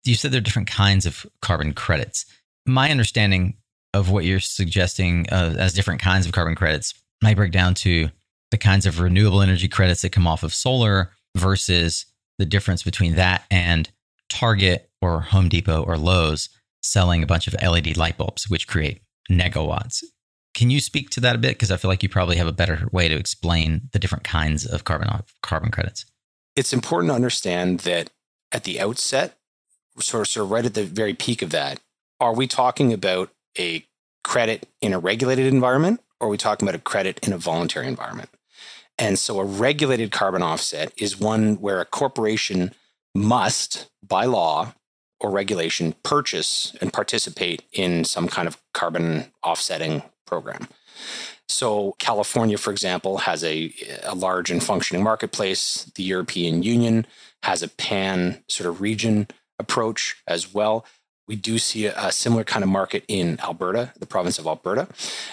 You 0.04 0.14
said 0.14 0.30
there 0.30 0.38
are 0.38 0.42
different 0.42 0.68
kinds 0.70 1.06
of 1.06 1.26
carbon 1.40 1.72
credits. 1.72 2.26
My 2.66 2.90
understanding 2.90 3.56
of 3.94 4.10
what 4.10 4.24
you're 4.24 4.40
suggesting 4.40 5.26
uh, 5.30 5.54
as 5.58 5.74
different 5.74 6.00
kinds 6.00 6.26
of 6.26 6.32
carbon 6.32 6.54
credits 6.54 6.94
might 7.22 7.36
break 7.36 7.52
down 7.52 7.74
to 7.74 8.08
the 8.50 8.58
kinds 8.58 8.84
of 8.84 9.00
renewable 9.00 9.40
energy 9.40 9.68
credits 9.68 10.02
that 10.02 10.12
come 10.12 10.26
off 10.26 10.42
of 10.42 10.52
solar 10.52 11.12
versus 11.36 12.06
the 12.38 12.44
difference 12.44 12.82
between 12.82 13.14
that 13.14 13.44
and 13.50 13.90
Target 14.28 14.90
or 15.02 15.20
Home 15.20 15.48
Depot 15.48 15.82
or 15.82 15.98
Lowe's 15.98 16.48
selling 16.82 17.22
a 17.22 17.26
bunch 17.26 17.46
of 17.46 17.54
LED 17.60 17.96
light 17.96 18.16
bulbs, 18.16 18.48
which 18.48 18.68
create 18.68 19.02
negawatts. 19.30 20.02
Can 20.54 20.70
you 20.70 20.80
speak 20.80 21.10
to 21.10 21.20
that 21.20 21.36
a 21.36 21.38
bit? 21.38 21.52
Because 21.52 21.70
I 21.70 21.76
feel 21.76 21.90
like 21.90 22.02
you 22.02 22.08
probably 22.08 22.36
have 22.36 22.46
a 22.46 22.52
better 22.52 22.88
way 22.92 23.08
to 23.08 23.16
explain 23.16 23.88
the 23.92 23.98
different 23.98 24.24
kinds 24.24 24.66
of 24.66 24.84
carbon 24.84 25.08
carbon 25.42 25.70
credits. 25.70 26.04
It's 26.56 26.72
important 26.72 27.10
to 27.10 27.14
understand 27.14 27.80
that 27.80 28.10
at 28.52 28.64
the 28.64 28.78
outset, 28.78 29.38
sort 29.98 30.22
of, 30.22 30.28
sort 30.28 30.44
of 30.44 30.50
right 30.50 30.66
at 30.66 30.74
the 30.74 30.84
very 30.84 31.14
peak 31.14 31.40
of 31.42 31.50
that, 31.50 31.80
are 32.20 32.34
we 32.34 32.46
talking 32.46 32.92
about 32.92 33.30
a 33.58 33.84
credit 34.22 34.68
in 34.80 34.92
a 34.92 34.98
regulated 34.98 35.46
environment 35.46 36.00
or 36.20 36.28
are 36.28 36.30
we 36.30 36.36
talking 36.36 36.68
about 36.68 36.78
a 36.78 36.82
credit 36.82 37.18
in 37.26 37.32
a 37.32 37.38
voluntary 37.38 37.88
environment? 37.88 38.28
And 38.98 39.18
so 39.18 39.40
a 39.40 39.44
regulated 39.44 40.12
carbon 40.12 40.42
offset 40.42 40.92
is 40.96 41.18
one 41.18 41.56
where 41.56 41.80
a 41.80 41.86
corporation 41.86 42.74
must, 43.14 43.90
by 44.06 44.26
law 44.26 44.74
or 45.22 45.30
regulation, 45.30 45.94
purchase 46.02 46.74
and 46.80 46.92
participate 46.92 47.62
in 47.72 48.04
some 48.04 48.28
kind 48.28 48.48
of 48.48 48.58
carbon 48.74 49.32
offsetting 49.44 50.02
program. 50.26 50.68
So, 51.48 51.94
California, 51.98 52.58
for 52.58 52.70
example, 52.70 53.18
has 53.18 53.44
a, 53.44 53.72
a 54.04 54.14
large 54.14 54.50
and 54.50 54.62
functioning 54.62 55.02
marketplace. 55.02 55.90
The 55.94 56.02
European 56.02 56.62
Union 56.62 57.06
has 57.42 57.62
a 57.62 57.68
pan 57.68 58.42
sort 58.48 58.68
of 58.68 58.80
region 58.80 59.28
approach 59.58 60.16
as 60.26 60.52
well. 60.52 60.86
We 61.28 61.36
do 61.36 61.58
see 61.58 61.86
a, 61.86 61.94
a 61.96 62.12
similar 62.12 62.44
kind 62.44 62.64
of 62.64 62.70
market 62.70 63.04
in 63.06 63.38
Alberta, 63.40 63.92
the 63.98 64.06
province 64.06 64.38
of 64.38 64.46
Alberta. 64.46 64.88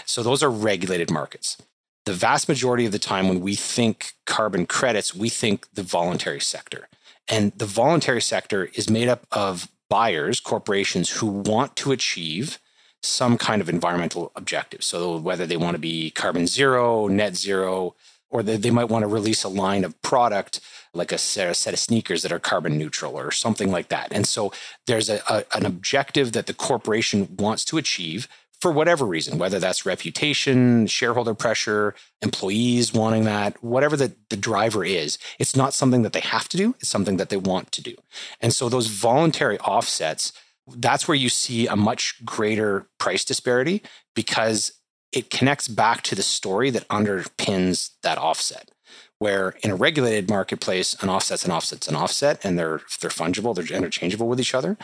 So, 0.05 0.21
those 0.21 0.43
are 0.43 0.51
regulated 0.51 1.09
markets. 1.09 1.57
The 2.05 2.13
vast 2.13 2.49
majority 2.49 2.85
of 2.85 2.91
the 2.91 2.99
time, 2.99 3.27
when 3.27 3.39
we 3.39 3.55
think 3.55 4.13
carbon 4.25 4.65
credits, 4.65 5.15
we 5.15 5.29
think 5.29 5.67
the 5.73 5.83
voluntary 5.83 6.41
sector. 6.41 6.89
And 7.29 7.51
the 7.53 7.65
voluntary 7.65 8.21
sector 8.21 8.69
is 8.73 8.89
made 8.89 9.07
up 9.07 9.25
of 9.31 9.69
buyers, 9.89 10.39
corporations 10.39 11.09
who 11.09 11.27
want 11.27 11.75
to 11.77 11.91
achieve 11.91 12.59
some 13.01 13.37
kind 13.37 13.61
of 13.61 13.69
environmental 13.69 14.31
objective. 14.35 14.83
So 14.83 15.17
whether 15.17 15.45
they 15.45 15.57
want 15.57 15.75
to 15.75 15.79
be 15.79 16.11
carbon 16.11 16.47
zero, 16.47 17.07
net 17.07 17.35
zero, 17.35 17.95
or 18.29 18.43
they, 18.43 18.69
might 18.69 18.89
want 18.89 19.03
to 19.03 19.07
release 19.07 19.43
a 19.43 19.49
line 19.49 19.83
of 19.83 19.99
product 20.01 20.59
like 20.93 21.11
a 21.11 21.17
set, 21.17 21.49
a 21.49 21.53
set 21.53 21.73
of 21.73 21.79
sneakers 21.79 22.21
that 22.21 22.31
are 22.31 22.39
carbon 22.39 22.77
neutral 22.77 23.17
or 23.17 23.31
something 23.31 23.71
like 23.71 23.89
that. 23.89 24.09
And 24.11 24.27
so 24.27 24.51
there's 24.85 25.09
a, 25.09 25.21
a, 25.29 25.45
an 25.55 25.65
objective 25.65 26.33
that 26.33 26.45
the 26.45 26.53
corporation 26.53 27.35
wants 27.37 27.65
to 27.65 27.77
achieve 27.77 28.27
for 28.59 28.71
whatever 28.71 29.05
reason, 29.05 29.37
whether 29.37 29.59
that's 29.59 29.85
reputation, 29.85 30.85
shareholder 30.87 31.33
pressure, 31.33 31.95
employees 32.21 32.93
wanting 32.93 33.23
that, 33.23 33.61
whatever 33.63 33.95
the, 33.95 34.13
the 34.29 34.37
driver 34.37 34.83
is, 34.83 35.17
it's 35.39 35.55
not 35.55 35.73
something 35.73 36.01
that 36.01 36.13
they 36.13 36.19
have 36.19 36.49
to 36.49 36.57
do, 36.57 36.75
it's 36.79 36.89
something 36.89 37.17
that 37.17 37.29
they 37.29 37.37
want 37.37 37.71
to 37.71 37.81
do. 37.81 37.95
And 38.41 38.53
so 38.53 38.67
those 38.67 38.87
voluntary 38.87 39.57
offsets, 39.59 40.33
that's 40.67 41.07
where 41.07 41.15
you 41.15 41.29
see 41.29 41.67
a 41.67 41.75
much 41.75 42.23
greater 42.25 42.87
price 42.97 43.23
disparity 43.23 43.81
because 44.13 44.73
it 45.11 45.29
connects 45.29 45.67
back 45.67 46.03
to 46.03 46.15
the 46.15 46.23
story 46.23 46.69
that 46.69 46.87
underpins 46.89 47.91
that 48.03 48.17
offset. 48.17 48.71
Where 49.19 49.55
in 49.63 49.71
a 49.71 49.75
regulated 49.75 50.29
marketplace, 50.29 50.95
an 51.01 51.09
offset's 51.09 51.43
an 51.43 51.51
offset's 51.51 51.89
an 51.89 51.95
offset, 51.95 52.39
and 52.45 52.57
they're 52.57 52.79
they're 53.01 53.09
fungible, 53.09 53.53
they're 53.53 53.77
interchangeable 53.77 54.29
with 54.29 54.39
each 54.39 54.55
other. 54.55 54.77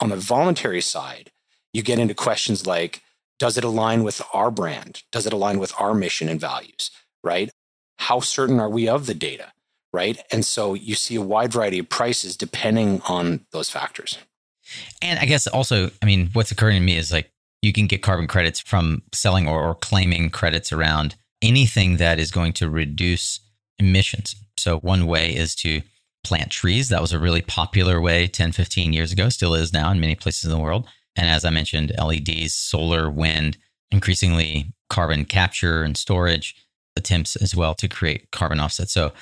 On 0.00 0.08
the 0.08 0.16
voluntary 0.16 0.80
side, 0.80 1.30
you 1.74 1.82
get 1.82 1.98
into 1.98 2.14
questions 2.14 2.66
like 2.66 3.02
does 3.42 3.58
it 3.58 3.64
align 3.64 4.04
with 4.04 4.22
our 4.32 4.52
brand? 4.52 5.02
Does 5.10 5.26
it 5.26 5.32
align 5.32 5.58
with 5.58 5.72
our 5.76 5.94
mission 5.94 6.28
and 6.28 6.40
values? 6.40 6.92
Right? 7.24 7.50
How 7.98 8.20
certain 8.20 8.60
are 8.60 8.70
we 8.70 8.88
of 8.88 9.06
the 9.06 9.14
data? 9.14 9.52
Right? 9.92 10.22
And 10.30 10.44
so 10.44 10.74
you 10.74 10.94
see 10.94 11.16
a 11.16 11.20
wide 11.20 11.52
variety 11.52 11.80
of 11.80 11.88
prices 11.88 12.36
depending 12.36 13.02
on 13.08 13.44
those 13.50 13.68
factors. 13.68 14.16
And 15.02 15.18
I 15.18 15.24
guess 15.24 15.48
also, 15.48 15.90
I 16.00 16.06
mean, 16.06 16.30
what's 16.34 16.52
occurring 16.52 16.78
to 16.78 16.84
me 16.84 16.96
is 16.96 17.10
like 17.10 17.32
you 17.62 17.72
can 17.72 17.88
get 17.88 18.00
carbon 18.00 18.28
credits 18.28 18.60
from 18.60 19.02
selling 19.12 19.48
or, 19.48 19.60
or 19.60 19.74
claiming 19.74 20.30
credits 20.30 20.72
around 20.72 21.16
anything 21.42 21.96
that 21.96 22.20
is 22.20 22.30
going 22.30 22.52
to 22.52 22.70
reduce 22.70 23.40
emissions. 23.80 24.36
So 24.56 24.78
one 24.78 25.04
way 25.04 25.34
is 25.34 25.56
to 25.56 25.82
plant 26.22 26.52
trees. 26.52 26.90
That 26.90 27.00
was 27.00 27.12
a 27.12 27.18
really 27.18 27.42
popular 27.42 28.00
way 28.00 28.28
10, 28.28 28.52
15 28.52 28.92
years 28.92 29.10
ago, 29.10 29.30
still 29.30 29.52
is 29.54 29.72
now 29.72 29.90
in 29.90 29.98
many 29.98 30.14
places 30.14 30.44
in 30.44 30.50
the 30.52 30.62
world. 30.62 30.86
And 31.16 31.28
as 31.28 31.44
I 31.44 31.50
mentioned, 31.50 31.92
LEDs, 31.98 32.54
solar, 32.54 33.10
wind, 33.10 33.58
increasingly 33.90 34.72
carbon 34.88 35.24
capture 35.24 35.82
and 35.82 35.96
storage 35.96 36.56
attempts 36.96 37.36
as 37.36 37.54
well 37.54 37.74
to 37.74 37.88
create 37.88 38.30
carbon 38.30 38.60
offsets. 38.60 38.92
So 38.92 39.12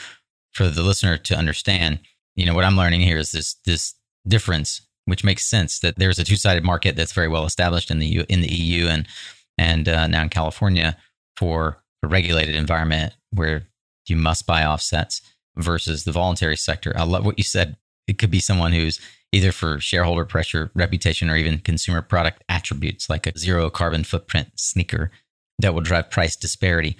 for 0.52 0.68
the 0.68 0.82
listener 0.82 1.16
to 1.16 1.36
understand, 1.36 2.00
you 2.34 2.46
know, 2.46 2.54
what 2.54 2.64
I'm 2.64 2.76
learning 2.76 3.00
here 3.00 3.18
is 3.18 3.32
this 3.32 3.54
this 3.64 3.94
difference, 4.26 4.82
which 5.04 5.24
makes 5.24 5.46
sense 5.46 5.80
that 5.80 5.96
there's 5.96 6.18
a 6.18 6.24
two-sided 6.24 6.64
market 6.64 6.96
that's 6.96 7.12
very 7.12 7.28
well 7.28 7.44
established 7.44 7.90
in 7.90 7.98
the 7.98 8.06
U, 8.06 8.24
in 8.28 8.40
the 8.40 8.52
EU 8.52 8.86
and 8.86 9.06
and 9.58 9.88
uh, 9.88 10.06
now 10.06 10.22
in 10.22 10.28
California 10.28 10.96
for 11.36 11.82
a 12.02 12.08
regulated 12.08 12.54
environment 12.54 13.14
where 13.32 13.66
you 14.06 14.16
must 14.16 14.46
buy 14.46 14.64
offsets 14.64 15.20
versus 15.56 16.04
the 16.04 16.12
voluntary 16.12 16.56
sector. 16.56 16.92
I 16.96 17.04
love 17.04 17.24
what 17.24 17.38
you 17.38 17.44
said. 17.44 17.76
It 18.06 18.18
could 18.18 18.30
be 18.30 18.40
someone 18.40 18.72
who's 18.72 19.00
either 19.32 19.52
for 19.52 19.80
shareholder 19.80 20.24
pressure, 20.24 20.70
reputation, 20.74 21.30
or 21.30 21.36
even 21.36 21.58
consumer 21.58 22.02
product 22.02 22.42
attributes 22.48 23.08
like 23.08 23.26
a 23.26 23.38
zero 23.38 23.70
carbon 23.70 24.04
footprint 24.04 24.48
sneaker 24.56 25.10
that 25.58 25.74
will 25.74 25.80
drive 25.80 26.10
price 26.10 26.36
disparity. 26.36 26.96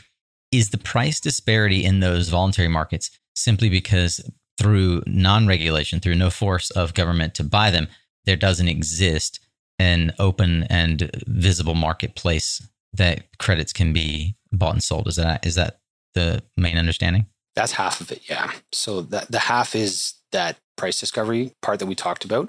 Is 0.52 0.70
the 0.70 0.78
price 0.78 1.20
disparity 1.20 1.84
in 1.84 2.00
those 2.00 2.28
voluntary 2.28 2.68
markets 2.68 3.10
simply 3.34 3.68
because 3.68 4.20
through 4.58 5.02
non 5.06 5.46
regulation, 5.46 6.00
through 6.00 6.16
no 6.16 6.30
force 6.30 6.70
of 6.70 6.94
government 6.94 7.34
to 7.36 7.44
buy 7.44 7.70
them, 7.70 7.88
there 8.24 8.36
doesn't 8.36 8.68
exist 8.68 9.40
an 9.78 10.12
open 10.18 10.64
and 10.64 11.10
visible 11.26 11.74
marketplace 11.74 12.60
that 12.92 13.24
credits 13.38 13.72
can 13.72 13.92
be 13.92 14.36
bought 14.52 14.74
and 14.74 14.82
sold? 14.82 15.08
Is 15.08 15.16
that 15.16 15.46
is 15.46 15.54
that 15.54 15.80
the 16.14 16.42
main 16.56 16.76
understanding? 16.76 17.26
That's 17.54 17.72
half 17.72 18.00
of 18.00 18.12
it, 18.12 18.28
yeah. 18.28 18.52
So 18.72 19.00
that 19.02 19.30
the 19.30 19.38
half 19.38 19.74
is 19.74 20.14
that 20.32 20.58
price 20.80 20.98
discovery 20.98 21.52
part 21.60 21.78
that 21.78 21.86
we 21.86 21.94
talked 21.94 22.24
about. 22.24 22.48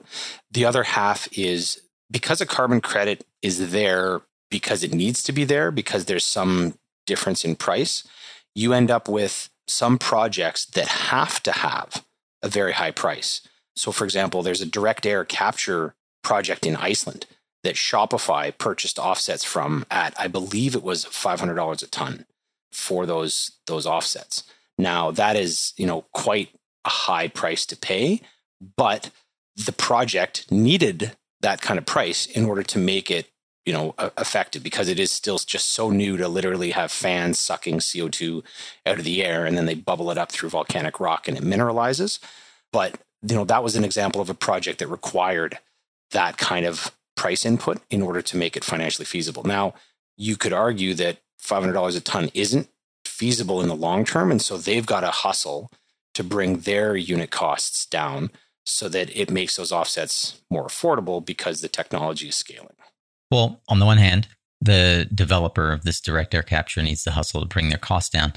The 0.49 0.63
other 0.63 0.83
half 0.83 1.27
is 1.37 1.81
because 2.09 2.39
a 2.39 2.45
carbon 2.45 2.79
credit 2.79 3.25
is 3.41 3.71
there 3.71 4.21
because 4.49 4.83
it 4.83 4.93
needs 4.93 5.21
to 5.23 5.33
be 5.33 5.43
there, 5.43 5.69
because 5.69 6.05
there's 6.05 6.23
some 6.23 6.75
difference 7.05 7.43
in 7.43 7.55
price, 7.57 8.07
you 8.55 8.71
end 8.71 8.89
up 8.89 9.09
with 9.09 9.49
some 9.67 9.97
projects 9.97 10.65
that 10.65 10.87
have 10.87 11.43
to 11.43 11.51
have 11.51 12.05
a 12.41 12.47
very 12.47 12.71
high 12.71 12.91
price. 12.91 13.41
So, 13.75 13.91
for 13.91 14.05
example, 14.05 14.41
there's 14.41 14.61
a 14.61 14.65
direct 14.65 15.05
air 15.05 15.25
capture 15.25 15.93
project 16.23 16.65
in 16.65 16.77
Iceland 16.77 17.25
that 17.63 17.75
Shopify 17.75 18.57
purchased 18.57 18.97
offsets 18.97 19.43
from 19.43 19.85
at, 19.91 20.13
I 20.17 20.27
believe 20.27 20.73
it 20.73 20.83
was 20.83 21.05
$500 21.05 21.83
a 21.83 21.87
ton 21.87 22.25
for 22.71 23.05
those 23.05 23.51
those 23.67 23.85
offsets. 23.85 24.43
Now 24.77 25.11
that 25.11 25.35
is, 25.35 25.73
you 25.77 25.85
know, 25.85 26.05
quite 26.13 26.49
a 26.85 26.89
high 26.89 27.27
price 27.27 27.65
to 27.67 27.75
pay, 27.75 28.21
but 28.77 29.11
the 29.55 29.71
project 29.71 30.51
needed 30.51 31.15
that 31.41 31.61
kind 31.61 31.77
of 31.77 31.85
price 31.85 32.25
in 32.25 32.45
order 32.45 32.63
to 32.63 32.77
make 32.77 33.09
it, 33.11 33.27
you 33.65 33.73
know, 33.73 33.93
effective 34.17 34.63
because 34.63 34.87
it 34.87 34.99
is 34.99 35.11
still 35.11 35.37
just 35.37 35.71
so 35.71 35.89
new 35.89 36.17
to 36.17 36.27
literally 36.27 36.71
have 36.71 36.91
fans 36.91 37.39
sucking 37.39 37.79
CO2 37.79 38.43
out 38.85 38.99
of 38.99 39.03
the 39.03 39.23
air 39.23 39.45
and 39.45 39.57
then 39.57 39.65
they 39.65 39.75
bubble 39.75 40.11
it 40.11 40.17
up 40.17 40.31
through 40.31 40.49
volcanic 40.49 40.99
rock 40.99 41.27
and 41.27 41.37
it 41.37 41.43
mineralizes. 41.43 42.19
But, 42.71 42.99
you 43.27 43.35
know, 43.35 43.45
that 43.45 43.63
was 43.63 43.75
an 43.75 43.83
example 43.83 44.21
of 44.21 44.29
a 44.29 44.35
project 44.35 44.79
that 44.79 44.87
required 44.87 45.59
that 46.11 46.37
kind 46.37 46.65
of 46.65 46.95
price 47.15 47.45
input 47.45 47.81
in 47.89 48.01
order 48.01 48.21
to 48.21 48.37
make 48.37 48.55
it 48.55 48.63
financially 48.63 49.05
feasible. 49.05 49.43
Now, 49.43 49.73
you 50.17 50.37
could 50.37 50.53
argue 50.53 50.93
that 50.95 51.17
$500 51.41 51.97
a 51.97 51.99
ton 51.99 52.29
isn't 52.33 52.69
feasible 53.05 53.61
in 53.61 53.67
the 53.67 53.75
long 53.75 54.05
term. 54.05 54.31
And 54.31 54.41
so 54.41 54.57
they've 54.57 54.85
got 54.85 55.01
to 55.01 55.11
hustle 55.11 55.71
to 56.13 56.23
bring 56.23 56.59
their 56.59 56.95
unit 56.95 57.31
costs 57.31 57.85
down 57.85 58.31
so 58.65 58.87
that 58.89 59.15
it 59.17 59.31
makes 59.31 59.55
those 59.55 59.71
offsets 59.71 60.41
more 60.49 60.67
affordable 60.67 61.25
because 61.25 61.61
the 61.61 61.67
technology 61.67 62.27
is 62.27 62.35
scaling. 62.35 62.75
Well, 63.29 63.61
on 63.67 63.79
the 63.79 63.85
one 63.85 63.97
hand, 63.97 64.27
the 64.59 65.09
developer 65.13 65.71
of 65.71 65.83
this 65.83 65.99
direct 65.99 66.35
air 66.35 66.43
capture 66.43 66.83
needs 66.83 67.03
to 67.03 67.11
hustle 67.11 67.41
to 67.41 67.47
bring 67.47 67.69
their 67.69 67.77
costs 67.77 68.09
down. 68.09 68.33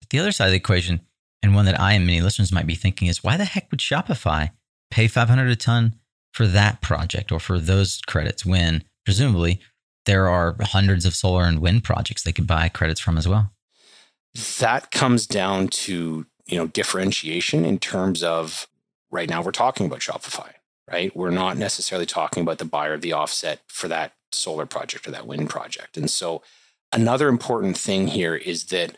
But 0.00 0.10
the 0.10 0.18
other 0.18 0.32
side 0.32 0.46
of 0.46 0.52
the 0.52 0.56
equation, 0.56 1.00
and 1.42 1.54
one 1.54 1.66
that 1.66 1.78
I 1.78 1.92
and 1.92 2.06
many 2.06 2.20
listeners 2.20 2.52
might 2.52 2.66
be 2.66 2.74
thinking 2.74 3.08
is 3.08 3.22
why 3.22 3.36
the 3.36 3.44
heck 3.44 3.70
would 3.70 3.80
Shopify 3.80 4.50
pay 4.90 5.06
500 5.06 5.48
a 5.48 5.56
ton 5.56 5.94
for 6.32 6.46
that 6.46 6.80
project 6.80 7.30
or 7.30 7.40
for 7.40 7.58
those 7.58 8.00
credits 8.06 8.46
when 8.46 8.84
presumably 9.04 9.60
there 10.06 10.28
are 10.28 10.56
hundreds 10.60 11.04
of 11.04 11.14
solar 11.14 11.44
and 11.44 11.60
wind 11.60 11.84
projects 11.84 12.22
they 12.22 12.32
could 12.32 12.46
buy 12.46 12.68
credits 12.68 13.00
from 13.00 13.18
as 13.18 13.28
well? 13.28 13.52
That 14.60 14.90
comes 14.90 15.26
down 15.26 15.68
to 15.68 16.26
you 16.48 16.56
know 16.56 16.66
differentiation 16.66 17.64
in 17.64 17.78
terms 17.78 18.22
of 18.22 18.66
right 19.10 19.28
now 19.28 19.42
we're 19.42 19.52
talking 19.52 19.86
about 19.86 20.00
Shopify, 20.00 20.52
right? 20.90 21.14
We're 21.14 21.30
not 21.30 21.56
necessarily 21.56 22.06
talking 22.06 22.42
about 22.42 22.58
the 22.58 22.64
buyer 22.64 22.94
of 22.94 23.00
the 23.00 23.12
offset 23.12 23.60
for 23.68 23.88
that 23.88 24.12
solar 24.32 24.66
project 24.66 25.06
or 25.06 25.10
that 25.10 25.26
wind 25.26 25.48
project. 25.48 25.96
And 25.96 26.10
so 26.10 26.42
another 26.92 27.28
important 27.28 27.76
thing 27.76 28.08
here 28.08 28.34
is 28.34 28.66
that 28.66 28.96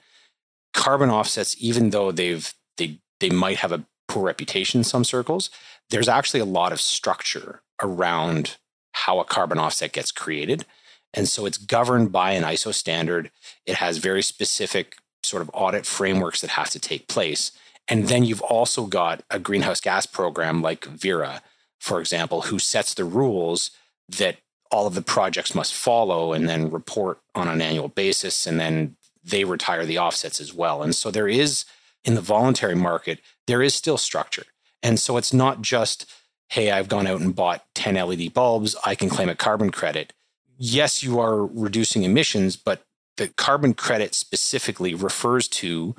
carbon 0.73 1.11
offsets, 1.11 1.57
even 1.59 1.91
though 1.91 2.13
they've 2.13 2.53
they 2.77 2.99
they 3.19 3.31
might 3.31 3.59
have 3.59 3.73
a 3.73 3.85
poor 4.09 4.25
reputation 4.25 4.81
in 4.81 4.85
some 4.85 5.05
circles, 5.05 5.51
there's 5.91 6.09
actually 6.09 6.41
a 6.41 6.45
lot 6.45 6.73
of 6.73 6.81
structure 6.81 7.63
around 7.83 8.57
how 8.93 9.21
a 9.21 9.25
carbon 9.25 9.59
offset 9.59 9.93
gets 9.93 10.11
created. 10.11 10.65
And 11.13 11.29
so 11.29 11.47
it's 11.47 11.59
governed 11.59 12.13
by 12.13 12.33
an 12.33 12.45
ISO 12.45 12.73
standard. 12.73 13.31
It 13.67 13.77
has 13.77 13.99
very 13.99 14.23
specific 14.23 14.97
sort 15.23 15.43
of 15.43 15.51
audit 15.53 15.87
frameworks 15.87 16.41
that 16.41 16.51
have 16.51 16.71
to 16.71 16.79
take 16.79 17.09
place. 17.09 17.53
And 17.89 18.09
then 18.09 18.25
you've 18.25 18.43
also 18.43 18.87
got 18.87 19.23
a 19.31 19.39
greenhouse 19.39 19.81
gas 19.81 20.07
program 20.07 20.63
like 20.63 20.85
Verra, 20.85 21.43
for 21.79 22.01
example, 22.01 22.43
who 22.43 22.59
sets 22.59 22.95
the 22.95 23.05
rules 23.05 23.71
that 24.09 24.37
all 24.71 24.87
of 24.87 24.95
the 24.95 25.03
projects 25.03 25.55
must 25.55 25.75
follow 25.75 26.33
and 26.33 26.49
then 26.49 26.71
report 26.71 27.19
on 27.35 27.49
an 27.49 27.61
annual 27.61 27.89
basis. 27.89 28.47
And 28.47 28.61
then 28.61 28.97
they 29.25 29.45
retire 29.45 29.85
the 29.85 29.99
offsets 29.99 30.41
as 30.41 30.55
well. 30.55 30.83
And 30.83 30.95
so 30.95 31.11
there 31.11 31.29
is, 31.29 31.65
in 32.05 32.15
the 32.15 32.21
voluntary 32.21 32.77
market, 32.77 33.21
there 33.47 33.63
is 33.63 33.75
still 33.75 33.99
structure. 33.99 34.45
And 34.83 34.99
so 34.99 35.17
it's 35.17 35.33
not 35.33 35.61
just, 35.61 36.11
hey, 36.49 36.71
I've 36.71 36.89
gone 36.89 37.07
out 37.07 37.21
and 37.21 37.35
bought 37.35 37.65
10 37.75 37.95
LED 37.95 38.33
bulbs, 38.33 38.77
I 38.85 38.95
can 38.95 39.11
claim 39.11 39.29
a 39.29 39.35
carbon 39.35 39.71
credit. 39.71 40.13
Yes, 40.57 41.03
you 41.03 41.19
are 41.21 41.45
reducing 41.45 42.03
emissions, 42.03 42.57
but 42.57 42.83
the 43.21 43.29
carbon 43.29 43.75
credit 43.75 44.15
specifically 44.15 44.95
refers 44.95 45.47
to 45.47 45.95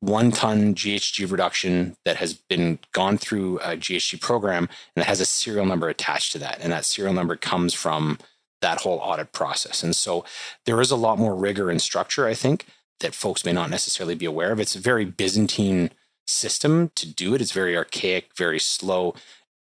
one 0.00 0.30
ton 0.30 0.74
GHG 0.74 1.32
reduction 1.32 1.96
that 2.04 2.18
has 2.18 2.34
been 2.34 2.78
gone 2.92 3.16
through 3.16 3.58
a 3.60 3.78
GHG 3.78 4.20
program 4.20 4.68
and 4.94 5.02
it 5.02 5.06
has 5.06 5.22
a 5.22 5.24
serial 5.24 5.64
number 5.64 5.88
attached 5.88 6.32
to 6.32 6.38
that. 6.40 6.58
And 6.60 6.70
that 6.72 6.84
serial 6.84 7.14
number 7.14 7.34
comes 7.34 7.72
from 7.72 8.18
that 8.60 8.82
whole 8.82 8.98
audit 8.98 9.32
process. 9.32 9.82
And 9.82 9.96
so 9.96 10.26
there 10.66 10.78
is 10.82 10.90
a 10.90 10.96
lot 10.96 11.18
more 11.18 11.34
rigor 11.34 11.70
and 11.70 11.80
structure, 11.80 12.26
I 12.26 12.34
think, 12.34 12.66
that 13.00 13.14
folks 13.14 13.46
may 13.46 13.52
not 13.52 13.70
necessarily 13.70 14.14
be 14.14 14.26
aware 14.26 14.52
of. 14.52 14.60
It's 14.60 14.76
a 14.76 14.80
very 14.80 15.06
Byzantine 15.06 15.92
system 16.26 16.90
to 16.96 17.06
do 17.06 17.34
it. 17.34 17.40
It's 17.40 17.52
very 17.52 17.74
archaic, 17.74 18.36
very 18.36 18.60
slow, 18.60 19.14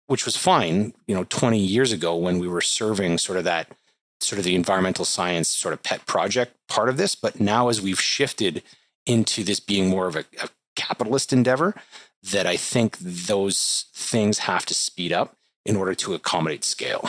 which 0.08 0.26
was 0.26 0.36
fine, 0.36 0.92
you 1.06 1.14
know, 1.14 1.24
20 1.24 1.58
years 1.58 1.90
ago 1.90 2.14
when 2.14 2.38
we 2.38 2.48
were 2.48 2.60
serving 2.60 3.16
sort 3.16 3.38
of 3.38 3.44
that 3.44 3.72
sort 4.20 4.38
of 4.38 4.44
the 4.44 4.54
environmental 4.54 5.04
science 5.04 5.48
sort 5.48 5.74
of 5.74 5.82
pet 5.82 6.06
project 6.06 6.54
part 6.68 6.88
of 6.88 6.96
this. 6.96 7.14
But 7.14 7.40
now, 7.40 7.68
as 7.68 7.80
we've 7.80 8.00
shifted 8.00 8.62
into 9.06 9.44
this 9.44 9.60
being 9.60 9.88
more 9.88 10.06
of 10.06 10.16
a, 10.16 10.24
a 10.42 10.48
capitalist 10.76 11.32
endeavor, 11.32 11.74
that 12.22 12.46
I 12.46 12.56
think 12.56 12.98
those 12.98 13.86
things 13.94 14.40
have 14.40 14.66
to 14.66 14.74
speed 14.74 15.12
up 15.12 15.36
in 15.64 15.76
order 15.76 15.94
to 15.94 16.14
accommodate 16.14 16.64
scale. 16.64 17.08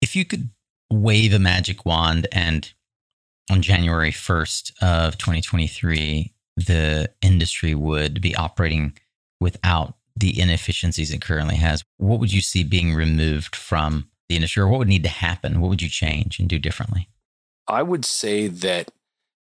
If 0.00 0.16
you 0.16 0.24
could 0.24 0.50
wave 0.90 1.32
a 1.32 1.38
magic 1.38 1.86
wand 1.86 2.26
and 2.32 2.72
on 3.50 3.62
January 3.62 4.12
1st 4.12 4.72
of 4.82 5.18
2023, 5.18 6.32
the 6.56 7.10
industry 7.22 7.74
would 7.74 8.20
be 8.20 8.34
operating 8.36 8.96
without 9.40 9.94
the 10.16 10.38
inefficiencies 10.38 11.12
it 11.12 11.20
currently 11.20 11.56
has, 11.56 11.82
what 11.96 12.20
would 12.20 12.32
you 12.32 12.40
see 12.40 12.62
being 12.62 12.94
removed 12.94 13.56
from 13.56 14.08
the 14.32 14.36
industry, 14.36 14.62
or 14.62 14.68
what 14.68 14.78
would 14.78 14.88
need 14.88 15.02
to 15.04 15.08
happen? 15.08 15.60
What 15.60 15.68
would 15.68 15.82
you 15.82 15.88
change 15.88 16.40
and 16.40 16.48
do 16.48 16.58
differently? 16.58 17.08
I 17.68 17.82
would 17.82 18.04
say 18.04 18.48
that 18.48 18.90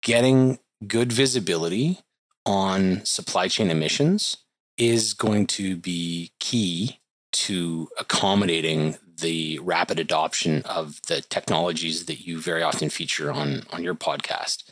getting 0.02 0.58
good 0.86 1.12
visibility 1.12 2.00
on 2.44 3.04
supply 3.04 3.48
chain 3.48 3.70
emissions 3.70 4.36
is 4.76 5.14
going 5.14 5.46
to 5.46 5.76
be 5.76 6.32
key 6.40 7.00
to 7.32 7.88
accommodating 7.98 8.96
the 9.20 9.58
rapid 9.60 9.98
adoption 9.98 10.62
of 10.62 11.00
the 11.06 11.20
technologies 11.20 12.06
that 12.06 12.26
you 12.26 12.40
very 12.40 12.62
often 12.62 12.90
feature 12.90 13.32
on, 13.32 13.62
on 13.70 13.82
your 13.82 13.94
podcast. 13.94 14.64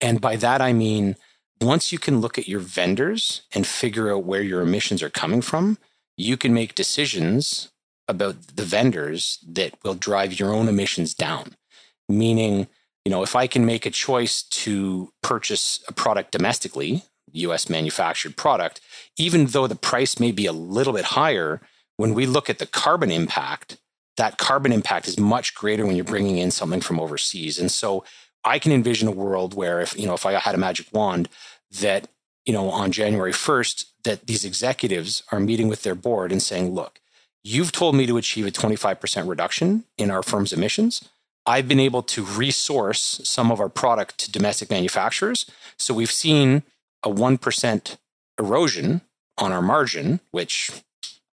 And 0.00 0.20
by 0.20 0.36
that, 0.36 0.60
I 0.60 0.72
mean, 0.72 1.16
once 1.60 1.92
you 1.92 1.98
can 1.98 2.20
look 2.20 2.38
at 2.38 2.48
your 2.48 2.60
vendors 2.60 3.42
and 3.54 3.66
figure 3.66 4.12
out 4.12 4.24
where 4.24 4.42
your 4.42 4.62
emissions 4.62 5.02
are 5.02 5.10
coming 5.10 5.42
from, 5.42 5.78
you 6.16 6.36
can 6.36 6.52
make 6.52 6.74
decisions 6.74 7.71
about 8.12 8.36
the 8.54 8.64
vendors 8.64 9.38
that 9.48 9.74
will 9.82 9.94
drive 9.94 10.38
your 10.38 10.54
own 10.54 10.68
emissions 10.68 11.14
down. 11.14 11.56
Meaning, 12.08 12.68
you 13.04 13.10
know, 13.10 13.24
if 13.24 13.34
I 13.34 13.48
can 13.48 13.66
make 13.66 13.84
a 13.84 13.90
choice 13.90 14.42
to 14.42 15.12
purchase 15.22 15.82
a 15.88 15.92
product 15.92 16.30
domestically, 16.30 17.02
US 17.32 17.68
manufactured 17.68 18.36
product, 18.36 18.80
even 19.18 19.46
though 19.46 19.66
the 19.66 19.74
price 19.74 20.20
may 20.20 20.30
be 20.30 20.46
a 20.46 20.52
little 20.52 20.92
bit 20.92 21.06
higher, 21.06 21.60
when 21.96 22.14
we 22.14 22.26
look 22.26 22.48
at 22.48 22.58
the 22.58 22.66
carbon 22.66 23.10
impact, 23.10 23.78
that 24.16 24.38
carbon 24.38 24.72
impact 24.72 25.08
is 25.08 25.18
much 25.18 25.54
greater 25.54 25.86
when 25.86 25.96
you're 25.96 26.04
bringing 26.04 26.38
in 26.38 26.50
something 26.50 26.80
from 26.80 27.00
overseas. 27.00 27.58
And 27.58 27.70
so 27.70 28.04
I 28.44 28.58
can 28.58 28.72
envision 28.72 29.08
a 29.08 29.12
world 29.12 29.54
where 29.54 29.80
if, 29.80 29.98
you 29.98 30.06
know, 30.06 30.14
if 30.14 30.26
I 30.26 30.32
had 30.32 30.54
a 30.54 30.58
magic 30.58 30.86
wand 30.92 31.28
that, 31.80 32.08
you 32.44 32.52
know, 32.52 32.70
on 32.70 32.92
January 32.92 33.32
1st, 33.32 33.86
that 34.04 34.26
these 34.26 34.44
executives 34.44 35.22
are 35.32 35.40
meeting 35.40 35.68
with 35.68 35.82
their 35.82 35.94
board 35.94 36.32
and 36.32 36.42
saying, 36.42 36.74
look, 36.74 37.00
You've 37.44 37.72
told 37.72 37.94
me 37.94 38.06
to 38.06 38.16
achieve 38.16 38.46
a 38.46 38.50
25% 38.50 39.28
reduction 39.28 39.84
in 39.98 40.10
our 40.10 40.22
firm's 40.22 40.52
emissions. 40.52 41.08
I've 41.44 41.66
been 41.66 41.80
able 41.80 42.02
to 42.04 42.24
resource 42.24 43.20
some 43.24 43.50
of 43.50 43.60
our 43.60 43.68
product 43.68 44.18
to 44.18 44.30
domestic 44.30 44.70
manufacturers. 44.70 45.50
So 45.76 45.92
we've 45.92 46.12
seen 46.12 46.62
a 47.02 47.10
1% 47.10 47.96
erosion 48.38 49.00
on 49.38 49.50
our 49.50 49.62
margin, 49.62 50.20
which 50.30 50.70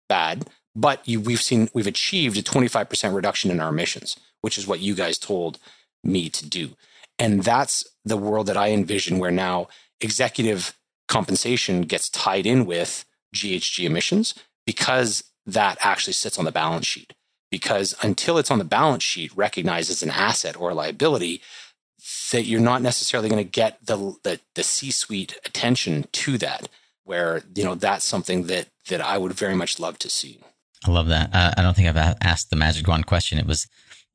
bad, 0.08 0.48
but 0.76 1.06
you, 1.08 1.20
we've 1.20 1.42
seen 1.42 1.68
we've 1.74 1.86
achieved 1.86 2.38
a 2.38 2.42
25% 2.42 3.14
reduction 3.14 3.50
in 3.50 3.58
our 3.58 3.70
emissions, 3.70 4.16
which 4.42 4.58
is 4.58 4.66
what 4.66 4.80
you 4.80 4.94
guys 4.94 5.18
told 5.18 5.58
me 6.04 6.28
to 6.28 6.48
do. 6.48 6.70
And 7.18 7.42
that's 7.42 7.84
the 8.04 8.16
world 8.16 8.46
that 8.46 8.56
I 8.56 8.70
envision 8.70 9.18
where 9.18 9.30
now 9.30 9.68
executive 10.00 10.76
compensation 11.08 11.82
gets 11.82 12.08
tied 12.10 12.46
in 12.46 12.66
with 12.66 13.04
GHG 13.34 13.84
emissions 13.84 14.34
because 14.66 15.24
that 15.46 15.78
actually 15.80 16.12
sits 16.12 16.38
on 16.38 16.44
the 16.44 16.52
balance 16.52 16.86
sheet. 16.86 17.12
Because 17.50 17.94
until 18.02 18.38
it's 18.38 18.50
on 18.50 18.58
the 18.58 18.64
balance 18.64 19.04
sheet, 19.04 19.36
recognized 19.36 19.90
as 19.90 20.02
an 20.02 20.10
asset 20.10 20.58
or 20.58 20.70
a 20.70 20.74
liability, 20.74 21.40
that 22.32 22.44
you're 22.44 22.60
not 22.60 22.82
necessarily 22.82 23.28
going 23.28 23.42
to 23.42 23.50
get 23.50 23.78
the, 23.84 24.16
the, 24.24 24.40
the 24.54 24.62
C-suite 24.62 25.38
attention 25.44 26.06
to 26.12 26.38
that. 26.38 26.68
Where 27.04 27.44
you 27.54 27.62
know 27.62 27.76
that's 27.76 28.04
something 28.04 28.48
that 28.48 28.66
that 28.88 29.00
I 29.00 29.16
would 29.16 29.32
very 29.32 29.54
much 29.54 29.78
love 29.78 29.96
to 30.00 30.10
see. 30.10 30.40
I 30.84 30.90
love 30.90 31.06
that. 31.06 31.32
Uh, 31.32 31.52
I 31.56 31.62
don't 31.62 31.76
think 31.76 31.88
I've 31.88 32.16
asked 32.20 32.50
the 32.50 32.56
magic 32.56 32.88
wand 32.88 33.06
question. 33.06 33.38
It 33.38 33.46
was 33.46 33.68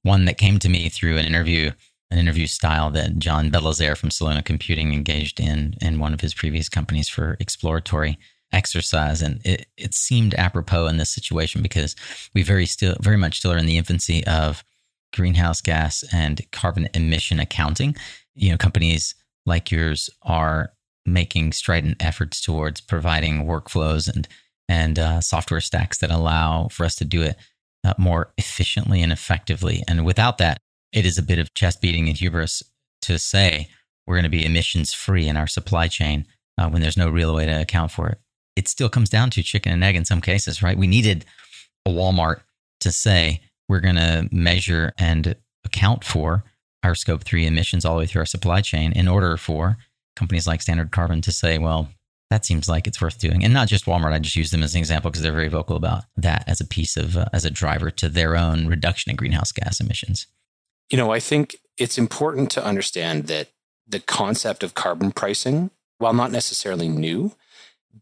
one 0.04 0.26
that 0.26 0.38
came 0.38 0.60
to 0.60 0.68
me 0.68 0.90
through 0.90 1.18
an 1.18 1.26
interview 1.26 1.72
an 2.12 2.18
interview 2.18 2.46
style 2.46 2.90
that 2.92 3.18
John 3.18 3.50
Belizaire 3.50 3.96
from 3.96 4.10
Soluna 4.10 4.44
Computing 4.44 4.94
engaged 4.94 5.40
in 5.40 5.76
in 5.82 6.00
one 6.00 6.14
of 6.14 6.20
his 6.20 6.34
previous 6.34 6.68
companies 6.68 7.08
for 7.08 7.38
exploratory 7.40 8.20
exercise. 8.52 9.22
And 9.22 9.42
it, 9.46 9.68
it 9.78 9.94
seemed 9.94 10.34
apropos 10.36 10.88
in 10.88 10.98
this 10.98 11.10
situation 11.10 11.62
because 11.62 11.96
we 12.34 12.44
very 12.44 12.66
still 12.66 12.96
very 13.02 13.18
much 13.18 13.38
still 13.38 13.52
are 13.52 13.58
in 13.58 13.66
the 13.66 13.78
infancy 13.78 14.26
of 14.26 14.64
greenhouse 15.14 15.62
gas 15.62 16.04
and 16.14 16.42
carbon 16.52 16.90
emission 16.94 17.40
accounting. 17.40 17.96
You 18.36 18.52
know, 18.52 18.58
companies 18.58 19.16
like 19.46 19.72
yours 19.72 20.10
are 20.22 20.72
making 21.06 21.52
strident 21.52 21.98
efforts 22.04 22.42
towards 22.42 22.82
providing 22.82 23.46
workflows 23.46 24.14
and 24.14 24.28
and 24.70 25.00
uh, 25.00 25.20
software 25.20 25.60
stacks 25.60 25.98
that 25.98 26.12
allow 26.12 26.70
for 26.70 26.86
us 26.86 26.96
to 26.96 27.06
do 27.06 27.22
it 27.22 27.36
uh, 27.84 27.94
more 27.98 28.32
efficiently 28.38 29.02
and 29.02 29.12
effectively. 29.12 29.84
And 29.88 30.06
without 30.06 30.38
that, 30.38 30.60
it 30.94 31.06
is 31.06 31.18
a 31.18 31.24
bit 31.24 31.40
of 31.40 31.54
chest 31.54 31.82
beating 31.82 32.08
and 32.08 32.18
hubris 32.18 32.64
to 33.02 33.18
say 33.20 33.68
we're 34.06 34.16
going 34.16 34.24
to 34.24 34.30
be 34.30 34.46
emissions 34.46 34.94
free 34.94 35.28
in 35.28 35.36
our 35.36 35.48
supply 35.48 35.88
chain 35.88 36.26
uh, 36.58 36.70
when 36.70 36.82
there's 36.82 36.98
no 36.98 37.10
real 37.10 37.34
way 37.34 37.46
to 37.46 37.62
account 37.62 37.92
for 37.92 38.08
it. 38.08 38.20
It 38.56 38.68
still 38.68 38.90
comes 38.90 39.10
down 39.10 39.30
to 39.32 39.44
chicken 39.44 39.72
and 39.72 39.84
egg 39.84 39.96
in 39.96 40.06
some 40.06 40.22
cases, 40.22 40.62
right? 40.62 40.78
We 40.78 40.88
needed 40.88 41.26
a 41.86 41.90
Walmart 41.90 42.42
to 42.82 42.92
say 42.92 43.42
we're 43.70 43.80
going 43.80 43.96
to 43.96 44.28
measure 44.32 44.94
and 44.98 45.36
account 45.66 46.04
for 46.04 46.44
our 46.84 46.96
scope 46.96 47.24
three 47.24 47.46
emissions 47.46 47.86
all 47.86 47.96
the 47.96 48.00
way 48.00 48.06
through 48.06 48.22
our 48.22 48.26
supply 48.26 48.62
chain 48.62 48.92
in 48.92 49.08
order 49.08 49.38
for 49.38 49.78
companies 50.16 50.48
like 50.48 50.62
Standard 50.62 50.92
Carbon 50.92 51.22
to 51.22 51.32
say, 51.32 51.58
well, 51.58 51.90
that 52.30 52.46
seems 52.46 52.70
like 52.70 52.88
it's 52.88 53.02
worth 53.02 53.20
doing. 53.20 53.44
And 53.44 53.54
not 53.54 53.68
just 53.68 53.86
Walmart. 53.86 54.14
I 54.14 54.20
just 54.20 54.38
use 54.38 54.52
them 54.52 54.64
as 54.64 54.74
an 54.74 54.80
example 54.80 55.12
because 55.12 55.22
they're 55.22 55.34
very 55.34 55.50
vocal 55.50 55.76
about 55.76 56.06
that 56.16 56.46
as 56.48 56.62
a 56.62 56.66
piece 56.66 56.96
of, 56.96 57.18
uh, 57.18 57.26
as 57.34 57.44
a 57.46 57.50
driver 57.52 57.92
to 57.92 58.10
their 58.10 58.38
own 58.38 58.68
reduction 58.68 59.10
in 59.10 59.18
greenhouse 59.18 59.52
gas 59.52 59.80
emissions. 59.80 60.28
You 60.90 60.98
know, 60.98 61.12
I 61.12 61.20
think 61.20 61.58
it's 61.78 61.98
important 61.98 62.50
to 62.52 62.66
understand 62.66 63.28
that 63.28 63.50
the 63.88 64.00
concept 64.00 64.64
of 64.64 64.74
carbon 64.74 65.12
pricing, 65.12 65.72
while 65.98 66.14
not 66.14 66.32
necessarily 66.32 66.88
new, 66.88 67.34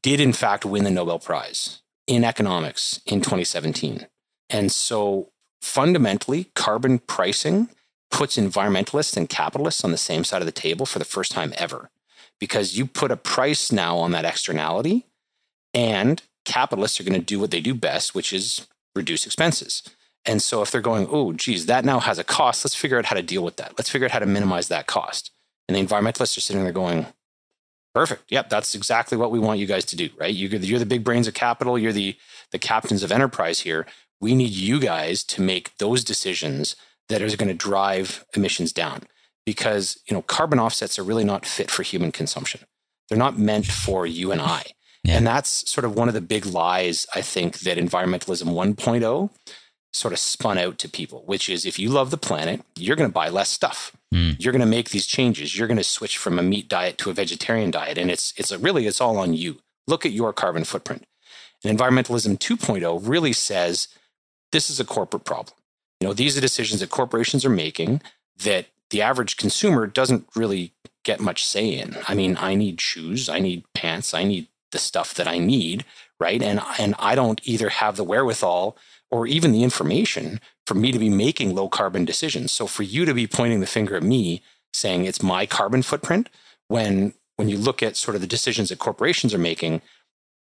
did 0.01 0.19
in 0.19 0.33
fact 0.33 0.65
win 0.65 0.83
the 0.83 0.91
Nobel 0.91 1.19
Prize 1.19 1.81
in 2.07 2.23
economics 2.23 3.01
in 3.05 3.21
2017. 3.21 4.07
And 4.49 4.71
so 4.71 5.31
fundamentally, 5.61 6.51
carbon 6.55 6.99
pricing 6.99 7.69
puts 8.11 8.37
environmentalists 8.37 9.15
and 9.15 9.29
capitalists 9.29 9.83
on 9.83 9.91
the 9.91 9.97
same 9.97 10.23
side 10.23 10.41
of 10.41 10.47
the 10.47 10.51
table 10.51 10.85
for 10.85 10.99
the 10.99 11.05
first 11.05 11.31
time 11.31 11.53
ever. 11.57 11.91
Because 12.39 12.77
you 12.77 12.85
put 12.85 13.11
a 13.11 13.17
price 13.17 13.71
now 13.71 13.97
on 13.97 14.11
that 14.11 14.25
externality, 14.25 15.05
and 15.73 16.21
capitalists 16.45 16.99
are 16.99 17.03
going 17.03 17.19
to 17.19 17.25
do 17.25 17.39
what 17.39 17.51
they 17.51 17.61
do 17.61 17.73
best, 17.73 18.15
which 18.15 18.33
is 18.33 18.67
reduce 18.95 19.25
expenses. 19.25 19.83
And 20.25 20.41
so 20.41 20.61
if 20.61 20.71
they're 20.71 20.81
going, 20.81 21.07
oh, 21.09 21.33
geez, 21.33 21.65
that 21.67 21.85
now 21.85 21.99
has 21.99 22.17
a 22.17 22.23
cost, 22.23 22.65
let's 22.65 22.75
figure 22.75 22.97
out 22.97 23.05
how 23.05 23.15
to 23.15 23.21
deal 23.21 23.43
with 23.43 23.57
that. 23.57 23.73
Let's 23.77 23.89
figure 23.89 24.05
out 24.05 24.11
how 24.11 24.19
to 24.19 24.25
minimize 24.25 24.67
that 24.69 24.87
cost. 24.87 25.31
And 25.67 25.75
the 25.75 25.83
environmentalists 25.83 26.37
are 26.37 26.41
sitting 26.41 26.63
there 26.63 26.73
going, 26.73 27.05
perfect. 27.93 28.31
Yep, 28.31 28.49
that's 28.49 28.75
exactly 28.75 29.17
what 29.17 29.31
we 29.31 29.39
want 29.39 29.59
you 29.59 29.65
guys 29.65 29.85
to 29.85 29.95
do, 29.95 30.09
right? 30.17 30.33
You're 30.33 30.79
the 30.79 30.85
big 30.85 31.03
brains 31.03 31.27
of 31.27 31.33
capital. 31.33 31.77
You're 31.77 31.93
the, 31.93 32.15
the 32.51 32.59
captains 32.59 33.03
of 33.03 33.11
enterprise 33.11 33.59
here. 33.61 33.85
We 34.21 34.35
need 34.35 34.51
you 34.51 34.79
guys 34.79 35.23
to 35.25 35.41
make 35.41 35.77
those 35.77 36.03
decisions 36.03 36.75
that 37.07 37.21
are 37.21 37.37
going 37.37 37.47
to 37.47 37.53
drive 37.53 38.25
emissions 38.35 38.71
down 38.71 39.03
because, 39.45 39.99
you 40.07 40.13
know, 40.13 40.21
carbon 40.21 40.59
offsets 40.59 40.99
are 40.99 41.03
really 41.03 41.23
not 41.23 41.45
fit 41.45 41.71
for 41.71 41.83
human 41.83 42.11
consumption. 42.11 42.61
They're 43.07 43.17
not 43.17 43.39
meant 43.39 43.65
for 43.65 44.05
you 44.05 44.31
and 44.31 44.41
I. 44.41 44.63
Yeah. 45.03 45.17
And 45.17 45.25
that's 45.25 45.69
sort 45.69 45.85
of 45.85 45.95
one 45.95 46.07
of 46.07 46.13
the 46.13 46.21
big 46.21 46.45
lies 46.45 47.07
I 47.15 47.21
think 47.21 47.59
that 47.59 47.77
environmentalism 47.77 48.53
1.0 48.53 49.29
sort 49.91 50.13
of 50.13 50.19
spun 50.19 50.57
out 50.57 50.77
to 50.79 50.89
people, 50.89 51.23
which 51.25 51.49
is 51.49 51.65
if 51.65 51.79
you 51.79 51.89
love 51.89 52.11
the 52.11 52.17
planet, 52.17 52.61
you're 52.75 52.95
going 52.95 53.09
to 53.09 53.13
buy 53.13 53.29
less 53.29 53.49
stuff. 53.49 53.95
Mm. 54.13 54.43
You're 54.43 54.53
going 54.53 54.61
to 54.61 54.65
make 54.65 54.89
these 54.89 55.05
changes. 55.05 55.57
You're 55.57 55.67
going 55.67 55.77
to 55.77 55.83
switch 55.83 56.17
from 56.17 56.39
a 56.39 56.43
meat 56.43 56.67
diet 56.67 56.97
to 56.99 57.09
a 57.09 57.13
vegetarian 57.13 57.71
diet, 57.71 57.97
and 57.97 58.09
it's 58.09 58.33
it's 58.37 58.51
a, 58.51 58.57
really 58.57 58.87
it's 58.87 59.01
all 59.01 59.17
on 59.17 59.33
you. 59.33 59.59
Look 59.87 60.05
at 60.05 60.11
your 60.11 60.33
carbon 60.33 60.63
footprint. 60.63 61.05
And 61.63 61.77
environmentalism 61.77 62.37
2.0 62.37 63.01
really 63.03 63.33
says 63.33 63.87
this 64.51 64.69
is 64.69 64.79
a 64.79 64.85
corporate 64.85 65.25
problem. 65.25 65.55
You 65.99 66.07
know, 66.07 66.13
these 66.13 66.37
are 66.37 66.41
decisions 66.41 66.79
that 66.79 66.89
corporations 66.89 67.43
are 67.43 67.49
making 67.49 68.01
that 68.37 68.67
the 68.89 69.01
average 69.01 69.37
consumer 69.37 69.85
doesn't 69.85 70.27
really 70.35 70.73
get 71.03 71.19
much 71.19 71.45
say 71.45 71.67
in. 71.67 71.97
I 72.07 72.15
mean, 72.15 72.37
I 72.39 72.55
need 72.55 72.81
shoes, 72.81 73.29
I 73.29 73.39
need 73.39 73.63
pants, 73.73 74.13
I 74.13 74.23
need 74.23 74.47
the 74.71 74.79
stuff 74.79 75.13
that 75.15 75.27
I 75.27 75.37
need, 75.37 75.85
right? 76.19 76.41
And 76.41 76.61
and 76.79 76.95
I 76.99 77.15
don't 77.15 77.41
either 77.43 77.69
have 77.69 77.95
the 77.95 78.03
wherewithal 78.03 78.77
or 79.11 79.27
even 79.27 79.51
the 79.51 79.63
information 79.63 80.39
for 80.69 80.75
me 80.75 80.91
to 80.91 80.99
be 80.99 81.09
making 81.09 81.55
low 81.55 81.67
carbon 81.67 82.05
decisions. 82.05 82.51
So 82.51 82.67
for 82.67 82.83
you 82.83 83.03
to 83.05 83.13
be 83.15 83.25
pointing 83.25 83.59
the 83.59 83.65
finger 83.65 83.95
at 83.95 84.03
me 84.03 84.43
saying 84.71 85.05
it's 85.05 85.23
my 85.23 85.47
carbon 85.47 85.81
footprint 85.81 86.29
when 86.67 87.15
when 87.37 87.49
you 87.49 87.57
look 87.57 87.81
at 87.81 87.97
sort 87.97 88.13
of 88.13 88.21
the 88.21 88.27
decisions 88.27 88.69
that 88.69 88.77
corporations 88.77 89.33
are 89.33 89.39
making, 89.39 89.81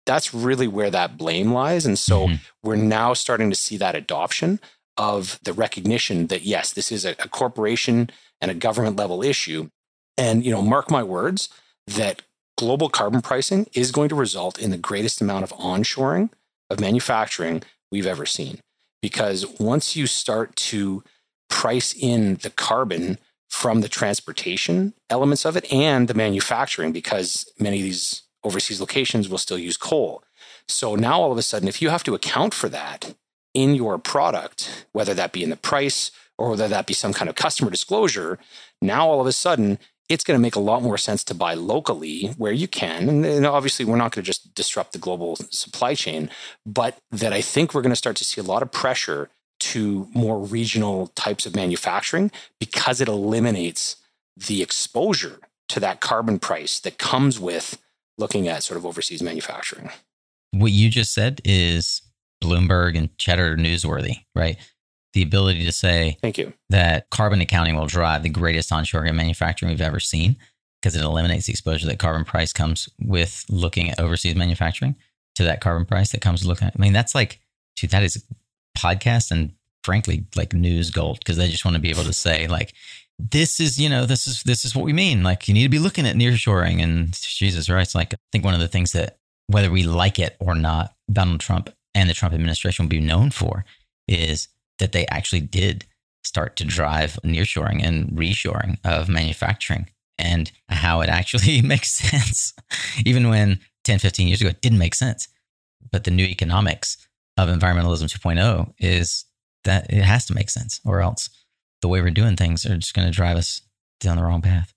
that's 0.06 0.32
really 0.32 0.66
where 0.66 0.90
that 0.90 1.18
blame 1.18 1.52
lies. 1.52 1.84
And 1.84 1.98
so 1.98 2.26
mm-hmm. 2.26 2.36
we're 2.62 2.76
now 2.76 3.12
starting 3.12 3.50
to 3.50 3.56
see 3.56 3.76
that 3.76 3.94
adoption 3.94 4.60
of 4.96 5.38
the 5.42 5.52
recognition 5.52 6.28
that 6.28 6.42
yes, 6.42 6.72
this 6.72 6.90
is 6.90 7.04
a, 7.04 7.10
a 7.10 7.28
corporation 7.28 8.08
and 8.40 8.50
a 8.50 8.54
government 8.54 8.96
level 8.96 9.22
issue. 9.22 9.68
And 10.16 10.42
you 10.42 10.50
know, 10.50 10.62
mark 10.62 10.90
my 10.90 11.02
words 11.02 11.50
that 11.86 12.22
global 12.56 12.88
carbon 12.88 13.20
pricing 13.20 13.66
is 13.74 13.92
going 13.92 14.08
to 14.08 14.14
result 14.14 14.58
in 14.58 14.70
the 14.70 14.78
greatest 14.78 15.20
amount 15.20 15.44
of 15.44 15.50
onshoring 15.50 16.30
of 16.70 16.80
manufacturing 16.80 17.62
we've 17.92 18.06
ever 18.06 18.24
seen. 18.24 18.60
Because 19.04 19.44
once 19.60 19.96
you 19.96 20.06
start 20.06 20.56
to 20.72 21.04
price 21.50 21.94
in 21.94 22.36
the 22.36 22.48
carbon 22.48 23.18
from 23.50 23.82
the 23.82 23.88
transportation 23.90 24.94
elements 25.10 25.44
of 25.44 25.58
it 25.58 25.70
and 25.70 26.08
the 26.08 26.14
manufacturing, 26.14 26.90
because 26.90 27.46
many 27.58 27.80
of 27.80 27.82
these 27.82 28.22
overseas 28.44 28.80
locations 28.80 29.28
will 29.28 29.36
still 29.36 29.58
use 29.58 29.76
coal. 29.76 30.22
So 30.68 30.94
now 30.94 31.20
all 31.20 31.30
of 31.30 31.36
a 31.36 31.42
sudden, 31.42 31.68
if 31.68 31.82
you 31.82 31.90
have 31.90 32.02
to 32.04 32.14
account 32.14 32.54
for 32.54 32.70
that 32.70 33.14
in 33.52 33.74
your 33.74 33.98
product, 33.98 34.86
whether 34.92 35.12
that 35.12 35.32
be 35.32 35.42
in 35.42 35.50
the 35.50 35.56
price 35.56 36.10
or 36.38 36.48
whether 36.48 36.68
that 36.68 36.86
be 36.86 36.94
some 36.94 37.12
kind 37.12 37.28
of 37.28 37.34
customer 37.34 37.70
disclosure, 37.70 38.38
now 38.80 39.06
all 39.06 39.20
of 39.20 39.26
a 39.26 39.32
sudden 39.32 39.78
it's 40.08 40.24
going 40.24 40.38
to 40.38 40.42
make 40.42 40.56
a 40.56 40.60
lot 40.60 40.82
more 40.82 40.98
sense 40.98 41.24
to 41.24 41.34
buy 41.34 41.54
locally 41.54 42.26
where 42.36 42.52
you 42.52 42.68
can. 42.68 43.24
And, 43.24 43.46
obviously, 43.46 43.84
we're 43.84 43.96
not 43.96 44.12
going 44.12 44.22
to 44.22 44.26
just 44.26 44.54
disrupt 44.54 44.92
the 44.92 44.98
global 44.98 45.36
supply 45.36 45.94
chain, 45.94 46.30
but 46.66 46.98
that 47.10 47.32
I 47.32 47.40
think 47.40 47.72
we're 47.72 47.82
going 47.82 47.90
to 47.90 47.96
start 47.96 48.16
to 48.16 48.24
see 48.24 48.40
a 48.40 48.44
lot 48.44 48.62
of 48.62 48.70
pressure 48.70 49.30
to 49.60 50.08
more 50.12 50.38
regional 50.38 51.06
types 51.08 51.46
of 51.46 51.56
manufacturing 51.56 52.30
because 52.60 53.00
it 53.00 53.08
eliminates 53.08 53.96
the 54.36 54.62
exposure 54.62 55.38
to 55.68 55.80
that 55.80 56.00
carbon 56.00 56.38
price 56.38 56.78
that 56.80 56.98
comes 56.98 57.40
with 57.40 57.80
looking 58.18 58.46
at 58.46 58.62
sort 58.62 58.76
of 58.76 58.84
overseas 58.84 59.22
manufacturing. 59.22 59.90
What 60.52 60.72
you 60.72 60.90
just 60.90 61.14
said 61.14 61.40
is 61.44 62.02
Bloomberg 62.42 62.96
and 62.98 63.16
Cheddar 63.16 63.56
newsworthy, 63.56 64.24
right? 64.34 64.56
The 65.14 65.22
ability 65.22 65.64
to 65.64 65.72
say 65.72 66.18
thank 66.20 66.36
you 66.36 66.52
that 66.68 67.08
carbon 67.10 67.40
accounting 67.40 67.76
will 67.76 67.86
drive 67.86 68.22
the 68.22 68.28
greatest 68.28 68.70
onshoring 68.70 69.14
manufacturing 69.14 69.70
we've 69.70 69.80
ever 69.80 70.00
seen 70.00 70.36
because 70.84 70.96
it 70.96 71.02
eliminates 71.02 71.46
the 71.46 71.52
exposure 71.52 71.86
that 71.86 71.98
carbon 71.98 72.26
price 72.26 72.52
comes 72.52 72.90
with 73.00 73.46
looking 73.48 73.90
at 73.90 73.98
overseas 73.98 74.34
manufacturing 74.34 74.94
to 75.34 75.44
that 75.44 75.62
carbon 75.62 75.86
price 75.86 76.12
that 76.12 76.20
comes 76.20 76.46
looking 76.46 76.68
at. 76.68 76.74
I 76.76 76.80
mean, 76.80 76.92
that's 76.92 77.14
like, 77.14 77.40
dude, 77.76 77.90
that 77.90 78.02
is 78.02 78.22
podcast 78.76 79.30
and 79.30 79.54
frankly 79.82 80.26
like 80.36 80.52
news 80.52 80.90
gold 80.90 81.20
because 81.20 81.38
they 81.38 81.48
just 81.48 81.64
want 81.64 81.74
to 81.74 81.80
be 81.80 81.88
able 81.88 82.04
to 82.04 82.12
say 82.12 82.46
like, 82.48 82.74
this 83.18 83.60
is, 83.60 83.78
you 83.78 83.88
know, 83.88 84.04
this 84.04 84.26
is 84.26 84.42
this 84.42 84.64
is 84.64 84.74
what 84.74 84.84
we 84.84 84.92
mean. 84.92 85.22
Like, 85.22 85.48
you 85.48 85.54
need 85.54 85.62
to 85.62 85.68
be 85.70 85.78
looking 85.78 86.06
at 86.06 86.16
nearshoring 86.16 86.82
and 86.82 87.12
Jesus, 87.12 87.70
right? 87.70 87.82
It's 87.82 87.94
like 87.94 88.12
I 88.12 88.16
think 88.32 88.44
one 88.44 88.54
of 88.54 88.60
the 88.60 88.68
things 88.68 88.92
that 88.92 89.18
whether 89.46 89.70
we 89.70 89.84
like 89.84 90.18
it 90.18 90.36
or 90.40 90.54
not, 90.54 90.94
Donald 91.10 91.40
Trump 91.40 91.70
and 91.94 92.10
the 92.10 92.14
Trump 92.14 92.34
administration 92.34 92.84
will 92.84 92.90
be 92.90 93.00
known 93.00 93.30
for 93.30 93.64
is 94.06 94.48
that 94.78 94.92
they 94.92 95.06
actually 95.06 95.40
did 95.40 95.86
start 96.24 96.56
to 96.56 96.64
drive 96.64 97.18
nearshoring 97.24 97.84
and 97.84 98.10
reshoring 98.10 98.78
of 98.84 99.08
manufacturing 99.08 99.88
and 100.18 100.52
how 100.68 101.00
it 101.00 101.08
actually 101.08 101.60
makes 101.62 101.90
sense. 101.90 102.54
Even 103.04 103.28
when 103.28 103.60
10, 103.84 103.98
15 103.98 104.28
years 104.28 104.40
ago, 104.40 104.50
it 104.50 104.62
didn't 104.62 104.78
make 104.78 104.94
sense. 104.94 105.28
But 105.90 106.04
the 106.04 106.10
new 106.10 106.24
economics 106.24 107.06
of 107.36 107.48
environmentalism 107.48 108.12
2.0 108.12 108.72
is 108.78 109.24
that 109.64 109.92
it 109.92 110.02
has 110.02 110.26
to 110.26 110.34
make 110.34 110.50
sense, 110.50 110.80
or 110.84 111.00
else 111.00 111.28
the 111.82 111.88
way 111.88 112.00
we're 112.00 112.10
doing 112.10 112.36
things 112.36 112.64
are 112.64 112.76
just 112.76 112.94
going 112.94 113.06
to 113.06 113.12
drive 113.12 113.36
us 113.36 113.60
down 114.00 114.16
the 114.16 114.22
wrong 114.22 114.42
path. 114.42 114.72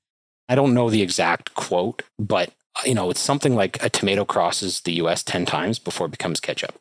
I 0.49 0.55
don't 0.55 0.73
know 0.73 0.89
the 0.89 1.01
exact 1.01 1.53
quote, 1.55 2.03
but 2.17 2.51
you 2.85 2.93
know, 2.93 3.09
it's 3.09 3.19
something 3.19 3.55
like 3.55 3.81
a 3.83 3.89
tomato 3.89 4.25
crosses 4.25 4.81
the 4.81 4.93
US 4.93 5.23
10 5.23 5.45
times 5.45 5.79
before 5.79 6.07
it 6.07 6.11
becomes 6.11 6.39
ketchup. 6.39 6.75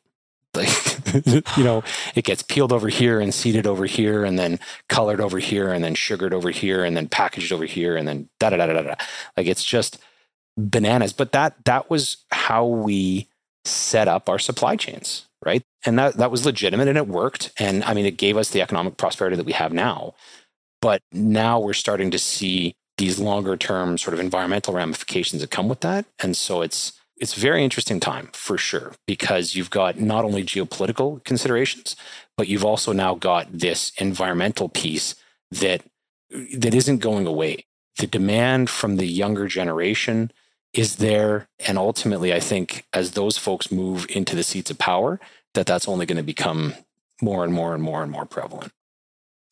Like, 0.54 0.68
you 1.56 1.64
know, 1.64 1.82
it 2.14 2.24
gets 2.24 2.42
peeled 2.42 2.72
over 2.72 2.88
here 2.88 3.20
and 3.20 3.32
seeded 3.32 3.66
over 3.66 3.86
here 3.86 4.24
and 4.24 4.38
then 4.38 4.58
colored 4.88 5.20
over 5.20 5.38
here 5.38 5.72
and 5.72 5.84
then 5.84 5.94
sugared 5.94 6.34
over 6.34 6.50
here 6.50 6.84
and 6.84 6.96
then 6.96 7.08
packaged 7.08 7.52
over 7.52 7.64
here 7.64 7.96
and 7.96 8.06
then 8.06 8.28
da 8.38 8.50
da 8.50 8.56
da 8.56 8.66
da 8.66 8.82
da. 8.82 8.94
Like 9.36 9.46
it's 9.46 9.64
just 9.64 9.98
bananas. 10.56 11.12
But 11.12 11.32
that 11.32 11.64
that 11.64 11.90
was 11.90 12.18
how 12.30 12.66
we 12.66 13.28
set 13.64 14.08
up 14.08 14.28
our 14.28 14.38
supply 14.38 14.76
chains, 14.76 15.26
right? 15.44 15.62
And 15.84 15.98
that 15.98 16.14
that 16.14 16.30
was 16.30 16.46
legitimate 16.46 16.88
and 16.88 16.98
it 16.98 17.08
worked. 17.08 17.52
And 17.58 17.84
I 17.84 17.94
mean, 17.94 18.06
it 18.06 18.16
gave 18.16 18.36
us 18.36 18.50
the 18.50 18.62
economic 18.62 18.96
prosperity 18.96 19.36
that 19.36 19.46
we 19.46 19.52
have 19.52 19.72
now. 19.72 20.14
But 20.80 21.02
now 21.12 21.58
we're 21.58 21.72
starting 21.72 22.10
to 22.10 22.18
see 22.18 22.74
these 22.98 23.18
longer 23.18 23.56
term 23.56 23.98
sort 23.98 24.14
of 24.14 24.20
environmental 24.20 24.74
ramifications 24.74 25.42
that 25.42 25.50
come 25.50 25.68
with 25.68 25.80
that. 25.80 26.06
And 26.18 26.36
so 26.36 26.62
it's 26.62 26.92
it's 27.16 27.34
very 27.34 27.64
interesting 27.64 28.00
time 28.00 28.28
for 28.32 28.58
sure 28.58 28.92
because 29.06 29.54
you've 29.54 29.70
got 29.70 29.98
not 29.98 30.24
only 30.24 30.44
geopolitical 30.44 31.24
considerations, 31.24 31.96
but 32.36 32.48
you've 32.48 32.64
also 32.64 32.92
now 32.92 33.14
got 33.14 33.46
this 33.50 33.92
environmental 33.98 34.68
piece 34.68 35.14
that 35.50 35.82
that 36.54 36.74
isn't 36.74 36.98
going 36.98 37.26
away. 37.26 37.64
The 37.98 38.06
demand 38.06 38.68
from 38.68 38.96
the 38.96 39.06
younger 39.06 39.46
generation 39.46 40.30
is 40.74 40.96
there, 40.96 41.48
and 41.66 41.78
ultimately, 41.78 42.34
I 42.34 42.40
think 42.40 42.84
as 42.92 43.12
those 43.12 43.38
folks 43.38 43.72
move 43.72 44.06
into 44.10 44.36
the 44.36 44.42
seats 44.42 44.70
of 44.70 44.76
power, 44.76 45.18
that 45.54 45.66
that's 45.66 45.88
only 45.88 46.04
going 46.04 46.18
to 46.18 46.22
become 46.22 46.74
more 47.22 47.44
and 47.44 47.54
more 47.54 47.72
and 47.72 47.82
more 47.82 48.02
and 48.02 48.12
more 48.12 48.26
prevalent. 48.26 48.72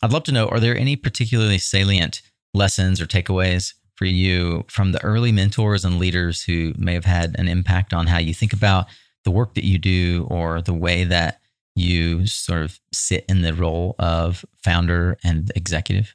I'd 0.03 0.13
love 0.13 0.25
to 0.25 0.33
know: 0.33 0.49
Are 0.49 0.61
there 0.61 0.77
any 0.77 0.97
particularly 0.97 1.59
salient 1.59 2.21
lessons 2.53 3.01
or 3.01 3.07
takeaways 3.07 3.73
for 3.97 4.05
you 4.05 4.65
from 4.69 4.93
the 4.93 5.03
early 5.03 5.33
mentors 5.33 5.85
and 5.85 5.99
leaders 5.99 6.43
who 6.43 6.73
may 6.77 6.95
have 6.95 7.05
had 7.05 7.37
an 7.39 7.49
impact 7.49 7.93
on 7.93 8.07
how 8.07 8.19
you 8.19 8.35
think 8.35 8.53
about 8.53 8.87
the 9.25 9.31
work 9.31 9.55
that 9.55 9.65
you 9.65 9.79
do 9.79 10.27
or 10.31 10.61
the 10.61 10.75
way 10.75 11.05
that 11.05 11.41
you 11.75 12.27
sort 12.27 12.63
of 12.63 12.81
sit 12.93 13.25
in 13.29 13.43
the 13.43 13.55
role 13.55 13.95
of 13.99 14.45
founder 14.63 15.19
and 15.25 15.51
executive? 15.57 16.15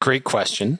Great 0.00 0.24
question. 0.24 0.78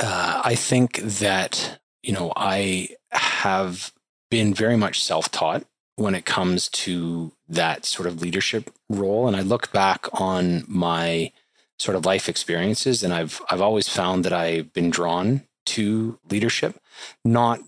Uh, 0.00 0.40
I 0.44 0.54
think 0.54 0.98
that, 0.98 1.80
you 2.02 2.12
know, 2.12 2.32
I 2.36 2.88
have 3.10 3.92
been 4.30 4.54
very 4.54 4.76
much 4.76 5.02
self 5.02 5.30
taught 5.30 5.64
when 5.96 6.14
it 6.14 6.24
comes 6.24 6.68
to 6.68 7.32
that 7.48 7.84
sort 7.84 8.06
of 8.06 8.22
leadership 8.22 8.70
role. 8.88 9.26
And 9.26 9.36
I 9.36 9.40
look 9.40 9.72
back 9.72 10.08
on 10.18 10.64
my 10.68 11.32
sort 11.78 11.96
of 11.96 12.06
life 12.06 12.28
experiences 12.28 13.02
and 13.02 13.12
I've 13.12 13.42
I've 13.50 13.60
always 13.60 13.88
found 13.88 14.24
that 14.24 14.32
I've 14.32 14.72
been 14.72 14.88
drawn 14.88 15.42
to 15.66 16.18
leadership, 16.30 16.80
not 17.24 17.60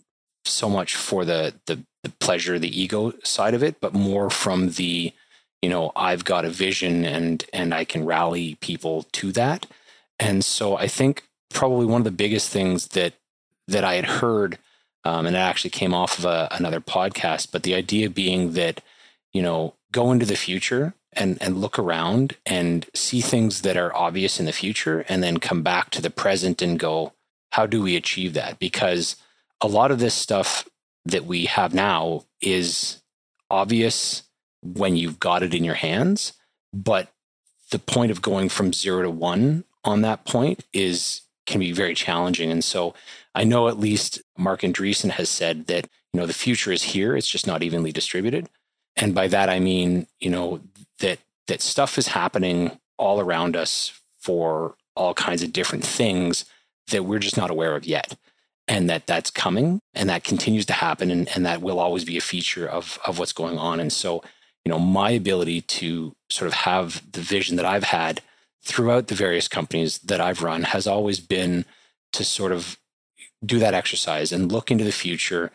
so 0.44 0.68
much 0.68 0.94
for 0.96 1.24
the, 1.24 1.54
the 1.66 1.84
the 2.04 2.10
pleasure, 2.10 2.58
the 2.58 2.80
ego 2.80 3.14
side 3.24 3.54
of 3.54 3.62
it, 3.62 3.80
but 3.80 3.94
more 3.94 4.28
from 4.30 4.72
the, 4.72 5.12
you 5.62 5.70
know, 5.70 5.90
I've 5.96 6.24
got 6.24 6.44
a 6.44 6.50
vision 6.50 7.04
and 7.04 7.44
and 7.52 7.74
I 7.74 7.84
can 7.84 8.04
rally 8.04 8.56
people 8.60 9.04
to 9.12 9.32
that. 9.32 9.66
And 10.20 10.44
so 10.44 10.76
I 10.76 10.86
think 10.86 11.24
probably 11.48 11.86
one 11.86 12.02
of 12.02 12.04
the 12.04 12.10
biggest 12.10 12.50
things 12.50 12.88
that 12.88 13.14
that 13.66 13.84
I 13.84 13.94
had 13.94 14.04
heard, 14.04 14.58
um, 15.04 15.26
and 15.26 15.34
it 15.34 15.38
actually 15.38 15.70
came 15.70 15.94
off 15.94 16.18
of 16.18 16.26
a, 16.26 16.48
another 16.52 16.80
podcast, 16.80 17.48
but 17.50 17.62
the 17.62 17.74
idea 17.74 18.10
being 18.10 18.52
that, 18.52 18.82
you 19.32 19.40
know, 19.40 19.72
go 19.90 20.12
into 20.12 20.26
the 20.26 20.36
future 20.36 20.92
and 21.14 21.38
and 21.40 21.62
look 21.62 21.78
around 21.78 22.36
and 22.44 22.86
see 22.92 23.22
things 23.22 23.62
that 23.62 23.78
are 23.78 23.96
obvious 23.96 24.38
in 24.38 24.44
the 24.44 24.52
future, 24.52 25.06
and 25.08 25.22
then 25.22 25.38
come 25.38 25.62
back 25.62 25.88
to 25.90 26.02
the 26.02 26.10
present 26.10 26.60
and 26.60 26.78
go, 26.78 27.14
how 27.54 27.66
do 27.66 27.80
we 27.80 27.94
achieve 27.94 28.34
that? 28.34 28.58
Because 28.58 29.14
a 29.60 29.68
lot 29.68 29.92
of 29.92 30.00
this 30.00 30.12
stuff 30.12 30.68
that 31.04 31.24
we 31.24 31.44
have 31.44 31.72
now 31.72 32.24
is 32.40 33.00
obvious 33.48 34.24
when 34.60 34.96
you've 34.96 35.20
got 35.20 35.44
it 35.44 35.54
in 35.54 35.62
your 35.62 35.76
hands, 35.76 36.32
but 36.72 37.12
the 37.70 37.78
point 37.78 38.10
of 38.10 38.20
going 38.20 38.48
from 38.48 38.72
zero 38.72 39.02
to 39.02 39.10
one 39.10 39.62
on 39.84 40.00
that 40.00 40.24
point 40.24 40.64
is 40.72 41.20
can 41.46 41.60
be 41.60 41.70
very 41.70 41.94
challenging. 41.94 42.50
And 42.50 42.64
so 42.64 42.92
I 43.36 43.44
know 43.44 43.68
at 43.68 43.78
least 43.78 44.20
Marc 44.36 44.62
Andreessen 44.62 45.10
has 45.10 45.28
said 45.28 45.68
that, 45.68 45.86
you 46.12 46.18
know, 46.18 46.26
the 46.26 46.32
future 46.32 46.72
is 46.72 46.82
here. 46.82 47.16
It's 47.16 47.28
just 47.28 47.46
not 47.46 47.62
evenly 47.62 47.92
distributed. 47.92 48.48
And 48.96 49.14
by 49.14 49.28
that 49.28 49.48
I 49.48 49.60
mean, 49.60 50.08
you 50.18 50.30
know, 50.30 50.60
that 50.98 51.20
that 51.46 51.62
stuff 51.62 51.98
is 51.98 52.08
happening 52.08 52.80
all 52.98 53.20
around 53.20 53.54
us 53.54 54.00
for 54.18 54.74
all 54.96 55.14
kinds 55.14 55.44
of 55.44 55.52
different 55.52 55.84
things 55.84 56.46
that 56.88 57.04
we're 57.04 57.18
just 57.18 57.36
not 57.36 57.50
aware 57.50 57.76
of 57.76 57.86
yet 57.86 58.16
and 58.66 58.88
that 58.88 59.06
that's 59.06 59.30
coming 59.30 59.80
and 59.94 60.08
that 60.08 60.24
continues 60.24 60.66
to 60.66 60.72
happen 60.72 61.10
and, 61.10 61.28
and 61.34 61.44
that 61.44 61.60
will 61.60 61.78
always 61.78 62.04
be 62.04 62.16
a 62.16 62.22
feature 62.22 62.66
of 62.66 62.98
of 63.06 63.18
what's 63.18 63.32
going 63.32 63.58
on. 63.58 63.80
And 63.80 63.92
so 63.92 64.22
you 64.64 64.70
know 64.70 64.78
my 64.78 65.10
ability 65.10 65.60
to 65.60 66.14
sort 66.30 66.48
of 66.48 66.54
have 66.54 67.02
the 67.12 67.20
vision 67.20 67.56
that 67.56 67.66
i've 67.66 67.84
had 67.84 68.20
throughout 68.62 69.08
the 69.08 69.14
various 69.14 69.48
companies 69.48 69.98
that 69.98 70.20
i've 70.20 70.42
run 70.42 70.62
has 70.62 70.86
always 70.86 71.20
been 71.20 71.64
to 72.12 72.24
sort 72.24 72.52
of 72.52 72.78
do 73.44 73.58
that 73.58 73.74
exercise 73.74 74.32
and 74.32 74.50
look 74.50 74.70
into 74.70 74.84
the 74.84 74.92
future 74.92 75.50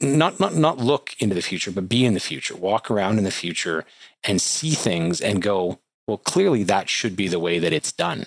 not 0.00 0.38
not 0.38 0.54
not 0.54 0.78
look 0.78 1.14
into 1.18 1.34
the 1.34 1.42
future 1.42 1.70
but 1.70 1.88
be 1.88 2.04
in 2.04 2.14
the 2.14 2.20
future 2.20 2.56
walk 2.56 2.90
around 2.90 3.18
in 3.18 3.24
the 3.24 3.30
future 3.30 3.84
and 4.24 4.40
see 4.40 4.72
things 4.72 5.20
and 5.20 5.42
go 5.42 5.78
well 6.06 6.18
clearly 6.18 6.62
that 6.62 6.88
should 6.88 7.16
be 7.16 7.28
the 7.28 7.40
way 7.40 7.58
that 7.58 7.72
it's 7.72 7.92
done 7.92 8.26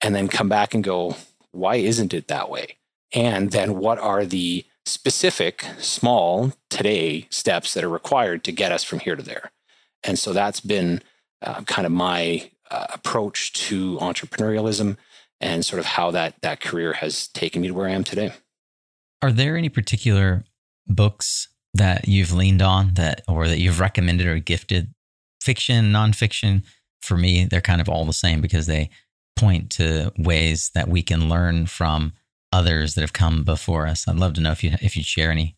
and 0.00 0.14
then 0.14 0.28
come 0.28 0.48
back 0.48 0.74
and 0.74 0.84
go 0.84 1.16
why 1.52 1.76
isn't 1.76 2.12
it 2.12 2.28
that 2.28 2.50
way? 2.50 2.78
And 3.14 3.52
then 3.52 3.76
what 3.78 3.98
are 3.98 4.24
the 4.24 4.64
specific, 4.84 5.64
small, 5.78 6.52
today 6.70 7.26
steps 7.30 7.74
that 7.74 7.84
are 7.84 7.88
required 7.88 8.42
to 8.44 8.52
get 8.52 8.72
us 8.72 8.82
from 8.82 9.00
here 9.00 9.16
to 9.16 9.22
there? 9.22 9.52
And 10.02 10.18
so 10.18 10.32
that's 10.32 10.60
been 10.60 11.02
uh, 11.42 11.62
kind 11.62 11.86
of 11.86 11.92
my 11.92 12.50
uh, 12.70 12.86
approach 12.90 13.52
to 13.52 13.98
entrepreneurialism 13.98 14.96
and 15.40 15.64
sort 15.64 15.80
of 15.80 15.86
how 15.86 16.10
that 16.12 16.40
that 16.42 16.60
career 16.60 16.94
has 16.94 17.28
taken 17.28 17.60
me 17.60 17.68
to 17.68 17.74
where 17.74 17.88
I 17.88 17.92
am 17.92 18.04
today. 18.04 18.32
Are 19.20 19.32
there 19.32 19.56
any 19.56 19.68
particular 19.68 20.44
books 20.86 21.48
that 21.74 22.08
you've 22.08 22.32
leaned 22.32 22.62
on 22.62 22.94
that 22.94 23.22
or 23.28 23.46
that 23.46 23.58
you've 23.58 23.80
recommended 23.80 24.26
or 24.26 24.38
gifted 24.38 24.94
fiction, 25.40 25.92
nonfiction? 25.92 26.64
For 27.02 27.16
me, 27.16 27.44
they're 27.44 27.60
kind 27.60 27.80
of 27.80 27.88
all 27.88 28.04
the 28.04 28.12
same 28.12 28.40
because 28.40 28.66
they 28.66 28.88
point 29.36 29.70
to 29.70 30.12
ways 30.18 30.70
that 30.74 30.88
we 30.88 31.02
can 31.02 31.28
learn 31.28 31.66
from 31.66 32.12
others 32.52 32.94
that 32.94 33.00
have 33.00 33.12
come 33.12 33.44
before 33.44 33.86
us. 33.86 34.06
I'd 34.06 34.16
love 34.16 34.34
to 34.34 34.40
know 34.40 34.52
if 34.52 34.62
you 34.62 34.72
if 34.80 34.96
you'd 34.96 35.06
share 35.06 35.30
any. 35.30 35.56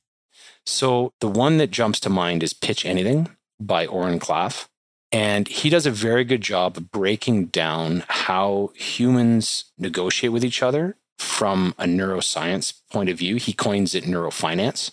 So 0.67 1.13
the 1.21 1.29
one 1.29 1.59
that 1.59 1.71
jumps 1.71 2.01
to 2.01 2.11
mind 2.11 2.43
is 2.43 2.55
Pitch 2.55 2.87
Anything 2.87 3.29
by 3.61 3.87
Oren 3.87 4.19
Klaff. 4.19 4.69
And 5.13 5.47
he 5.47 5.71
does 5.71 5.87
a 5.87 5.93
very 5.93 6.25
good 6.25 6.41
job 6.41 6.77
of 6.77 6.91
breaking 6.91 7.47
down 7.47 8.05
how 8.09 8.73
humans 8.75 9.67
negotiate 9.79 10.33
with 10.33 10.45
each 10.45 10.63
other 10.63 10.97
from 11.19 11.75
a 11.79 11.85
neuroscience 11.85 12.81
point 12.91 13.09
of 13.09 13.19
view. 13.19 13.37
He 13.37 13.53
coins 13.53 13.95
it 13.95 14.05
neurofinance. 14.05 14.91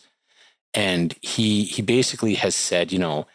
And 0.74 1.16
he 1.22 1.64
he 1.64 1.82
basically 1.82 2.36
has 2.36 2.56
said, 2.56 2.92
you 2.92 3.00
know, 3.00 3.26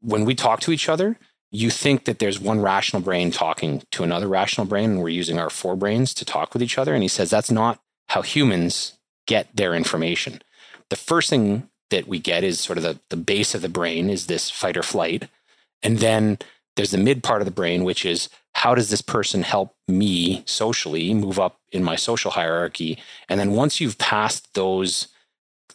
when 0.00 0.24
we 0.24 0.34
talk 0.34 0.60
to 0.60 0.72
each 0.72 0.88
other, 0.88 1.18
you 1.56 1.70
think 1.70 2.04
that 2.04 2.18
there's 2.18 2.38
one 2.38 2.60
rational 2.60 3.00
brain 3.00 3.30
talking 3.30 3.82
to 3.90 4.04
another 4.04 4.28
rational 4.28 4.66
brain, 4.66 4.90
and 4.90 5.02
we're 5.02 5.08
using 5.08 5.38
our 5.38 5.48
forebrains 5.48 6.14
to 6.14 6.24
talk 6.24 6.52
with 6.52 6.62
each 6.62 6.76
other. 6.76 6.92
And 6.92 7.02
he 7.02 7.08
says 7.08 7.30
that's 7.30 7.50
not 7.50 7.80
how 8.08 8.20
humans 8.20 8.98
get 9.26 9.48
their 9.56 9.74
information. 9.74 10.42
The 10.90 10.96
first 10.96 11.30
thing 11.30 11.70
that 11.88 12.06
we 12.06 12.18
get 12.18 12.44
is 12.44 12.60
sort 12.60 12.76
of 12.76 12.84
the, 12.84 13.00
the 13.08 13.16
base 13.16 13.54
of 13.54 13.62
the 13.62 13.70
brain 13.70 14.10
is 14.10 14.26
this 14.26 14.50
fight 14.50 14.76
or 14.76 14.82
flight. 14.82 15.28
And 15.82 15.98
then 15.98 16.38
there's 16.76 16.90
the 16.90 16.98
mid 16.98 17.22
part 17.22 17.40
of 17.40 17.46
the 17.46 17.50
brain, 17.52 17.84
which 17.84 18.04
is 18.04 18.28
how 18.54 18.74
does 18.74 18.90
this 18.90 19.02
person 19.02 19.42
help 19.42 19.74
me 19.88 20.42
socially 20.46 21.14
move 21.14 21.40
up 21.40 21.58
in 21.72 21.82
my 21.82 21.96
social 21.96 22.32
hierarchy? 22.32 22.98
And 23.30 23.40
then 23.40 23.52
once 23.52 23.80
you've 23.80 23.98
passed 23.98 24.52
those 24.52 25.08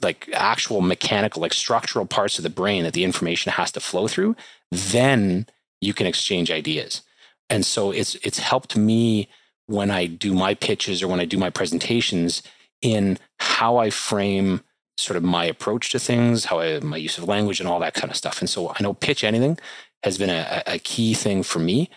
like 0.02 0.30
actual 0.34 0.82
mechanical, 0.82 1.42
like 1.42 1.54
structural 1.54 2.06
parts 2.06 2.38
of 2.38 2.44
the 2.44 2.50
brain 2.50 2.84
that 2.84 2.94
the 2.94 3.04
information 3.04 3.52
has 3.54 3.72
to 3.72 3.80
flow 3.80 4.08
through, 4.08 4.36
then 4.72 5.48
you 5.82 5.94
can 5.94 6.08
exchange 6.08 6.52
ideas. 6.52 7.02
And 7.50 7.66
so 7.66 7.92
it's 7.92 8.16
it's 8.16 8.40
helped 8.40 8.78
me 8.78 9.28
when 9.66 9.92
I 9.92 10.06
do 10.06 10.34
my 10.34 10.54
pitches 10.54 11.04
or 11.04 11.08
when 11.08 11.20
I 11.20 11.26
do 11.26 11.38
my 11.38 11.50
presentations 11.50 12.44
in 12.82 13.18
how 13.40 13.78
I 13.78 13.90
frame 13.90 14.62
sort 14.98 15.18
of 15.18 15.24
my 15.24 15.46
approach 15.46 15.90
to 15.92 16.00
things, 16.00 16.46
how 16.46 16.60
I 16.60 16.80
my 16.80 16.98
use 16.98 17.18
of 17.18 17.28
language 17.28 17.60
and 17.60 17.68
all 17.68 17.80
that 17.80 17.94
kind 17.94 18.10
of 18.10 18.18
stuff. 18.18 18.40
And 18.40 18.50
so 18.50 18.70
I 18.70 18.82
know 18.82 18.94
pitch 18.94 19.24
anything 19.24 19.58
has 20.04 20.18
been 20.18 20.30
a, 20.30 20.64
a 20.66 20.80
key 20.80 21.14
thing 21.14 21.44
for 21.44 21.60
me. 21.60 21.90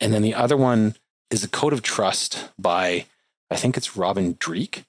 And 0.00 0.12
then 0.12 0.22
the 0.22 0.34
other 0.34 0.56
one 0.56 0.96
is 1.30 1.42
the 1.42 1.48
Code 1.48 1.72
of 1.72 1.82
Trust 1.82 2.48
by 2.58 3.06
I 3.50 3.56
think 3.56 3.76
it's 3.76 3.96
Robin 3.96 4.36
Dreeke, 4.38 4.84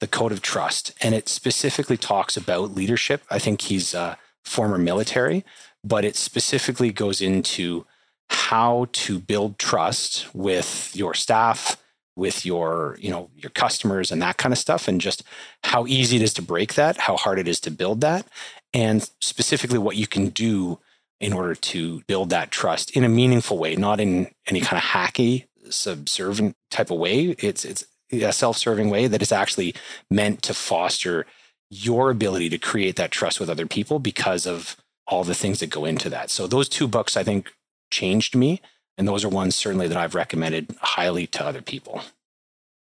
the 0.00 0.06
Code 0.06 0.32
of 0.32 0.40
Trust, 0.40 0.92
and 1.02 1.14
it 1.14 1.28
specifically 1.28 1.98
talks 1.98 2.36
about 2.36 2.74
leadership. 2.74 3.22
I 3.30 3.38
think 3.38 3.60
he's 3.60 3.94
uh, 3.94 4.16
former 4.44 4.78
military, 4.78 5.44
but 5.84 6.04
it 6.04 6.16
specifically 6.16 6.92
goes 6.92 7.20
into 7.20 7.86
how 8.30 8.86
to 8.92 9.18
build 9.18 9.58
trust 9.58 10.26
with 10.34 10.92
your 10.94 11.14
staff, 11.14 11.76
with 12.16 12.44
your, 12.44 12.96
you 13.00 13.10
know, 13.10 13.30
your 13.34 13.50
customers 13.50 14.10
and 14.10 14.20
that 14.20 14.36
kind 14.36 14.52
of 14.52 14.58
stuff 14.58 14.88
and 14.88 15.00
just 15.00 15.22
how 15.64 15.86
easy 15.86 16.16
it 16.16 16.22
is 16.22 16.34
to 16.34 16.42
break 16.42 16.74
that, 16.74 16.96
how 16.98 17.16
hard 17.16 17.38
it 17.38 17.48
is 17.48 17.60
to 17.60 17.70
build 17.70 18.00
that, 18.00 18.26
and 18.74 19.08
specifically 19.20 19.78
what 19.78 19.96
you 19.96 20.06
can 20.06 20.28
do 20.28 20.78
in 21.20 21.32
order 21.32 21.54
to 21.54 22.02
build 22.06 22.30
that 22.30 22.50
trust 22.50 22.90
in 22.92 23.04
a 23.04 23.08
meaningful 23.08 23.58
way, 23.58 23.76
not 23.76 24.00
in 24.00 24.28
any 24.46 24.60
kind 24.60 24.78
of 24.78 24.88
hacky, 24.90 25.46
subservient 25.70 26.56
type 26.70 26.90
of 26.90 26.98
way. 26.98 27.36
It's 27.38 27.64
it's 27.64 27.84
a 28.12 28.32
self-serving 28.32 28.90
way 28.90 29.06
that 29.06 29.22
is 29.22 29.32
actually 29.32 29.74
meant 30.10 30.42
to 30.42 30.54
foster 30.54 31.26
your 31.70 32.10
ability 32.10 32.48
to 32.48 32.58
create 32.58 32.96
that 32.96 33.10
trust 33.10 33.38
with 33.38 33.50
other 33.50 33.66
people 33.66 33.98
because 33.98 34.46
of 34.46 34.76
all 35.08 35.24
the 35.24 35.34
things 35.34 35.60
that 35.60 35.70
go 35.70 35.84
into 35.84 36.10
that. 36.10 36.30
So 36.30 36.46
those 36.46 36.68
two 36.68 36.86
books 36.86 37.16
I 37.16 37.24
think 37.24 37.52
changed 37.90 38.36
me 38.36 38.60
and 38.96 39.08
those 39.08 39.24
are 39.24 39.28
ones 39.28 39.54
certainly 39.54 39.88
that 39.88 39.96
I've 39.96 40.14
recommended 40.14 40.76
highly 40.80 41.26
to 41.28 41.44
other 41.44 41.62
people. 41.62 42.02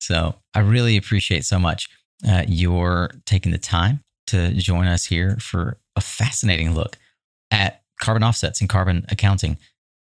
So 0.00 0.36
I 0.54 0.60
really 0.60 0.96
appreciate 0.96 1.44
so 1.44 1.58
much 1.58 1.88
uh, 2.28 2.44
your 2.46 3.10
taking 3.24 3.52
the 3.52 3.58
time 3.58 4.00
to 4.28 4.52
join 4.52 4.86
us 4.86 5.06
here 5.06 5.36
for 5.40 5.78
a 5.96 6.00
fascinating 6.00 6.74
look 6.74 6.98
at 7.50 7.82
carbon 8.00 8.22
offsets 8.22 8.60
and 8.60 8.68
carbon 8.68 9.06
accounting. 9.08 9.56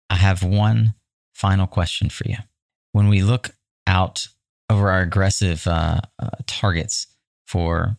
I 0.10 0.16
have 0.16 0.44
one 0.44 0.96
final 1.40 1.68
question 1.68 2.10
for 2.10 2.28
you. 2.28 2.38
When 2.92 3.08
we 3.08 3.22
look 3.22 3.52
out 3.88 4.28
over 4.70 4.90
our 4.90 5.02
aggressive 5.02 5.66
uh, 5.68 6.02
uh, 6.22 6.30
targets 6.46 7.08
for 7.48 7.98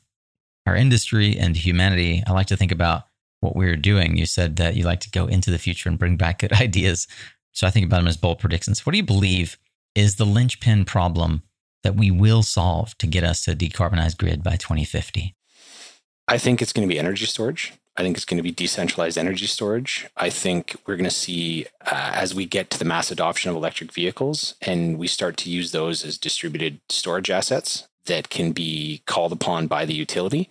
our 0.66 0.76
industry 0.76 1.36
and 1.38 1.56
humanity, 1.56 2.22
I 2.26 2.32
like 2.32 2.48
to 2.48 2.56
think 2.56 2.72
about 2.72 3.04
what 3.40 3.56
we're 3.56 3.76
doing. 3.76 4.16
You 4.16 4.26
said 4.26 4.56
that 4.56 4.76
you 4.76 4.84
like 4.84 5.00
to 5.00 5.10
go 5.10 5.26
into 5.26 5.50
the 5.50 5.58
future 5.58 5.88
and 5.88 5.98
bring 5.98 6.16
back 6.16 6.40
good 6.40 6.52
ideas 6.60 7.06
so 7.52 7.66
I 7.66 7.70
think 7.70 7.86
about 7.86 7.98
them 7.98 8.08
as 8.08 8.16
bold 8.16 8.38
predictions. 8.38 8.84
What 8.86 8.92
do 8.92 8.98
you 8.98 9.04
believe 9.04 9.58
is 9.94 10.16
the 10.16 10.26
linchpin 10.26 10.84
problem 10.84 11.42
that 11.82 11.96
we 11.96 12.10
will 12.10 12.42
solve 12.42 12.96
to 12.98 13.06
get 13.06 13.24
us 13.24 13.44
to 13.44 13.52
a 13.52 13.54
decarbonized 13.54 14.18
grid 14.18 14.42
by 14.42 14.56
2050? 14.56 15.34
I 16.28 16.38
think 16.38 16.62
it's 16.62 16.72
going 16.72 16.86
to 16.86 16.92
be 16.92 16.98
energy 16.98 17.26
storage. 17.26 17.72
I 18.00 18.02
think 18.02 18.16
it's 18.16 18.24
going 18.24 18.38
to 18.38 18.42
be 18.42 18.50
decentralized 18.50 19.18
energy 19.18 19.44
storage. 19.44 20.08
I 20.16 20.30
think 20.30 20.74
we're 20.86 20.96
going 20.96 21.04
to 21.04 21.10
see 21.10 21.66
uh, 21.84 22.12
as 22.14 22.34
we 22.34 22.46
get 22.46 22.70
to 22.70 22.78
the 22.78 22.86
mass 22.86 23.10
adoption 23.10 23.50
of 23.50 23.56
electric 23.56 23.92
vehicles 23.92 24.54
and 24.62 24.96
we 24.96 25.06
start 25.06 25.36
to 25.36 25.50
use 25.50 25.72
those 25.72 26.02
as 26.02 26.16
distributed 26.16 26.80
storage 26.88 27.28
assets 27.28 27.88
that 28.06 28.30
can 28.30 28.52
be 28.52 29.02
called 29.04 29.32
upon 29.32 29.66
by 29.66 29.84
the 29.84 29.92
utility. 29.92 30.48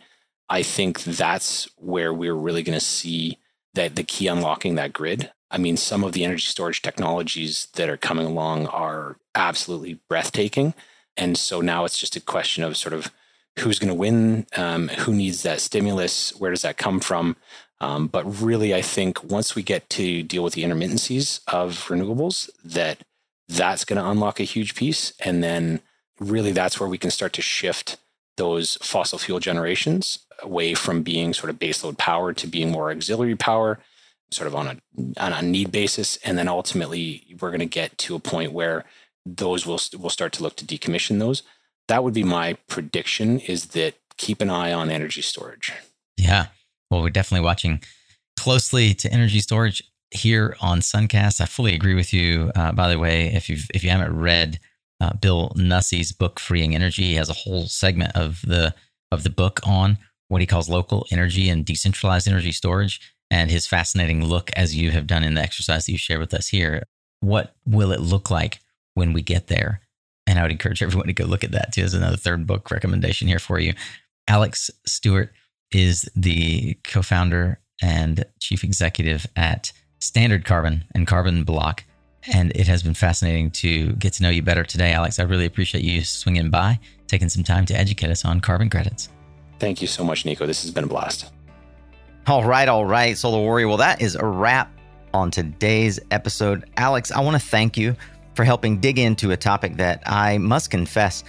I 0.47 0.61
think 0.61 1.01
that's 1.03 1.67
where 1.77 2.13
we're 2.13 2.35
really 2.35 2.61
going 2.61 2.77
to 2.77 2.85
see 2.85 3.39
that 3.73 3.95
the 3.95 4.03
key 4.03 4.27
unlocking 4.27 4.75
that 4.75 4.93
grid. 4.93 5.31
I 5.49 5.57
mean, 5.57 5.75
some 5.75 6.03
of 6.03 6.11
the 6.11 6.25
energy 6.25 6.45
storage 6.45 6.83
technologies 6.83 7.67
that 7.73 7.89
are 7.89 7.97
coming 7.97 8.27
along 8.27 8.67
are 8.67 9.17
absolutely 9.33 9.99
breathtaking. 10.07 10.75
And 11.17 11.35
so 11.35 11.61
now 11.61 11.85
it's 11.85 11.97
just 11.97 12.15
a 12.15 12.21
question 12.21 12.63
of 12.63 12.77
sort 12.77 12.93
of 12.93 13.11
who's 13.59 13.79
going 13.79 13.89
to 13.89 13.95
win, 13.95 14.45
um, 14.55 14.87
who 14.89 15.13
needs 15.13 15.43
that 15.43 15.61
stimulus, 15.61 16.31
where 16.39 16.51
does 16.51 16.63
that 16.63 16.77
come 16.77 16.99
from? 16.99 17.35
Um, 17.81 18.07
but 18.07 18.41
really, 18.41 18.73
I 18.73 18.81
think 18.81 19.23
once 19.23 19.55
we 19.55 19.63
get 19.63 19.89
to 19.91 20.23
deal 20.23 20.43
with 20.43 20.53
the 20.53 20.63
intermittencies 20.63 21.41
of 21.47 21.87
renewables, 21.87 22.49
that 22.63 23.03
that's 23.47 23.85
going 23.85 24.01
to 24.01 24.09
unlock 24.09 24.39
a 24.39 24.43
huge 24.43 24.75
piece. 24.75 25.13
And 25.23 25.43
then 25.43 25.81
really, 26.19 26.51
that's 26.51 26.79
where 26.79 26.89
we 26.89 26.97
can 26.97 27.11
start 27.11 27.33
to 27.33 27.41
shift 27.41 27.97
those 28.37 28.77
fossil 28.81 29.19
fuel 29.19 29.39
generations 29.39 30.19
away 30.41 30.73
from 30.73 31.03
being 31.03 31.33
sort 31.33 31.49
of 31.49 31.59
baseload 31.59 31.97
power 31.97 32.33
to 32.33 32.47
being 32.47 32.71
more 32.71 32.91
auxiliary 32.91 33.35
power 33.35 33.79
sort 34.31 34.47
of 34.47 34.55
on 34.55 34.67
a 34.67 34.77
on 35.19 35.33
a 35.33 35.41
need 35.41 35.71
basis, 35.71 36.17
and 36.17 36.37
then 36.37 36.47
ultimately 36.47 37.35
we're 37.39 37.49
going 37.49 37.59
to 37.59 37.65
get 37.65 37.97
to 37.97 38.15
a 38.15 38.19
point 38.19 38.51
where 38.51 38.85
those 39.25 39.65
will 39.65 39.79
will 39.99 40.09
start 40.09 40.33
to 40.33 40.43
look 40.43 40.55
to 40.57 40.65
decommission 40.65 41.19
those. 41.19 41.43
That 41.89 42.03
would 42.03 42.13
be 42.13 42.23
my 42.23 42.53
prediction. 42.67 43.39
Is 43.41 43.67
that 43.67 43.95
keep 44.19 44.41
an 44.41 44.49
eye 44.49 44.71
on 44.71 44.91
energy 44.91 45.23
storage. 45.23 45.73
Yeah, 46.17 46.47
well, 46.91 47.01
we're 47.01 47.09
definitely 47.09 47.45
watching 47.45 47.81
closely 48.37 48.93
to 48.93 49.11
energy 49.11 49.39
storage 49.39 49.81
here 50.11 50.55
on 50.61 50.81
Suncast. 50.81 51.41
I 51.41 51.45
fully 51.45 51.73
agree 51.73 51.95
with 51.95 52.13
you. 52.13 52.51
Uh, 52.53 52.71
by 52.73 52.89
the 52.89 52.99
way, 52.99 53.33
if 53.33 53.49
you 53.49 53.57
if 53.73 53.83
you 53.83 53.89
haven't 53.89 54.19
read 54.19 54.59
uh, 55.01 55.13
Bill 55.13 55.51
Nussey's 55.55 56.11
book 56.11 56.39
"Freeing 56.39 56.75
Energy," 56.75 57.03
he 57.03 57.15
has 57.15 57.29
a 57.29 57.33
whole 57.33 57.67
segment 57.67 58.15
of 58.15 58.41
the 58.45 58.75
of 59.11 59.23
the 59.23 59.29
book 59.29 59.59
on 59.63 59.97
what 60.27 60.41
he 60.41 60.47
calls 60.47 60.69
local 60.69 61.07
energy 61.11 61.49
and 61.49 61.65
decentralized 61.65 62.27
energy 62.27 62.51
storage 62.51 63.01
and 63.31 63.49
his 63.49 63.65
fascinating 63.65 64.23
look 64.23 64.51
as 64.55 64.75
you 64.75 64.91
have 64.91 65.07
done 65.07 65.23
in 65.23 65.33
the 65.33 65.41
exercise 65.41 65.85
that 65.85 65.91
you 65.91 65.97
shared 65.97 66.19
with 66.19 66.33
us 66.33 66.49
here. 66.49 66.83
What 67.21 67.55
will 67.65 67.91
it 67.91 67.99
look 67.99 68.29
like 68.29 68.59
when 68.93 69.13
we 69.13 69.21
get 69.23 69.47
there? 69.47 69.81
And 70.29 70.37
I 70.37 70.43
would 70.43 70.51
encourage 70.51 70.83
everyone 70.83 71.07
to 71.07 71.13
go 71.13 71.25
look 71.25 71.43
at 71.43 71.53
that 71.53 71.73
too 71.73 71.81
as 71.81 71.95
another 71.95 72.15
third 72.15 72.45
book 72.45 72.69
recommendation 72.69 73.27
here 73.27 73.39
for 73.39 73.59
you. 73.59 73.73
Alex 74.27 74.69
Stewart 74.85 75.33
is 75.71 76.07
the 76.15 76.75
co 76.83 77.01
founder 77.01 77.59
and 77.81 78.23
chief 78.39 78.63
executive 78.63 79.25
at 79.35 79.71
Standard 79.97 80.45
Carbon 80.45 80.83
and 80.93 81.07
Carbon 81.07 81.43
Block. 81.43 81.83
And 82.31 82.51
it 82.55 82.67
has 82.67 82.83
been 82.83 82.93
fascinating 82.93 83.49
to 83.51 83.93
get 83.93 84.13
to 84.13 84.23
know 84.23 84.29
you 84.29 84.43
better 84.43 84.63
today, 84.63 84.93
Alex. 84.93 85.17
I 85.17 85.23
really 85.23 85.47
appreciate 85.47 85.83
you 85.83 86.03
swinging 86.03 86.51
by, 86.51 86.79
taking 87.07 87.29
some 87.29 87.43
time 87.43 87.65
to 87.65 87.73
educate 87.73 88.11
us 88.11 88.23
on 88.23 88.39
carbon 88.39 88.69
credits. 88.69 89.09
Thank 89.57 89.81
you 89.81 89.87
so 89.87 90.03
much, 90.03 90.25
Nico. 90.25 90.45
This 90.45 90.61
has 90.61 90.69
been 90.69 90.83
a 90.83 90.87
blast. 90.87 91.31
All 92.27 92.43
right, 92.43 92.69
all 92.69 92.85
right, 92.85 93.17
Solar 93.17 93.39
Warrior. 93.39 93.67
Well, 93.67 93.77
that 93.77 93.99
is 93.99 94.13
a 94.13 94.25
wrap 94.25 94.71
on 95.11 95.31
today's 95.31 95.99
episode. 96.11 96.69
Alex, 96.77 97.11
I 97.11 97.21
want 97.21 97.41
to 97.41 97.47
thank 97.47 97.77
you 97.77 97.95
for 98.39 98.45
helping 98.45 98.79
dig 98.79 98.97
into 98.97 99.31
a 99.31 99.35
topic 99.35 99.75
that 99.75 100.01
I 100.05 100.37
must 100.37 100.71
confess 100.71 101.25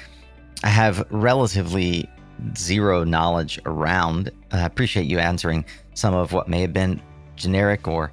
I 0.62 0.68
have 0.68 1.04
relatively 1.10 2.08
zero 2.56 3.02
knowledge 3.02 3.58
around. 3.66 4.30
I 4.52 4.64
appreciate 4.64 5.06
you 5.06 5.18
answering 5.18 5.64
some 5.94 6.14
of 6.14 6.32
what 6.32 6.48
may 6.48 6.60
have 6.60 6.72
been 6.72 7.02
generic 7.34 7.88
or 7.88 8.12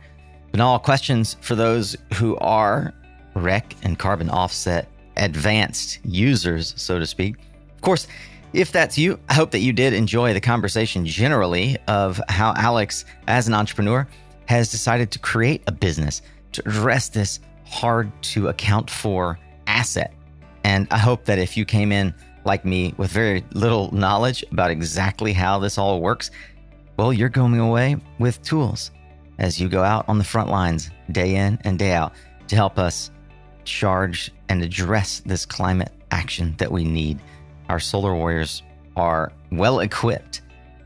banal 0.52 0.80
questions 0.80 1.38
for 1.42 1.54
those 1.54 1.96
who 2.16 2.38
are 2.38 2.92
REC 3.36 3.76
and 3.84 4.00
carbon 4.00 4.32
offset 4.32 4.90
advanced 5.16 6.00
users, 6.04 6.74
so 6.76 6.98
to 6.98 7.06
speak. 7.06 7.36
Of 7.76 7.82
course, 7.82 8.08
if 8.54 8.72
that's 8.72 8.98
you, 8.98 9.20
I 9.30 9.36
hope 9.36 9.52
that 9.52 9.60
you 9.60 9.74
did 9.74 9.94
enjoy 9.94 10.34
the 10.34 10.42
conversation 10.42 11.06
generally 11.06 11.78
of 11.88 12.20
how 12.30 12.56
Alex, 12.58 13.06
as 13.28 13.48
an 13.48 13.54
entrepreneur, 13.54 14.08
has 14.48 14.72
decided 14.72 15.12
to 15.12 15.20
create 15.20 15.62
a 15.68 15.72
business 15.72 16.24
to 16.54 16.68
address 16.68 17.10
this 17.10 17.42
hard 17.70 18.12
to 18.22 18.48
account 18.48 18.90
for 18.90 19.40
asset. 19.68 20.14
And 20.64 20.88
I 20.92 20.98
hope 20.98 21.26
that 21.26 21.40
if 21.40 21.56
you 21.56 21.66
came 21.66 21.92
in 21.92 22.14
like 22.46 22.66
me 22.66 22.94
with 22.98 23.12
very 23.12 23.44
little 23.54 23.94
knowledge 23.94 24.44
about 24.52 24.72
exactly 24.72 25.34
how 25.34 25.60
this 25.60 25.78
all 25.78 26.02
works, 26.02 26.32
well, 26.98 27.14
you're 27.14 27.30
going 27.30 27.60
away 27.60 27.98
with 28.20 28.42
tools 28.42 28.92
as 29.38 29.62
you 29.62 29.70
go 29.70 29.84
out 29.84 30.08
on 30.08 30.18
the 30.18 30.24
front 30.24 30.50
lines 30.50 30.90
day 31.12 31.36
in 31.36 31.60
and 31.64 31.78
day 31.78 31.92
out 31.92 32.14
to 32.48 32.56
help 32.56 32.80
us 32.80 33.12
charge 33.66 34.32
and 34.50 34.64
address 34.64 35.22
this 35.26 35.46
climate 35.46 35.92
action 36.12 36.56
that 36.58 36.72
we 36.72 36.84
need. 36.84 37.20
Our 37.70 37.80
solar 37.80 38.16
warriors 38.16 38.64
are 38.96 39.32
well 39.52 39.82
equipped, 39.82 40.42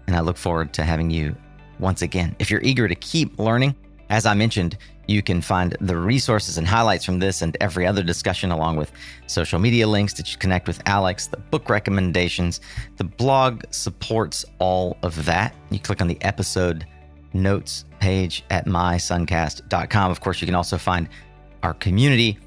and 0.08 0.16
I 0.16 0.20
look 0.20 0.38
forward 0.38 0.74
to 0.74 0.84
having 0.84 1.10
you 1.10 1.36
once 1.80 2.02
again. 2.02 2.36
If 2.40 2.52
you're 2.52 2.62
eager 2.62 2.88
to 2.88 2.96
keep 2.96 3.40
learning, 3.40 3.76
as 4.10 4.26
I 4.26 4.34
mentioned, 4.34 4.78
you 5.12 5.22
can 5.22 5.42
find 5.42 5.76
the 5.82 5.98
resources 5.98 6.58
and 6.58 6.68
highlights 6.68 7.06
from 7.06 7.20
this 7.20 7.42
and 7.42 7.56
every 7.60 7.86
other 7.86 8.04
discussion, 8.04 8.52
along 8.52 8.78
with 8.78 8.92
social 9.28 9.60
media 9.60 9.88
links 9.88 10.14
that 10.14 10.32
you 10.32 10.38
connect 10.38 10.68
with 10.68 10.82
Alex, 10.86 11.28
the 11.28 11.38
book 11.38 11.70
recommendations. 11.70 12.62
The 12.98 13.04
blog 13.04 13.64
supports 13.72 14.46
all 14.60 14.98
of 15.04 15.26
that. 15.26 15.54
You 15.70 15.80
click 15.80 16.02
on 16.02 16.08
the 16.08 16.22
episode 16.22 16.86
notes 17.34 17.86
page 18.00 18.44
at 18.50 18.66
mysuncast.com. 18.66 20.12
Of 20.12 20.22
course, 20.22 20.42
you 20.42 20.48
can 20.48 20.56
also 20.56 20.78
find 20.78 21.08
our 21.64 21.74
community 21.76 22.40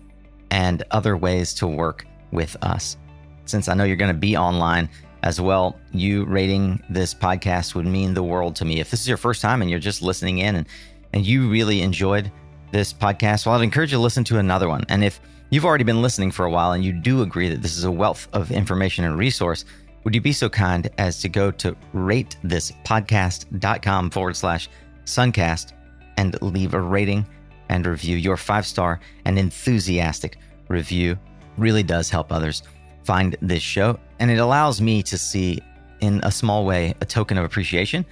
and 0.51 0.83
other 0.91 1.17
ways 1.17 1.55
to 1.55 1.67
work 1.67 2.07
with 2.33 2.57
us. 2.63 2.97
Since 3.45 3.69
I 3.69 3.75
know 3.75 3.85
you're 3.85 3.97
going 3.97 4.13
to 4.13 4.19
be 4.19 4.37
online 4.37 4.89
as 5.23 5.41
well, 5.41 5.79
you 5.93 6.25
rating 6.25 6.83
this 6.91 7.15
podcast 7.15 7.75
would 7.75 7.87
mean 7.87 8.15
the 8.15 8.23
world 8.23 8.57
to 8.57 8.65
me. 8.65 8.81
If 8.81 8.91
this 8.91 9.01
is 9.01 9.09
your 9.09 9.17
first 9.17 9.41
time 9.43 9.63
and 9.63 9.71
you're 9.71 9.81
just 9.81 10.03
listening 10.03 10.39
in 10.39 10.57
and, 10.57 10.67
and 11.13 11.25
you 11.25 11.49
really 11.49 11.81
enjoyed 11.83 12.31
this 12.75 12.93
podcast, 12.93 13.47
well, 13.47 13.55
I'd 13.55 13.63
encourage 13.63 13.93
you 13.93 13.99
to 13.99 14.03
listen 14.03 14.25
to 14.25 14.41
another 14.41 14.69
one. 14.69 14.85
And 14.89 15.05
if 15.05 15.21
you've 15.51 15.65
already 15.65 15.85
been 15.85 16.03
listening 16.03 16.33
for 16.33 16.45
a 16.45 16.51
while 16.51 16.73
and 16.73 16.85
you 16.85 16.93
do 16.93 17.23
agree 17.23 17.49
that 17.49 17.63
this 17.63 17.79
is 17.79 17.85
a 17.85 17.91
wealth 17.91 18.27
of 18.33 18.51
information 18.51 19.05
and 19.05 19.17
resource, 19.17 19.65
would 20.03 20.13
you 20.13 20.21
be 20.21 20.33
so 20.33 20.49
kind 20.49 20.91
as 20.99 21.21
to 21.21 21.29
go 21.29 21.53
to 21.53 21.77
ratethispodcast.com 21.95 24.11
forward 24.11 24.37
slash 24.37 24.69
suncast 25.05 25.73
and 26.17 26.43
leave 26.43 26.75
a 26.75 26.81
rating 26.81 27.25
and 27.69 27.87
review? 27.87 28.17
Your 28.17 28.37
five 28.37 28.67
star 28.67 28.99
and 29.25 29.39
enthusiastic 29.39 30.39
review 30.67 31.17
really 31.57 31.85
does 31.85 32.11
help 32.11 32.33
others 32.33 32.65
find 33.05 33.37
this 33.41 33.63
show. 33.63 34.01
And 34.19 34.33
it 34.33 34.39
allows 34.39 34.81
me 34.81 35.01
to 35.05 35.17
see, 35.17 35.61
in 36.01 36.19
a 36.25 36.33
small 36.33 36.67
way, 36.67 36.93
a 37.01 37.07
token 37.07 37.39
of 37.39 37.45
appreciation 37.45 38.05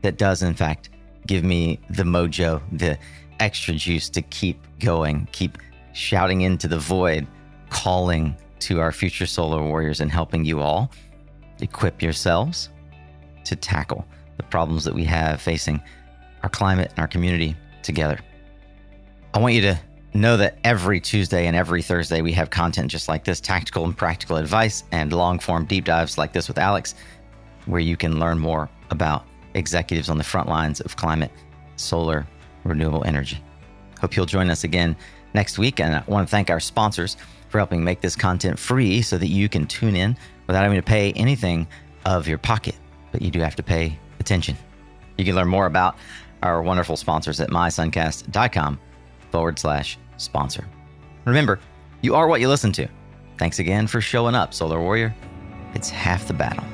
that 0.00 0.16
does, 0.16 0.42
in 0.42 0.54
fact, 0.54 0.88
give 1.26 1.44
me 1.44 1.78
the 1.90 2.04
mojo, 2.04 2.62
the 2.72 2.96
extra 3.40 3.74
juice 3.74 4.08
to 4.10 4.22
keep 4.22 4.58
going, 4.78 5.28
keep 5.32 5.58
shouting 5.92 6.42
into 6.42 6.68
the 6.68 6.78
void, 6.78 7.26
calling 7.70 8.36
to 8.60 8.80
our 8.80 8.92
future 8.92 9.26
solar 9.26 9.62
warriors 9.62 10.00
and 10.00 10.10
helping 10.10 10.44
you 10.44 10.60
all 10.60 10.90
equip 11.60 12.02
yourselves 12.02 12.70
to 13.44 13.56
tackle 13.56 14.06
the 14.36 14.42
problems 14.42 14.84
that 14.84 14.94
we 14.94 15.04
have 15.04 15.40
facing 15.40 15.80
our 16.42 16.48
climate 16.48 16.90
and 16.90 16.98
our 16.98 17.08
community 17.08 17.56
together. 17.82 18.18
I 19.34 19.38
want 19.38 19.54
you 19.54 19.60
to 19.62 19.80
know 20.14 20.36
that 20.36 20.58
every 20.64 21.00
Tuesday 21.00 21.46
and 21.46 21.54
every 21.54 21.82
Thursday 21.82 22.22
we 22.22 22.32
have 22.32 22.50
content 22.50 22.90
just 22.90 23.08
like 23.08 23.24
this 23.24 23.40
tactical 23.40 23.84
and 23.84 23.96
practical 23.96 24.36
advice 24.36 24.84
and 24.92 25.12
long 25.12 25.38
form 25.38 25.66
deep 25.66 25.84
dives 25.84 26.18
like 26.18 26.32
this 26.32 26.48
with 26.48 26.58
Alex, 26.58 26.94
where 27.66 27.80
you 27.80 27.96
can 27.96 28.18
learn 28.18 28.38
more 28.38 28.68
about 28.90 29.26
executives 29.54 30.08
on 30.08 30.18
the 30.18 30.24
front 30.24 30.48
lines 30.48 30.80
of 30.80 30.96
climate, 30.96 31.32
solar, 31.76 32.26
renewable 32.66 33.04
energy. 33.04 33.42
Hope 34.00 34.16
you'll 34.16 34.26
join 34.26 34.50
us 34.50 34.64
again 34.64 34.96
next 35.34 35.58
week. 35.58 35.80
And 35.80 35.94
I 35.94 36.02
want 36.06 36.26
to 36.26 36.30
thank 36.30 36.50
our 36.50 36.60
sponsors 36.60 37.16
for 37.48 37.58
helping 37.58 37.82
make 37.82 38.00
this 38.00 38.16
content 38.16 38.58
free 38.58 39.02
so 39.02 39.18
that 39.18 39.28
you 39.28 39.48
can 39.48 39.66
tune 39.66 39.96
in 39.96 40.16
without 40.46 40.62
having 40.62 40.78
to 40.78 40.82
pay 40.82 41.12
anything 41.12 41.66
of 42.04 42.28
your 42.28 42.38
pocket, 42.38 42.74
but 43.12 43.22
you 43.22 43.30
do 43.30 43.40
have 43.40 43.56
to 43.56 43.62
pay 43.62 43.98
attention. 44.20 44.56
You 45.16 45.24
can 45.24 45.34
learn 45.34 45.48
more 45.48 45.66
about 45.66 45.96
our 46.42 46.62
wonderful 46.62 46.96
sponsors 46.96 47.40
at 47.40 47.50
mysuncast.com 47.50 48.78
forward 49.30 49.58
slash 49.58 49.98
sponsor. 50.16 50.66
Remember, 51.24 51.58
you 52.02 52.14
are 52.14 52.28
what 52.28 52.40
you 52.40 52.48
listen 52.48 52.72
to. 52.72 52.88
Thanks 53.38 53.58
again 53.58 53.86
for 53.86 54.00
showing 54.00 54.34
up, 54.34 54.54
Solar 54.54 54.80
Warrior. 54.80 55.14
It's 55.74 55.90
half 55.90 56.26
the 56.26 56.34
battle. 56.34 56.64